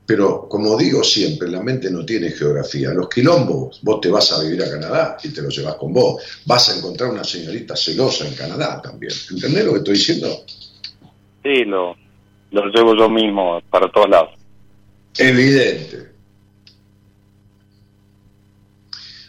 [0.05, 2.93] pero como digo siempre, la mente no tiene geografía.
[2.93, 6.21] Los quilombos, vos te vas a vivir a Canadá y te lo llevas con vos.
[6.45, 9.13] Vas a encontrar una señorita celosa en Canadá también.
[9.31, 10.45] ¿Entendés lo que estoy diciendo?
[11.41, 11.95] Sí, lo,
[12.51, 14.31] lo llevo yo mismo para todos lados.
[15.17, 16.11] Evidente.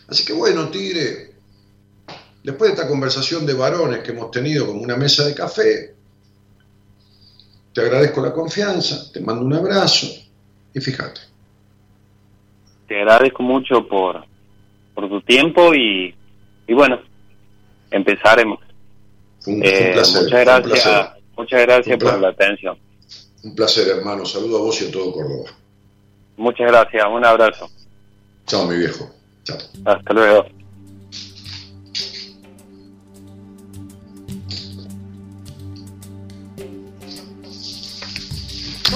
[0.09, 1.24] Así que bueno, Tigre,
[2.45, 5.95] Después de esta conversación de varones que hemos tenido como una mesa de café,
[7.73, 10.07] te agradezco la confianza, te mando un abrazo
[10.75, 11.23] y fíjate.
[12.87, 14.27] Te agradezco mucho por,
[14.95, 16.15] por tu tiempo y,
[16.67, 17.01] y bueno,
[17.91, 18.61] empezaremos.
[19.47, 22.79] Eh, muchas gracias, muchas gracias por la atención.
[23.43, 24.27] Un placer, hermano.
[24.27, 25.51] Saludo a vos y a todo Córdoba.
[26.37, 27.05] Muchas gracias.
[27.11, 27.71] Un abrazo.
[28.47, 29.11] Chao, mi viejo.
[29.45, 29.59] Chao.
[29.87, 30.64] Hasta luego.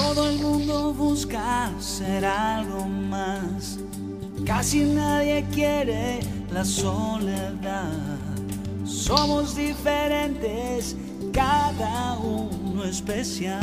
[0.01, 3.77] Todo el mundo busca ser algo más.
[4.45, 6.21] Casi nadie quiere
[6.53, 7.91] la soledad.
[8.85, 10.95] Somos diferentes,
[11.33, 13.59] cada uno especial.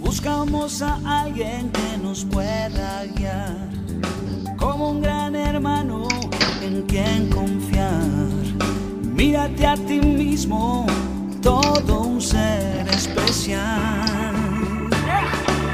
[0.00, 3.70] Buscamos a alguien que nos pueda guiar,
[4.58, 6.06] como un gran hermano
[6.60, 8.04] en quien confiar.
[9.14, 10.86] Mírate a ti mismo
[11.42, 13.68] todo un ser especial.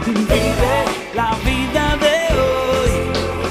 [0.06, 0.76] Vive
[1.14, 2.90] la vida de hoy,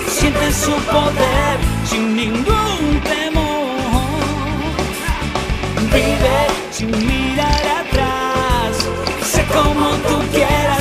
[0.07, 3.45] siente su poder sin ningún temor.
[5.93, 6.39] Vive
[6.71, 8.71] sin mirar atrás,
[9.23, 10.74] sé como tú quieras,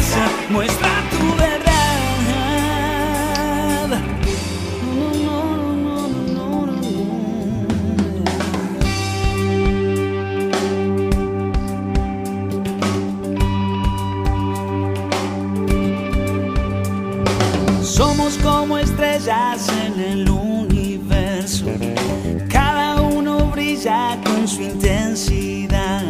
[18.32, 21.66] como estrellas en el universo.
[22.48, 26.02] Cada uno brilla con su intensidad.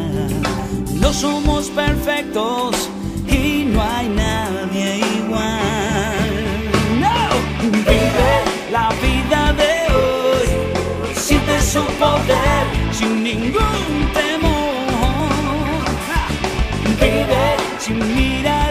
[0.95, 2.89] No somos perfectos
[3.27, 6.20] y no hay nadie igual.
[7.01, 7.16] No,
[7.85, 8.32] vive
[8.70, 11.16] la vida de hoy.
[11.16, 14.55] Siente su poder sin ningún temor.
[17.01, 18.64] Vive sin mirar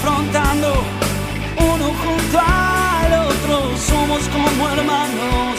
[0.00, 0.72] confrontando,
[1.58, 5.56] uno junto al otro, somos como hermanos,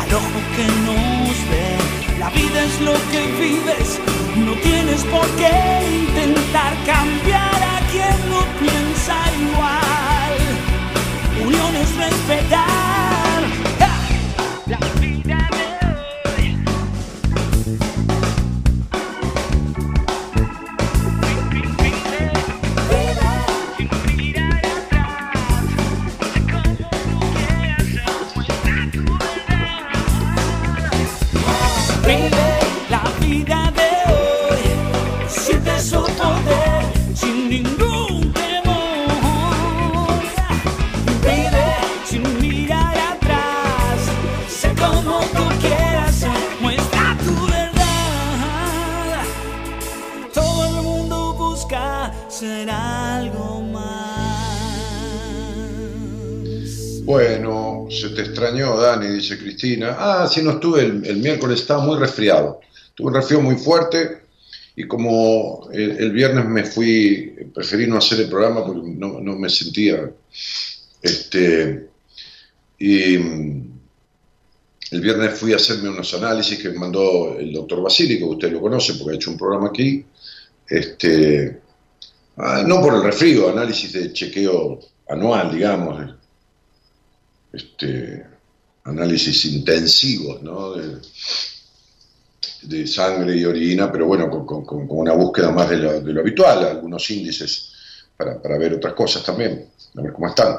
[0.00, 2.18] al ojo que nos ve.
[2.18, 4.00] La vida es lo que vives,
[4.36, 10.36] no tienes por qué intentar cambiar a quien no piensa igual.
[11.46, 13.21] Unión es respetar.
[59.42, 59.96] Cristina.
[59.98, 62.60] Ah, sí, no estuve el, miércoles, estaba muy resfriado.
[62.94, 64.22] Tuve un resfrío muy fuerte
[64.76, 69.48] y como el, viernes me fui, preferí no hacer el programa porque no, no me
[69.48, 70.10] sentía.
[71.02, 71.88] Este,
[72.78, 78.34] y el viernes fui a hacerme unos análisis que me mandó el doctor Basílico, que
[78.34, 80.04] usted lo conoce porque ha hecho un programa aquí.
[80.68, 81.60] Este,
[82.36, 86.14] ah, no por el resfrío, análisis de chequeo anual, digamos,
[87.52, 88.26] este,
[88.84, 90.74] análisis intensivos ¿no?
[92.62, 97.72] de, sangre y orina, pero bueno, con, una búsqueda más de lo, habitual, algunos índices
[98.16, 100.56] para, ver otras cosas también, a ver cómo están.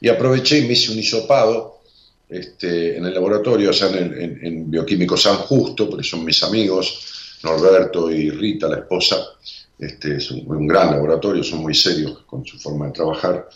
[0.00, 1.80] Y aproveché y me hice un hisopado
[2.28, 7.38] este, en el laboratorio, o sea, en, en- Bioquímico San Justo, porque son mis amigos,
[7.42, 9.16] Norberto y Rita, la esposa.
[9.78, 13.48] Este, es un, gran laboratorio, son muy serios con su forma de trabajar.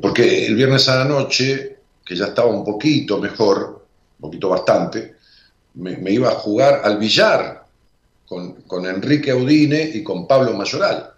[0.00, 1.71] Porque el viernes a la noche,
[2.04, 3.86] que ya estaba un poquito mejor,
[4.18, 5.16] un poquito bastante,
[5.74, 7.66] me, iba a jugar al billar
[8.26, 11.12] con, con Enrique Audine y con Pablo Mayoral,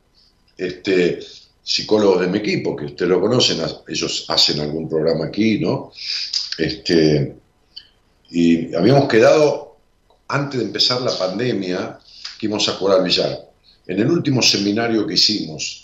[0.56, 1.20] este,
[1.62, 3.58] psicólogos de mi equipo, que ustedes lo conocen,
[3.88, 5.92] ellos hacen algún programa aquí, ¿no?
[6.58, 7.36] Este,
[8.30, 9.76] y habíamos quedado,
[10.28, 11.98] antes de empezar la pandemia,
[12.38, 13.50] que íbamos a jugar al billar.
[13.86, 15.83] En el último seminario que hicimos,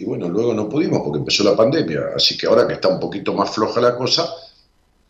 [0.00, 2.98] y bueno, luego no pudimos porque empezó la pandemia, así que ahora que está un
[2.98, 4.34] poquito más floja la cosa,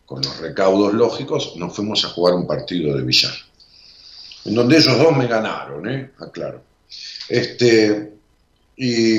[0.05, 3.31] con los recaudos lógicos, nos fuimos a jugar un partido de billar.
[4.43, 6.11] En donde ellos dos me ganaron, ¿eh?
[6.19, 6.61] Aclaro.
[7.29, 8.15] Este,
[8.75, 9.15] y,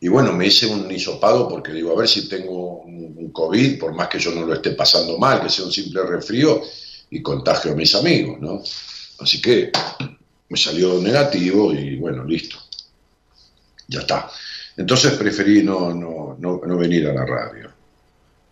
[0.00, 3.92] y bueno, me hice un hisopado porque digo, a ver si tengo un, COVID, por
[3.92, 6.62] más que yo no lo esté pasando mal, que sea un simple resfrío,
[7.10, 8.62] y contagio a mis amigos, ¿no?
[9.18, 9.70] Así que
[10.48, 12.56] me salió negativo y bueno, listo.
[13.88, 14.30] Ya está.
[14.76, 17.70] Entonces preferí no, no, no, no venir a la radio.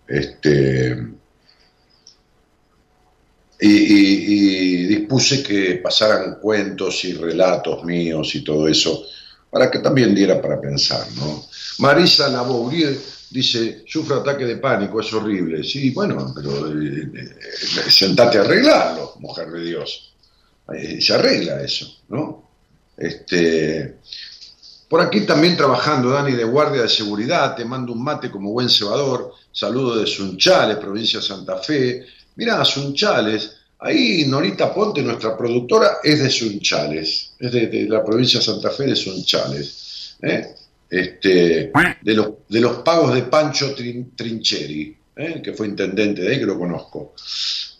[0.07, 0.97] Este,
[3.61, 9.05] y, dispuse que pasaran cuentos y relatos míos y todo eso,
[9.51, 11.45] para que también diera para pensar, ¿no?
[11.79, 12.97] Marisa Labourier
[13.31, 15.63] dice, sufro ataque de pánico, es horrible.
[15.65, 20.13] Sí, bueno, pero eh, eh, sentate a arreglarlo, mujer de Dios.
[20.75, 22.51] Eh, se arregla eso, ¿no?
[22.97, 23.99] Este,
[24.91, 28.69] por aquí también trabajando, Dani, de guardia de seguridad, te mando un mate como buen
[28.69, 32.05] cebador, saludo de Sunchales, provincia de Santa Fe.
[32.35, 38.47] Mirá, Sunchales, ahí Norita Ponte, nuestra productora, es de Sunchales, es de, la provincia de
[38.47, 40.17] Santa Fe de Sunchales.
[40.23, 40.57] ¿eh?
[40.91, 41.71] Este,
[42.03, 45.41] de, los, de los pagos de Pancho Trin- Trincheri, ¿eh?
[45.41, 47.15] que fue intendente de ahí, que lo conozco.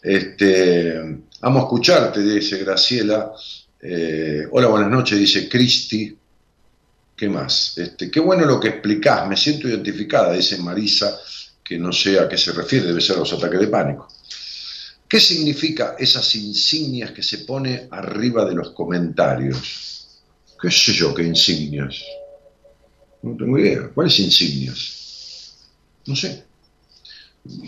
[0.01, 0.97] Este,
[1.41, 3.33] amo escucharte, dice Graciela.
[3.81, 6.15] Eh, hola, buenas noches, dice Cristi.
[7.21, 7.77] ¿Qué más?
[7.77, 11.19] Este, qué bueno lo que explicás, me siento identificada, dice Marisa,
[11.63, 14.07] que no sé a qué se refiere, debe ser los ataques de pánico.
[15.07, 20.23] ¿Qué significa esas insignias que se pone arriba de los comentarios?
[20.59, 22.03] ¿Qué sé yo qué insignias?
[23.21, 23.91] No tengo idea.
[23.93, 25.59] ¿Cuáles insignias?
[26.07, 26.43] No sé.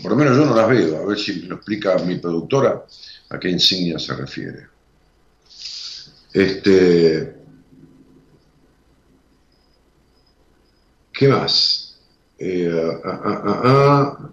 [0.02, 1.00] Por lo menos yo no las veo.
[1.00, 2.84] A ver si lo explica mi productora
[3.28, 4.66] a qué insignia se refiere.
[6.32, 7.43] Este,
[11.14, 11.96] ¿Qué más?
[12.38, 14.30] Eh, ah, ah, ah.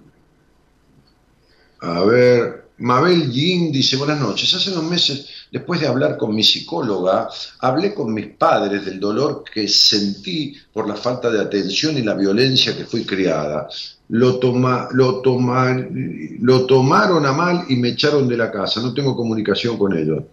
[1.84, 4.54] A ver, Mabel Yin dice, buenas noches.
[4.54, 7.30] Hace unos meses, después de hablar con mi psicóloga,
[7.60, 12.16] hablé con mis padres del dolor que sentí por la falta de atención y la
[12.16, 13.68] violencia que fui criada.
[14.10, 18.82] Lo, toma, lo tomaron a mal y me echaron de la casa.
[18.82, 20.24] No tengo comunicación con ellos.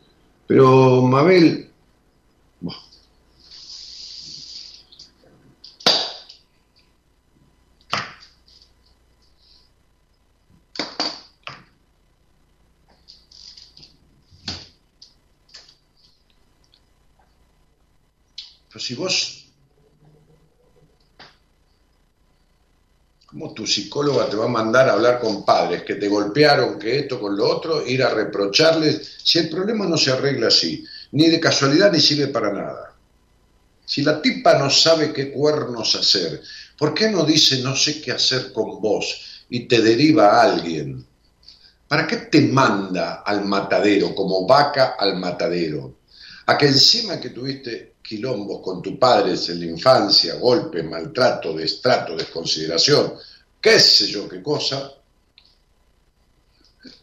[0.47, 1.68] Pero, Mabel,
[18.89, 19.45] si vos,
[23.27, 27.01] ¿cómo tu psicóloga te va a mandar a hablar con padres que te golpearon, que
[27.01, 29.19] esto, con lo otro, ir a reprocharles?
[29.23, 32.95] Si el problema no se arregla así, ni de casualidad ni sirve para nada.
[33.85, 36.41] Si la tipa no sabe qué cuernos hacer,
[36.79, 41.05] ¿por qué no dice no sé qué hacer con vos y te deriva a alguien?
[41.87, 45.98] ¿Para qué te manda al matadero, como vaca al matadero?
[46.49, 52.17] A que encima que tuviste quilombos con tu padre en la infancia, golpe, maltrato, destrato,
[52.17, 53.13] desconsideración,
[53.61, 54.91] qué sé yo qué cosa,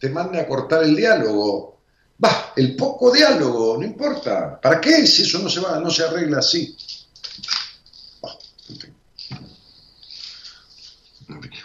[0.00, 1.78] te manda a cortar el diálogo.
[2.22, 4.60] Va, el poco diálogo, no importa.
[4.60, 6.76] ¿Para qué si eso no se va, no se arregla así?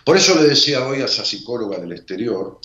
[0.05, 2.59] Por eso le decía hoy a esa psicóloga del exterior,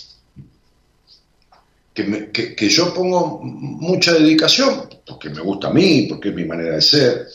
[1.97, 6.82] que, yo pongo mucha dedicación, porque me gusta a mí, porque es mi manera de
[6.82, 7.27] ser,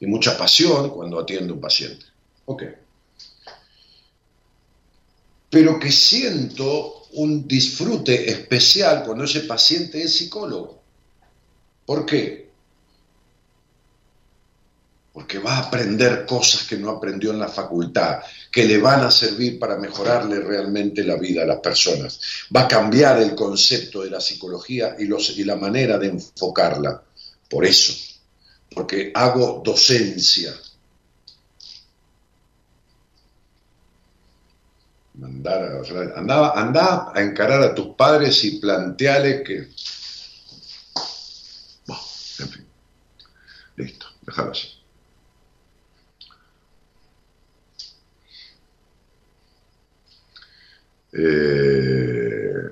[0.00, 2.06] y mucha pasión cuando atiendo a un paciente.
[2.46, 2.62] Ok.
[5.50, 10.82] Pero que siento un disfrute especial cuando ese paciente es psicólogo.
[11.84, 12.46] ¿Por qué?
[15.16, 18.18] porque va a aprender cosas que no aprendió en la facultad,
[18.56, 22.18] que le van a servir para mejorarle realmente la vida a las personas.
[22.56, 27.02] Va a cambiar el concepto de la psicología y, los, y la manera de enfocarla.
[27.50, 27.92] Por eso,
[28.74, 30.54] porque hago docencia.
[35.22, 39.68] Andaba, anda a encarar a tus padres y planteale que...
[42.38, 42.66] en fin.
[43.76, 44.75] Listo, déjalo así.
[51.18, 52.70] Eh,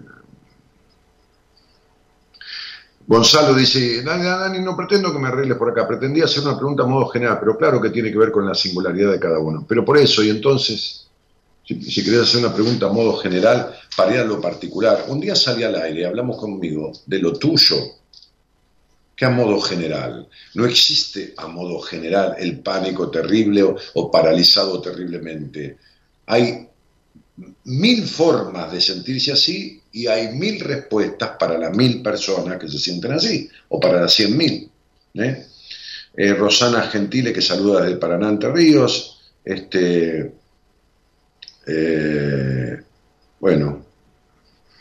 [3.07, 6.87] Gonzalo dice, Dani, no pretendo que me arregles por acá, pretendía hacer una pregunta a
[6.87, 9.65] modo general, pero claro que tiene que ver con la singularidad de cada uno.
[9.69, 11.07] Pero por eso, y entonces,
[11.67, 15.37] si, si querés hacer una pregunta a modo general, para a lo particular, un día
[15.37, 17.77] salí al aire, hablamos conmigo de lo tuyo,
[19.15, 20.29] que a modo general.
[20.55, 23.63] No existe a modo general el pánico terrible
[23.95, 25.79] o paralizado terriblemente.
[26.27, 26.69] Hay
[27.65, 32.79] mil formas de sentirse así y hay mil respuestas para las mil personas que se
[32.79, 34.69] sienten así, o para las cien mil.
[35.15, 35.47] ¿eh?
[36.17, 39.21] Eh, Rosana Gentile, que saluda desde Paraná, Entre Ríos.
[39.45, 40.35] Este,
[41.67, 42.83] eh,
[43.41, 43.85] bueno,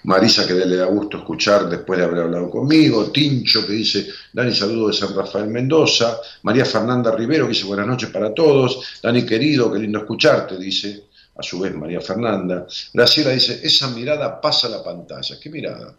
[0.04, 3.12] Marisa, que le da gusto escuchar después de haber hablado conmigo.
[3.12, 6.18] Tincho, que dice, Dani, saludo de San Rafael Mendoza.
[6.42, 9.00] María Fernanda Rivero, que dice, buenas noches para todos.
[9.02, 12.68] Dani, querido, qué lindo escucharte, dice a su vez María Fernanda.
[12.94, 15.40] Graciela dice, esa mirada pasa la pantalla.
[15.40, 15.96] ¿Qué mirada?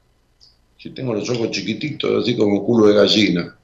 [0.78, 3.56] Si tengo los ojos chiquititos, así como culo de gallina.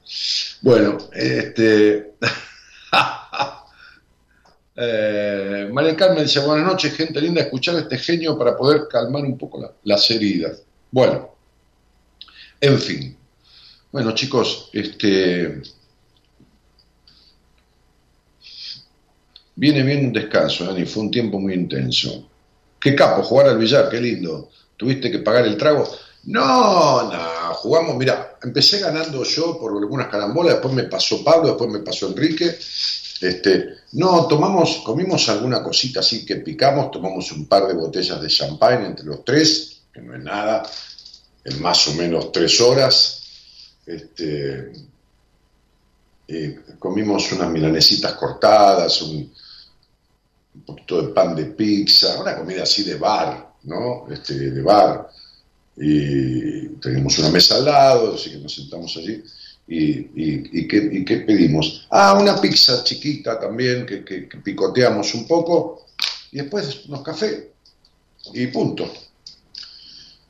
[0.61, 2.15] Bueno, este...
[4.75, 9.23] eh, María Carmen dice, buenas noches, gente linda, escuchar a este genio para poder calmar
[9.23, 10.63] un poco las heridas.
[10.89, 11.35] Bueno,
[12.59, 13.17] en fin.
[13.91, 15.61] Bueno, chicos, este...
[19.61, 22.27] Viene bien un descanso, Dani, fue un tiempo muy intenso.
[22.79, 24.49] Qué capo, jugar al billar, qué lindo.
[24.75, 25.87] ¿Tuviste que pagar el trago?
[26.23, 31.69] No, no, jugamos, mira, empecé ganando yo por algunas carambolas, después me pasó Pablo, después
[31.69, 32.45] me pasó Enrique.
[32.47, 38.29] Este, no, tomamos, comimos alguna cosita así que picamos, tomamos un par de botellas de
[38.29, 40.63] champagne entre los tres, que no es nada,
[41.45, 43.21] en más o menos tres horas.
[43.85, 44.71] Este,
[46.79, 49.31] comimos unas milanesitas cortadas, un,
[50.55, 54.07] un poquito de pan de pizza, una comida así de bar, ¿no?
[54.11, 55.09] Este, de bar.
[55.77, 59.23] Y teníamos una mesa al lado, así que nos sentamos allí.
[59.67, 61.87] ¿Y, qué, pedimos?
[61.89, 65.85] Ah, una pizza chiquita también, que, picoteamos un poco,
[66.31, 67.53] y después unos café,
[68.33, 68.91] y punto.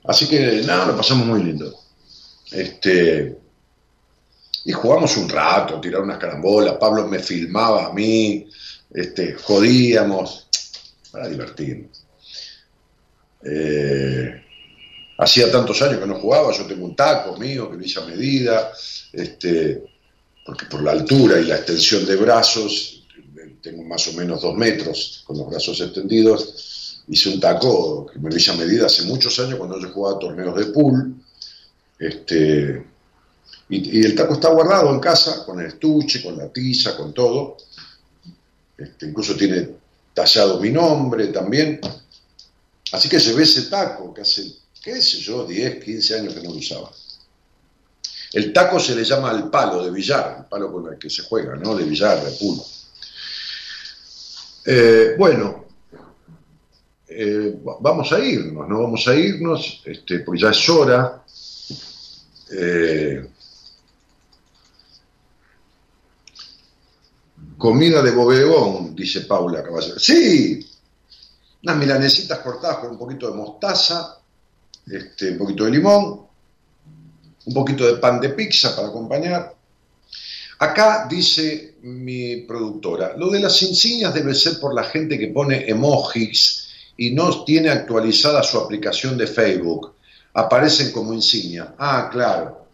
[0.03, 1.73] Así que nada, lo pasamos muy lindo.
[2.51, 3.37] Este,
[4.65, 8.47] y jugamos un rato, tirar unas carambolas, Pablo me filmaba a mí,
[8.93, 10.47] este, jodíamos,
[11.11, 12.05] para divertirnos.
[13.43, 14.43] Eh,
[15.17, 18.05] hacía tantos años que no jugaba, yo tengo un taco mío que lo hice a
[18.05, 18.71] medida,
[19.11, 19.83] este,
[20.45, 23.03] porque por la altura y la extensión de brazos,
[23.61, 28.29] tengo más o menos dos metros con los brazos extendidos, hice un taco que me
[28.29, 31.15] lo a medida hace muchos años cuando yo jugaba torneos de pool,
[31.99, 32.85] este,
[33.69, 37.13] y, y el taco está guardado en casa con el estuche, con la tiza, con
[37.13, 37.57] todo,
[38.81, 39.69] este, incluso tiene
[40.13, 41.79] tallado mi nombre también.
[42.91, 44.51] Así que se ve ese taco que hace,
[44.81, 46.91] qué sé yo, 10, 15 años que no lo usaba.
[48.33, 51.23] El taco se le llama al palo de billar, el palo con el que se
[51.23, 51.75] juega, ¿no?
[51.75, 52.61] De billar, de pool.
[54.65, 55.65] Eh, bueno,
[57.07, 58.83] eh, vamos a irnos, ¿no?
[58.83, 61.23] Vamos a irnos, este, pues ya es hora.
[62.51, 63.27] Eh,
[67.61, 69.99] comida de bodegón, dice Paula Caballero.
[69.99, 70.67] Sí,
[71.61, 74.17] unas milanesitas cortadas con un poquito de mostaza,
[74.87, 76.25] este, un poquito de limón,
[77.45, 79.53] un poquito de pan de pizza para acompañar.
[80.57, 85.69] Acá dice mi productora, lo de las insignias debe ser por la gente que pone
[85.69, 86.67] emojis
[86.97, 89.93] y no tiene actualizada su aplicación de Facebook.
[90.33, 91.75] Aparecen como insignia.
[91.77, 92.65] Ah, claro.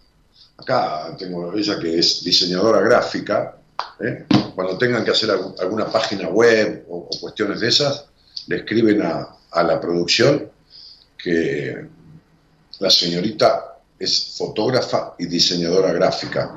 [0.55, 3.56] Acá tengo ella que es diseñadora gráfica.
[3.99, 4.25] ¿Eh?
[4.55, 8.05] Cuando tengan que hacer alguna página web o, cuestiones de esas,
[8.47, 10.49] le escriben a, a la producción
[11.17, 11.87] que
[12.79, 16.55] la señorita es fotógrafa y diseñadora gráfica,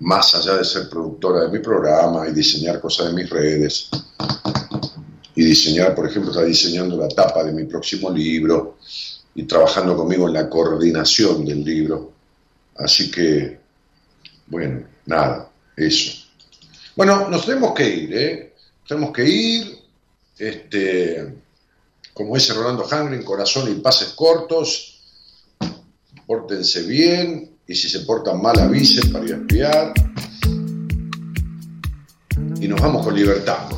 [0.00, 3.88] más allá de ser productora de mi programa y diseñar cosas de mis redes.
[5.36, 8.78] Y diseñar, por ejemplo, está diseñando la tapa de mi próximo libro
[9.34, 12.12] y trabajando conmigo en la coordinación del libro.
[12.76, 13.58] Así que,
[14.46, 16.23] bueno, nada, eso.
[16.96, 18.54] Bueno, nos tenemos que ir, ¿eh?
[18.86, 19.78] Tenemos que ir,
[20.38, 21.34] este,
[22.12, 24.94] como dice Rolando Hangren, corazón y pases cortos
[26.26, 29.94] pórtense bien y si se portan mal avisen para ir a espiar.
[32.60, 33.68] Y nos vamos con libertad.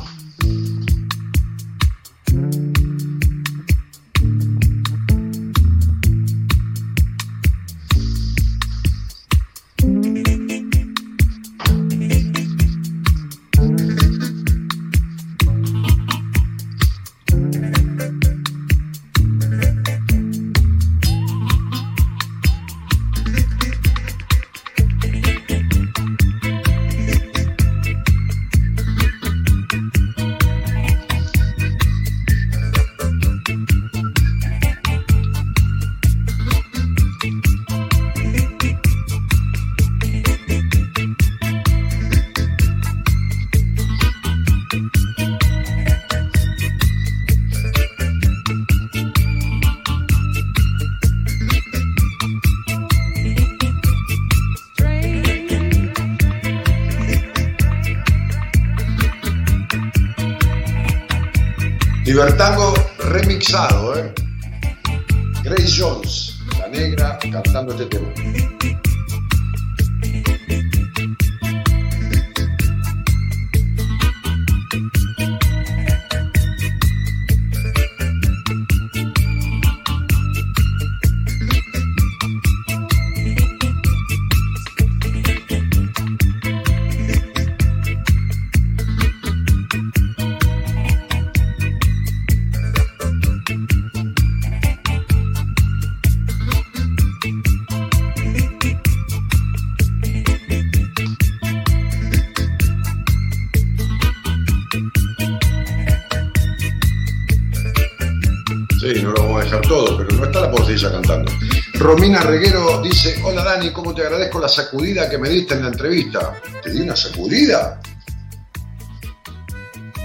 [113.97, 116.39] Te agradezco la sacudida que me diste en la entrevista?
[116.63, 117.81] ¿Te di una sacudida?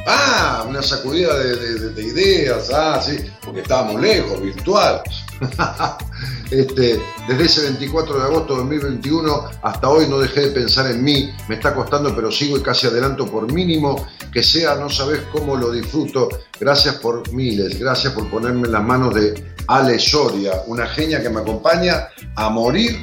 [0.07, 5.03] Ah, una sacudida de, ideas, ah, sí, porque estábamos lejos, virtual.
[6.51, 6.99] este,
[7.29, 11.31] desde ese 24 de agosto de 2021 hasta hoy no dejé de pensar en mí,
[11.49, 15.55] me está costando, pero sigo y casi adelanto por mínimo que sea, no sabes cómo
[15.55, 16.31] lo disfruto.
[16.59, 21.29] Gracias por miles, gracias por ponerme en las manos de Ale Soria, una genia que
[21.29, 22.97] me acompaña a morir,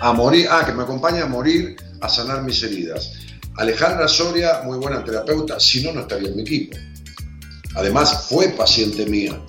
[0.00, 3.12] a morir, ah, que me acompaña a morir, a sanar mis heridas.
[3.56, 6.76] Alejandra Soria, muy buena terapeuta, si no, no estaría en mi equipo.
[7.74, 9.40] Además, fue paciente mía.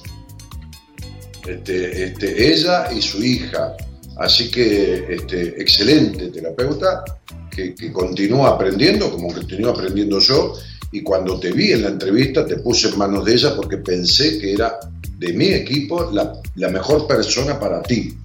[1.45, 3.75] Este, este, ella y su hija.
[4.17, 7.03] Así que, este, excelente terapeuta,
[7.51, 10.53] que, que continúa aprendiendo, como continúa aprendiendo yo.
[10.91, 14.39] Y cuando te vi en la entrevista, te puse en manos de ella porque pensé
[14.39, 14.79] que era
[15.17, 18.17] de mi equipo la, la mejor persona para ti.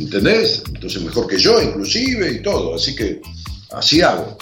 [0.00, 0.62] ¿Entendés?
[0.66, 2.74] Entonces mejor que yo, inclusive, y todo.
[2.74, 3.20] Así que
[3.72, 4.36] así hago.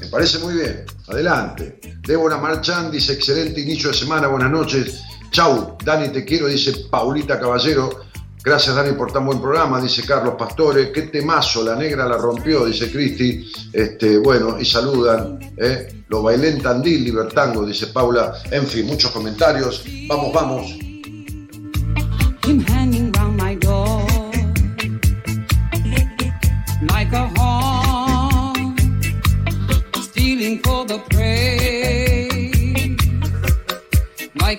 [0.00, 0.84] Me parece muy bien.
[1.08, 1.80] Adelante.
[2.06, 5.00] Débora Marchán dice, excelente inicio de semana, buenas noches.
[5.30, 8.04] Chau, Dani, te quiero, dice Paulita Caballero.
[8.42, 10.92] Gracias, Dani, por tan buen programa, dice Carlos Pastore.
[10.92, 13.50] Qué temazo, la negra la rompió, dice Cristi.
[13.72, 15.38] Este, bueno, y saludan.
[15.56, 16.04] ¿eh?
[16.08, 18.34] Lo bailé en Tandil, Libertango, dice Paula.
[18.50, 19.82] En fin, muchos comentarios.
[20.06, 20.93] Vamos, vamos.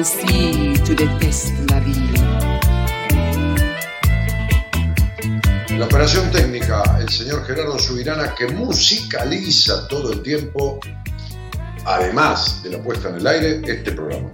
[0.00, 0.72] La.
[5.76, 10.80] La operación técnica, el señor Gerardo Subirana, que musicaliza todo el tiempo,
[11.84, 14.30] además de la puesta en el aire, este programa.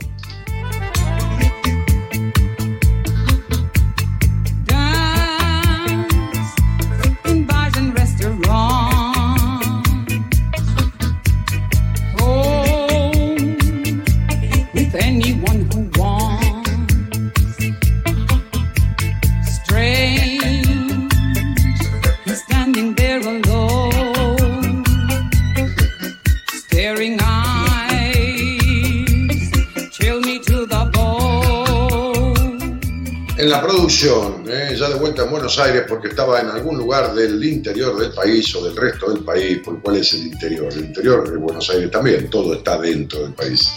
[35.47, 39.23] Buenos Aires, porque estaba en algún lugar del interior del país o del resto del
[39.23, 40.73] país, ¿por cuál es el interior?
[40.73, 43.71] El interior de Buenos Aires también, todo está dentro del país.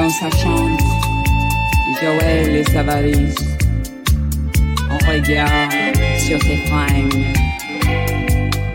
[0.00, 0.78] Dans sa chambre,
[2.00, 2.80] Joël et sa
[4.90, 5.72] on regarde
[6.16, 7.26] sur ses fringues,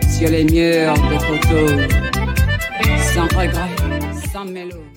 [0.08, 1.80] sur les murs des photos,
[3.12, 4.95] sans regret.